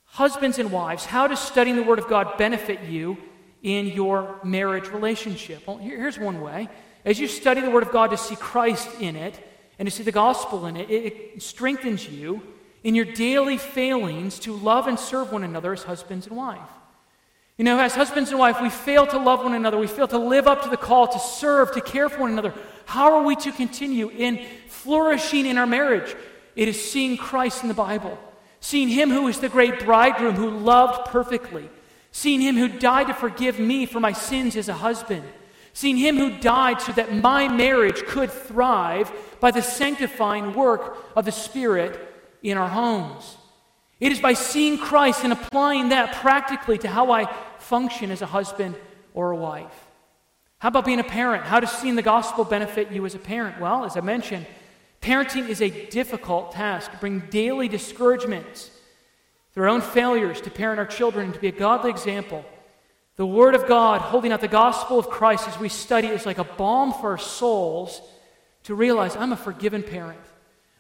Husbands 0.05 0.59
and 0.59 0.71
wives, 0.71 1.05
how 1.05 1.27
does 1.27 1.41
studying 1.41 1.77
the 1.77 1.83
Word 1.83 1.99
of 1.99 2.09
God 2.09 2.37
benefit 2.37 2.83
you 2.83 3.17
in 3.63 3.87
your 3.87 4.41
marriage 4.43 4.89
relationship? 4.89 5.67
Well, 5.67 5.79
here's 5.79 6.19
one 6.19 6.41
way. 6.41 6.69
As 7.05 7.19
you 7.19 7.29
study 7.29 7.61
the 7.61 7.71
Word 7.71 7.83
of 7.83 7.91
God 7.91 8.11
to 8.11 8.17
see 8.17 8.37
Christ 8.37 8.89
in 9.01 9.17
it 9.17 9.39
and 9.79 9.89
to 9.89 9.95
see 9.95 10.03
the 10.03 10.13
gospel 10.13 10.67
in 10.67 10.77
it, 10.77 10.91
it 10.91 11.43
strengthens 11.43 12.09
you 12.09 12.43
in 12.85 12.95
your 12.95 13.05
daily 13.05 13.59
failings 13.59 14.39
to 14.41 14.55
love 14.55 14.87
and 14.87 14.99
serve 14.99 15.33
one 15.33 15.45
another 15.45 15.73
as 15.73 15.83
husbands 15.83 16.27
and 16.27 16.37
wife. 16.37 16.61
You 17.59 17.65
know, 17.65 17.79
as 17.79 17.95
husbands 17.95 18.31
and 18.31 18.39
wife, 18.39 18.61
we 18.61 18.71
fail 18.71 19.07
to 19.07 19.19
love 19.19 19.45
one 19.45 19.55
another. 19.55 19.79
We 19.79 19.87
fail 19.87 20.09
to 20.09 20.19
live 20.19 20.47
up 20.47 20.63
to 20.63 20.71
the 20.71 20.77
call 20.77 21.07
to 21.09 21.19
serve, 21.19 21.73
to 21.73 21.81
care 21.81 22.09
for 22.09 22.21
one 22.21 22.33
another. 22.33 22.55
How 22.87 23.15
are 23.15 23.23
we 23.25 23.37
to 23.37 23.53
continue 23.53 24.09
in 24.09 24.45
flourishing 24.69 25.47
in 25.47 25.59
our 25.59 25.67
marriage? 25.67 26.17
It 26.57 26.69
is 26.69 26.91
seeing 26.91 27.17
Christ 27.17 27.63
in 27.63 27.69
the 27.69 27.75
Bible, 27.75 28.19
seeing 28.61 28.89
Him 28.89 29.11
who 29.11 29.29
is 29.29 29.39
the 29.39 29.49
great 29.49 29.85
bridegroom 29.85 30.35
who 30.35 30.51
loved 30.51 31.11
perfectly, 31.11 31.69
seeing 32.11 32.41
Him 32.41 32.57
who 32.57 32.69
died 32.69 33.09
to 33.09 33.15
forgive 33.15 33.59
me 33.59 33.87
for 33.87 34.01
my 34.01 34.13
sins 34.13 34.57
as 34.57 34.69
a 34.69 34.75
husband, 34.75 35.25
seeing 35.73 35.97
Him 35.97 36.17
who 36.17 36.39
died 36.39 36.81
so 36.81 36.93
that 36.93 37.15
my 37.15 37.49
marriage 37.49 38.03
could 38.07 38.31
thrive 38.31 39.11
by 39.41 39.51
the 39.51 39.63
sanctifying 39.63 40.55
work 40.55 40.99
of 41.17 41.25
the 41.25 41.33
Spirit 41.33 41.99
in 42.43 42.59
our 42.59 42.69
homes. 42.69 43.37
It 44.01 44.13
is 44.13 44.21
by 44.21 44.35
seeing 44.35 44.79
Christ 44.79 45.25
and 45.25 45.33
applying 45.33 45.91
that 45.91 46.15
practically 46.17 46.79
to 46.79 46.89
how 46.89 47.13
I 47.13 47.33
function 47.59 48.11
as 48.11 48.23
a 48.23 48.27
husband 48.27 48.75
or 49.15 49.31
a 49.31 49.37
wife. 49.37 49.87
How 50.59 50.69
about 50.69 50.85
being 50.85 51.01
a 51.01 51.05
parent? 51.05 51.45
How 51.45 51.61
does 51.61 51.73
seeing 51.73 51.97
the 51.97 52.03
gospel 52.03 52.45
benefit 52.45 52.91
you 52.91 53.05
as 53.07 53.15
a 53.15 53.19
parent? 53.19 53.61
Well, 53.61 53.85
as 53.85 53.97
I 53.97 54.01
mentioned, 54.01 54.47
parenting 55.01 55.49
is 55.49 55.61
a 55.61 55.71
difficult 55.89 56.53
task, 56.53 56.91
bring 57.01 57.21
daily 57.31 57.69
discouragements 57.69 58.71
our 59.57 59.69
own 59.69 59.83
failures 59.83 60.41
to 60.41 60.51
parent 60.51 60.79
our 60.79 60.87
children 60.87 61.33
to 61.33 61.39
be 61.39 61.49
a 61.49 61.53
godly 61.53 61.91
example. 61.91 62.45
The 63.17 63.27
Word 63.27 63.55
of 63.55 63.67
God, 63.67 64.01
holding 64.01 64.33
out 64.33 64.41
the 64.41 64.49
gospel 64.49 64.99
of 64.99 65.11
Christ 65.11 65.47
as 65.47 65.59
we 65.59 65.69
study, 65.69 66.09
is 66.09 66.25
like 66.25 66.39
a 66.39 66.45
balm 66.45 66.93
for 66.93 67.11
our 67.11 67.19
souls 67.19 68.01
to 68.65 68.75
realize 68.75 69.17
I'm 69.17 69.33
a 69.33 69.37
forgiven 69.37 69.83
parent. 69.83 70.21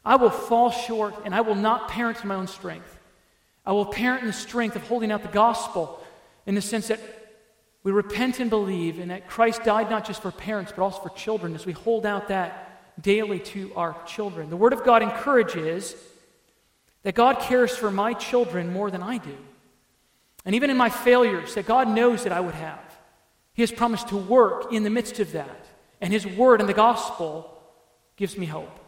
I 0.04 0.16
will 0.16 0.30
fall 0.30 0.70
short 0.70 1.14
and 1.24 1.34
I 1.34 1.42
will 1.42 1.54
not 1.54 1.88
parent 1.88 2.22
in 2.22 2.28
my 2.28 2.34
own 2.34 2.46
strength. 2.46 2.98
I 3.64 3.72
will 3.72 3.86
parent 3.86 4.22
in 4.22 4.26
the 4.26 4.32
strength 4.32 4.76
of 4.76 4.82
holding 4.82 5.12
out 5.12 5.22
the 5.22 5.28
gospel 5.28 6.02
in 6.46 6.54
the 6.54 6.62
sense 6.62 6.88
that 6.88 7.00
we 7.84 7.92
repent 7.92 8.40
and 8.40 8.50
believe 8.50 8.98
and 8.98 9.10
that 9.10 9.28
Christ 9.28 9.64
died 9.64 9.90
not 9.90 10.04
just 10.04 10.22
for 10.22 10.30
parents 10.30 10.72
but 10.74 10.82
also 10.82 11.02
for 11.02 11.10
children 11.10 11.54
as 11.54 11.66
we 11.66 11.72
hold 11.72 12.06
out 12.06 12.28
that 12.28 13.00
daily 13.00 13.38
to 13.40 13.72
our 13.76 13.96
children. 14.04 14.50
The 14.50 14.56
Word 14.56 14.72
of 14.72 14.84
God 14.84 15.02
encourages 15.02 15.94
that 17.02 17.14
God 17.14 17.40
cares 17.40 17.76
for 17.76 17.90
my 17.90 18.14
children 18.14 18.72
more 18.72 18.90
than 18.90 19.02
I 19.02 19.18
do. 19.18 19.36
And 20.44 20.54
even 20.54 20.70
in 20.70 20.76
my 20.76 20.90
failures, 20.90 21.54
that 21.54 21.66
God 21.66 21.88
knows 21.88 22.24
that 22.24 22.32
I 22.32 22.40
would 22.40 22.54
have. 22.54 22.80
He 23.54 23.62
has 23.62 23.70
promised 23.70 24.08
to 24.08 24.16
work 24.16 24.72
in 24.72 24.82
the 24.82 24.90
midst 24.90 25.20
of 25.20 25.32
that. 25.32 25.66
And 26.00 26.12
His 26.12 26.26
Word 26.26 26.60
and 26.60 26.68
the 26.68 26.74
gospel 26.74 27.62
gives 28.16 28.36
me 28.36 28.46
hope. 28.46 28.78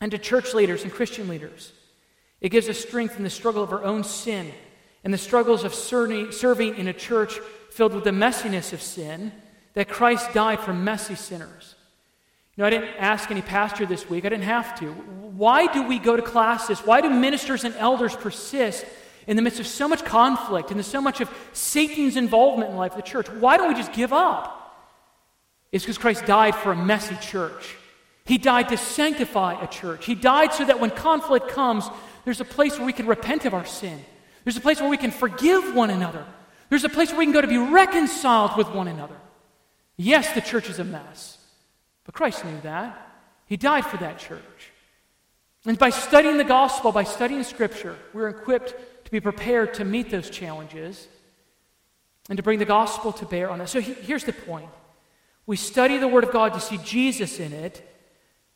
And 0.00 0.10
to 0.12 0.18
church 0.18 0.54
leaders 0.54 0.82
and 0.82 0.92
Christian 0.92 1.28
leaders, 1.28 1.72
it 2.40 2.50
gives 2.50 2.68
us 2.68 2.78
strength 2.78 3.16
in 3.16 3.24
the 3.24 3.30
struggle 3.30 3.62
of 3.62 3.72
our 3.72 3.84
own 3.84 4.04
sin 4.04 4.52
and 5.04 5.12
the 5.12 5.18
struggles 5.18 5.64
of 5.64 5.74
serving 5.74 6.76
in 6.76 6.88
a 6.88 6.92
church 6.92 7.38
filled 7.70 7.94
with 7.94 8.04
the 8.04 8.10
messiness 8.10 8.72
of 8.72 8.82
sin, 8.82 9.32
that 9.74 9.88
Christ 9.88 10.32
died 10.32 10.60
for 10.60 10.72
messy 10.72 11.14
sinners. 11.14 11.74
You 12.54 12.62
know, 12.62 12.66
I 12.66 12.70
didn't 12.70 12.90
ask 12.98 13.30
any 13.30 13.40
pastor 13.42 13.86
this 13.86 14.08
week. 14.10 14.26
I 14.26 14.28
didn't 14.28 14.44
have 14.44 14.78
to. 14.80 14.92
Why 14.92 15.72
do 15.72 15.82
we 15.82 15.98
go 15.98 16.14
to 16.14 16.22
classis? 16.22 16.84
Why 16.84 17.00
do 17.00 17.08
ministers 17.08 17.64
and 17.64 17.74
elders 17.76 18.14
persist 18.14 18.84
in 19.26 19.36
the 19.36 19.42
midst 19.42 19.60
of 19.60 19.66
so 19.66 19.88
much 19.88 20.04
conflict 20.04 20.70
and 20.70 20.84
so 20.84 21.00
much 21.00 21.20
of 21.20 21.30
Satan's 21.52 22.16
involvement 22.16 22.70
in 22.70 22.74
the 22.74 22.80
life 22.80 22.92
of 22.92 22.96
the 22.96 23.02
church? 23.02 23.28
Why 23.30 23.56
don't 23.56 23.68
we 23.68 23.74
just 23.74 23.92
give 23.92 24.12
up? 24.12 24.58
It's 25.70 25.84
because 25.84 25.98
Christ 25.98 26.26
died 26.26 26.54
for 26.54 26.72
a 26.72 26.76
messy 26.76 27.16
church. 27.16 27.76
He 28.24 28.38
died 28.38 28.68
to 28.68 28.76
sanctify 28.76 29.60
a 29.60 29.66
church. 29.66 30.04
He 30.04 30.14
died 30.14 30.52
so 30.52 30.64
that 30.64 30.80
when 30.80 30.90
conflict 30.90 31.48
comes, 31.48 31.88
there's 32.24 32.40
a 32.40 32.44
place 32.44 32.76
where 32.78 32.86
we 32.86 32.92
can 32.92 33.06
repent 33.06 33.44
of 33.46 33.54
our 33.54 33.66
sin. 33.66 34.04
There's 34.44 34.56
a 34.56 34.60
place 34.60 34.80
where 34.80 34.90
we 34.90 34.96
can 34.96 35.10
forgive 35.10 35.74
one 35.74 35.90
another. 35.90 36.24
There's 36.68 36.84
a 36.84 36.88
place 36.88 37.10
where 37.10 37.18
we 37.18 37.26
can 37.26 37.32
go 37.32 37.40
to 37.40 37.48
be 37.48 37.58
reconciled 37.58 38.56
with 38.56 38.68
one 38.70 38.88
another. 38.88 39.16
Yes, 39.96 40.32
the 40.34 40.40
church 40.40 40.68
is 40.70 40.78
a 40.78 40.84
mess, 40.84 41.38
but 42.04 42.14
Christ 42.14 42.44
knew 42.44 42.60
that. 42.62 43.08
He 43.46 43.56
died 43.56 43.84
for 43.86 43.98
that 43.98 44.18
church. 44.18 44.40
And 45.66 45.78
by 45.78 45.90
studying 45.90 46.38
the 46.38 46.44
gospel, 46.44 46.90
by 46.90 47.04
studying 47.04 47.44
scripture, 47.44 47.96
we're 48.12 48.28
equipped 48.28 48.74
be 49.12 49.20
prepared 49.20 49.74
to 49.74 49.84
meet 49.84 50.10
those 50.10 50.30
challenges 50.30 51.06
and 52.30 52.38
to 52.38 52.42
bring 52.42 52.58
the 52.58 52.64
gospel 52.64 53.12
to 53.12 53.26
bear 53.26 53.50
on 53.50 53.60
us. 53.60 53.70
So 53.70 53.80
here's 53.80 54.24
the 54.24 54.32
point 54.32 54.70
we 55.44 55.56
study 55.56 55.98
the 55.98 56.08
Word 56.08 56.24
of 56.24 56.32
God 56.32 56.54
to 56.54 56.60
see 56.60 56.78
Jesus 56.78 57.38
in 57.38 57.52
it 57.52 57.88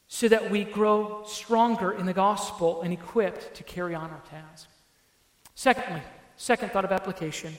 so 0.09 0.29
that 0.29 0.51
we 0.51 0.65
grow 0.65 1.25
stronger 1.27 1.93
in 1.93 2.07
the 2.07 2.15
gospel 2.15 2.81
and 2.81 2.93
equipped 2.93 3.55
to 3.57 3.65
carry 3.65 3.95
on 3.95 4.09
our 4.09 4.23
task. 4.31 4.69
Secondly, 5.55 6.03
second 6.37 6.71
thought 6.71 6.85
of 6.85 6.93
application, 6.93 7.53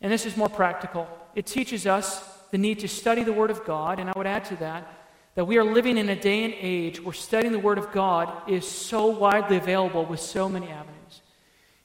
and 0.00 0.10
this 0.10 0.24
is 0.24 0.36
more 0.36 0.48
practical. 0.48 1.06
It 1.34 1.44
teaches 1.44 1.86
us 1.86 2.24
the 2.50 2.58
need 2.58 2.78
to 2.78 2.88
study 2.88 3.24
the 3.24 3.32
Word 3.32 3.50
of 3.50 3.64
God, 3.66 3.98
and 3.98 4.08
I 4.08 4.12
would 4.16 4.26
add 4.26 4.46
to 4.46 4.56
that 4.56 4.96
that 5.34 5.44
we 5.44 5.58
are 5.58 5.64
living 5.64 5.98
in 5.98 6.08
a 6.08 6.16
day 6.16 6.44
and 6.44 6.54
age 6.54 7.00
where 7.02 7.12
studying 7.12 7.52
the 7.52 7.58
Word 7.58 7.78
of 7.78 7.92
God 7.92 8.48
is 8.48 8.66
so 8.66 9.06
widely 9.06 9.58
available 9.58 10.06
with 10.06 10.20
so 10.20 10.48
many 10.48 10.68
avenues. 10.68 10.99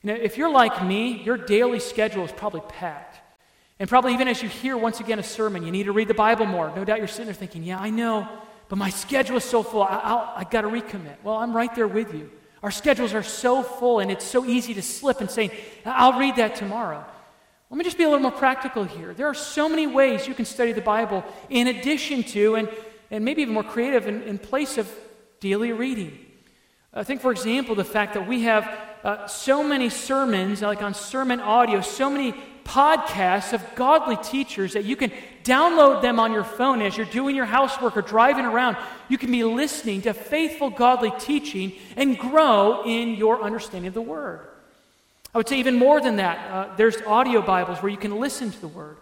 You 0.05 0.13
know, 0.13 0.21
if 0.21 0.37
you're 0.37 0.51
like 0.51 0.85
me, 0.85 1.23
your 1.23 1.35
daily 1.35 1.79
schedule 1.79 2.23
is 2.23 2.31
probably 2.31 2.61
packed. 2.69 3.17
And 3.79 3.89
probably 3.89 4.13
even 4.13 4.27
as 4.27 4.43
you 4.43 4.47
hear 4.47 4.77
once 4.77 4.99
again 4.99 5.17
a 5.17 5.23
sermon, 5.23 5.63
you 5.63 5.71
need 5.71 5.85
to 5.85 5.93
read 5.93 6.07
the 6.07 6.13
Bible 6.13 6.45
more. 6.45 6.71
No 6.75 6.85
doubt 6.85 6.99
you're 6.99 7.07
sitting 7.07 7.25
there 7.25 7.33
thinking, 7.33 7.63
yeah, 7.63 7.79
I 7.79 7.89
know, 7.89 8.27
but 8.69 8.75
my 8.75 8.91
schedule 8.91 9.37
is 9.37 9.43
so 9.43 9.63
full, 9.63 9.81
I, 9.81 9.99
I'll, 10.03 10.33
I 10.35 10.43
got 10.43 10.61
to 10.61 10.67
recommit. 10.67 11.15
Well, 11.23 11.37
I'm 11.37 11.55
right 11.57 11.73
there 11.73 11.87
with 11.87 12.13
you. 12.13 12.29
Our 12.61 12.69
schedules 12.69 13.15
are 13.15 13.23
so 13.23 13.63
full, 13.63 13.99
and 13.99 14.11
it's 14.11 14.23
so 14.23 14.45
easy 14.45 14.75
to 14.75 14.83
slip 14.83 15.21
and 15.21 15.31
say, 15.31 15.49
I'll 15.83 16.19
read 16.19 16.35
that 16.35 16.53
tomorrow. 16.53 17.03
Let 17.71 17.77
me 17.79 17.83
just 17.83 17.97
be 17.97 18.03
a 18.03 18.07
little 18.07 18.21
more 18.21 18.31
practical 18.31 18.83
here. 18.83 19.11
There 19.15 19.27
are 19.27 19.33
so 19.33 19.67
many 19.67 19.87
ways 19.87 20.27
you 20.27 20.35
can 20.35 20.45
study 20.45 20.71
the 20.71 20.81
Bible 20.81 21.23
in 21.49 21.65
addition 21.65 22.21
to, 22.25 22.57
and, 22.57 22.69
and 23.09 23.25
maybe 23.25 23.41
even 23.41 23.55
more 23.55 23.63
creative, 23.63 24.05
in, 24.05 24.21
in 24.21 24.37
place 24.37 24.77
of 24.77 24.87
daily 25.39 25.71
reading. 25.71 26.15
I 26.93 27.03
think, 27.03 27.21
for 27.21 27.31
example, 27.31 27.73
the 27.73 27.83
fact 27.83 28.13
that 28.13 28.27
we 28.27 28.43
have 28.43 28.69
uh, 29.05 29.27
so 29.27 29.63
many 29.63 29.89
sermons, 29.89 30.63
like 30.63 30.81
on 30.81 30.95
sermon 30.95 31.39
audio, 31.39 31.79
so 31.79 32.09
many 32.09 32.33
podcasts 32.63 33.53
of 33.53 33.63
godly 33.75 34.17
teachers 34.17 34.73
that 34.73 34.83
you 34.83 34.95
can 34.95 35.11
download 35.43 36.01
them 36.01 36.19
on 36.19 36.33
your 36.33 36.43
phone 36.43 36.81
as 36.81 36.97
you're 36.97 37.05
doing 37.05 37.35
your 37.35 37.45
housework 37.45 37.95
or 37.95 38.01
driving 38.01 38.45
around. 38.45 38.75
You 39.07 39.19
can 39.19 39.31
be 39.31 39.43
listening 39.43 40.01
to 40.01 40.13
faithful, 40.15 40.71
godly 40.71 41.11
teaching 41.19 41.73
and 41.95 42.17
grow 42.17 42.81
in 42.83 43.13
your 43.13 43.43
understanding 43.43 43.87
of 43.89 43.93
the 43.93 44.01
Word. 44.01 44.39
I 45.35 45.37
would 45.37 45.47
say 45.47 45.59
even 45.59 45.77
more 45.77 46.01
than 46.01 46.15
that, 46.15 46.51
uh, 46.51 46.75
there's 46.75 46.99
audio 47.03 47.43
Bibles 47.43 47.83
where 47.83 47.91
you 47.91 47.97
can 47.97 48.19
listen 48.19 48.49
to 48.49 48.59
the 48.59 48.67
Word. 48.67 48.97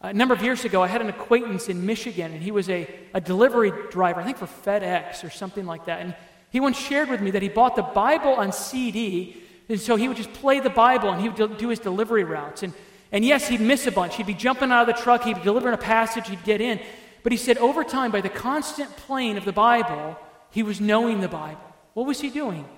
A 0.00 0.12
number 0.12 0.34
of 0.34 0.42
years 0.42 0.64
ago, 0.64 0.82
I 0.82 0.88
had 0.88 1.00
an 1.00 1.08
acquaintance 1.08 1.68
in 1.68 1.86
Michigan, 1.86 2.32
and 2.32 2.42
he 2.42 2.50
was 2.50 2.68
a, 2.68 2.88
a 3.14 3.20
delivery 3.20 3.72
driver, 3.90 4.20
I 4.20 4.24
think 4.24 4.38
for 4.38 4.46
FedEx 4.46 5.22
or 5.22 5.30
something 5.30 5.66
like 5.66 5.86
that. 5.86 6.00
And 6.00 6.16
he 6.50 6.60
once 6.60 6.78
shared 6.78 7.08
with 7.08 7.20
me 7.20 7.30
that 7.32 7.42
he 7.42 7.48
bought 7.48 7.76
the 7.76 7.82
Bible 7.82 8.32
on 8.32 8.52
CD, 8.52 9.42
and 9.68 9.80
so 9.80 9.96
he 9.96 10.08
would 10.08 10.16
just 10.16 10.32
play 10.32 10.60
the 10.60 10.70
Bible 10.70 11.10
and 11.10 11.20
he 11.20 11.28
would 11.28 11.58
do 11.58 11.68
his 11.68 11.78
delivery 11.78 12.24
routes. 12.24 12.62
And 12.62 12.72
and 13.12 13.24
yes, 13.24 13.48
he'd 13.48 13.60
miss 13.60 13.86
a 13.86 13.92
bunch. 13.92 14.16
He'd 14.16 14.26
be 14.26 14.34
jumping 14.34 14.70
out 14.70 14.88
of 14.88 14.94
the 14.94 15.02
truck, 15.02 15.24
he'd 15.24 15.36
be 15.36 15.42
delivering 15.42 15.74
a 15.74 15.78
passage, 15.78 16.28
he'd 16.28 16.44
get 16.44 16.60
in. 16.60 16.80
But 17.22 17.32
he 17.32 17.38
said 17.38 17.58
over 17.58 17.84
time, 17.84 18.10
by 18.10 18.20
the 18.20 18.28
constant 18.28 18.94
playing 18.96 19.36
of 19.36 19.44
the 19.44 19.52
Bible, 19.52 20.18
he 20.50 20.62
was 20.62 20.80
knowing 20.80 21.20
the 21.20 21.28
Bible. 21.28 21.60
What 21.94 22.06
was 22.06 22.20
he 22.20 22.30
doing? 22.30 22.68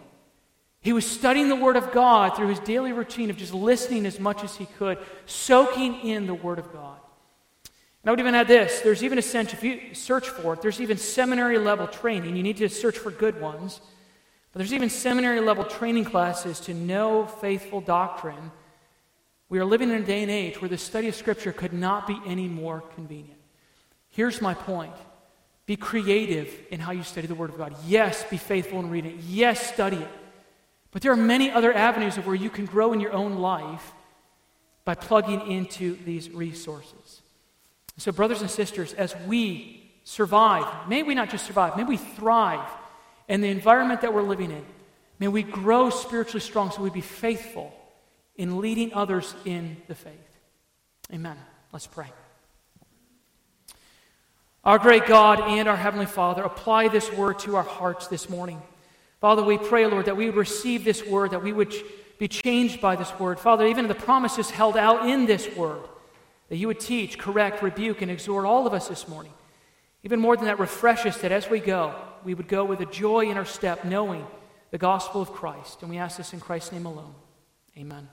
He 0.81 0.93
was 0.93 1.05
studying 1.05 1.49
the 1.49 1.57
Word 1.57 1.77
of 1.77 1.93
God 1.93 2.37
through 2.37 2.49
his 2.49 2.61
daily 2.61 2.93
routine 2.93 3.31
of 3.31 3.37
just 3.37 3.53
listening 3.53 4.07
as 4.07 4.21
much 4.21 4.45
as 4.45 4.57
he 4.57 4.67
could, 4.67 4.99
soaking 5.27 6.01
in 6.01 6.27
the 6.27 6.35
Word 6.35 6.59
of 6.59 6.73
God. 6.73 6.99
I 8.09 8.11
would 8.11 8.21
even 8.21 8.35
add 8.35 8.49
this 8.49 8.81
there's 8.81 9.05
even 9.05 9.19
a 9.19 9.23
sense, 9.23 9.53
if 9.53 9.63
you 9.63 9.95
search 9.95 10.29
for 10.29 10.55
it, 10.55 10.63
there's 10.63 10.81
even 10.81 10.97
seminary 10.97 11.59
level 11.59 11.87
training. 11.87 12.37
You 12.37 12.43
need 12.43 12.57
to 12.57 12.69
search 12.69 12.99
for 12.99 13.11
good 13.11 13.41
ones. 13.41 13.81
But 14.53 14.59
there's 14.59 14.73
even 14.73 14.91
seminary 14.91 15.41
level 15.41 15.65
training 15.65 16.07
classes 16.07 16.59
to 16.61 16.75
know 16.75 17.27
faithful 17.27 17.81
doctrine 17.81 18.51
we 19.49 19.59
are 19.59 19.65
living 19.65 19.91
in 19.91 20.03
a 20.03 20.05
day 20.05 20.23
and 20.23 20.31
age 20.31 20.61
where 20.61 20.69
the 20.69 20.79
study 20.79 21.09
of 21.09 21.15
Scripture 21.15 21.53
could 21.53 21.73
not 21.73 22.07
be 22.07 22.21
any 22.27 22.49
more 22.49 22.83
convenient. 22.95 23.41
Here's 24.11 24.41
my 24.41 24.55
point 24.55 24.93
be 25.67 25.77
creative 25.77 26.67
in 26.71 26.81
how 26.81 26.93
you 26.93 27.03
study 27.03 27.27
the 27.27 27.35
Word 27.35 27.51
of 27.51 27.59
God. 27.59 27.75
Yes, 27.87 28.25
be 28.25 28.37
faithful 28.37 28.81
in 28.81 28.91
reading 28.91 29.19
it. 29.19 29.25
Yes, 29.25 29.73
study 29.73 29.99
it. 29.99 30.09
But 30.91 31.03
there 31.03 31.13
are 31.13 31.17
many 31.17 31.51
other 31.51 31.73
avenues 31.73 32.17
of 32.17 32.27
where 32.27 32.35
you 32.35 32.49
can 32.49 32.65
grow 32.65 32.93
in 32.93 33.01
your 33.01 33.13
own 33.13 33.37
life 33.37 33.93
by 34.85 34.95
plugging 34.95 35.51
into 35.51 35.97
these 36.05 36.31
resources. 36.31 37.18
So, 37.99 38.13
brothers 38.13 38.41
and 38.41 38.51
sisters, 38.51 38.95
as 38.95 39.15
we 39.27 39.91
survive, 40.05 40.89
may 40.89 41.03
we 41.03 41.15
not 41.15 41.31
just 41.31 41.47
survive, 41.47 41.77
may 41.77 41.85
we 41.85 41.97
thrive 41.97 42.69
in 43.29 43.41
the 43.41 43.49
environment 43.49 44.01
that 44.01 44.15
we're 44.15 44.23
living 44.23 44.51
in. 44.51 44.65
May 45.19 45.29
we 45.29 45.43
grow 45.43 45.91
spiritually 45.91 46.41
strong 46.41 46.71
so 46.71 46.81
we 46.81 46.91
be 46.91 47.01
faithful 47.01 47.75
in 48.37 48.61
leading 48.61 48.95
others 48.95 49.35
in 49.45 49.77
the 49.89 49.95
faith. 49.95 50.15
Amen. 51.13 51.37
Let's 51.73 51.89
pray. 51.89 52.07
Our 54.65 54.79
great 54.79 55.07
God 55.07 55.41
and 55.41 55.69
our 55.69 55.77
Heavenly 55.77 56.07
Father, 56.07 56.43
apply 56.43 56.89
this 56.89 57.13
word 57.13 57.41
to 57.41 57.57
our 57.57 57.63
hearts 57.63 58.07
this 58.07 58.29
morning. 58.29 58.63
Father, 59.21 59.43
we 59.43 59.59
pray, 59.59 59.87
Lord, 59.87 60.07
that 60.07 60.17
we 60.17 60.27
would 60.27 60.37
receive 60.37 60.85
this 60.85 61.05
word, 61.05 61.33
that 61.33 61.43
we 61.43 61.53
would 61.53 61.75
be 62.19 62.29
changed 62.29 62.81
by 62.81 62.95
this 62.95 63.19
word. 63.19 63.41
Father, 63.41 63.67
even 63.67 63.89
the 63.89 63.95
promises 63.95 64.51
held 64.51 64.77
out 64.77 65.09
in 65.09 65.27
this 65.27 65.49
word, 65.57 65.88
that 66.49 66.57
you 66.57 66.67
would 66.67 66.81
teach, 66.81 67.19
correct, 67.19 67.63
rebuke, 67.63 68.03
and 68.03 68.11
exhort 68.11 68.45
all 68.45 68.67
of 68.67 68.73
us 68.73 68.89
this 68.89 69.09
morning. 69.09 69.33
Even 70.03 70.21
more 70.21 70.37
than 70.37 70.47
that, 70.47 70.59
refresh 70.59 71.05
us 71.07 71.19
that 71.19 71.33
as 71.33 71.51
we 71.51 71.61
go, 71.61 71.95
we 72.25 72.35
would 72.35 72.49
go 72.49 72.65
with 72.65 72.81
a 72.81 72.87
joy 72.87 73.29
in 73.29 73.37
our 73.37 73.45
step, 73.45 73.85
knowing 73.85 74.27
the 74.71 74.79
gospel 74.79 75.21
of 75.21 75.33
Christ. 75.33 75.83
And 75.83 75.91
we 75.91 75.99
ask 75.99 76.17
this 76.17 76.33
in 76.33 76.41
Christ's 76.41 76.73
name 76.73 76.87
alone. 76.87 77.15
Amen. 77.77 78.09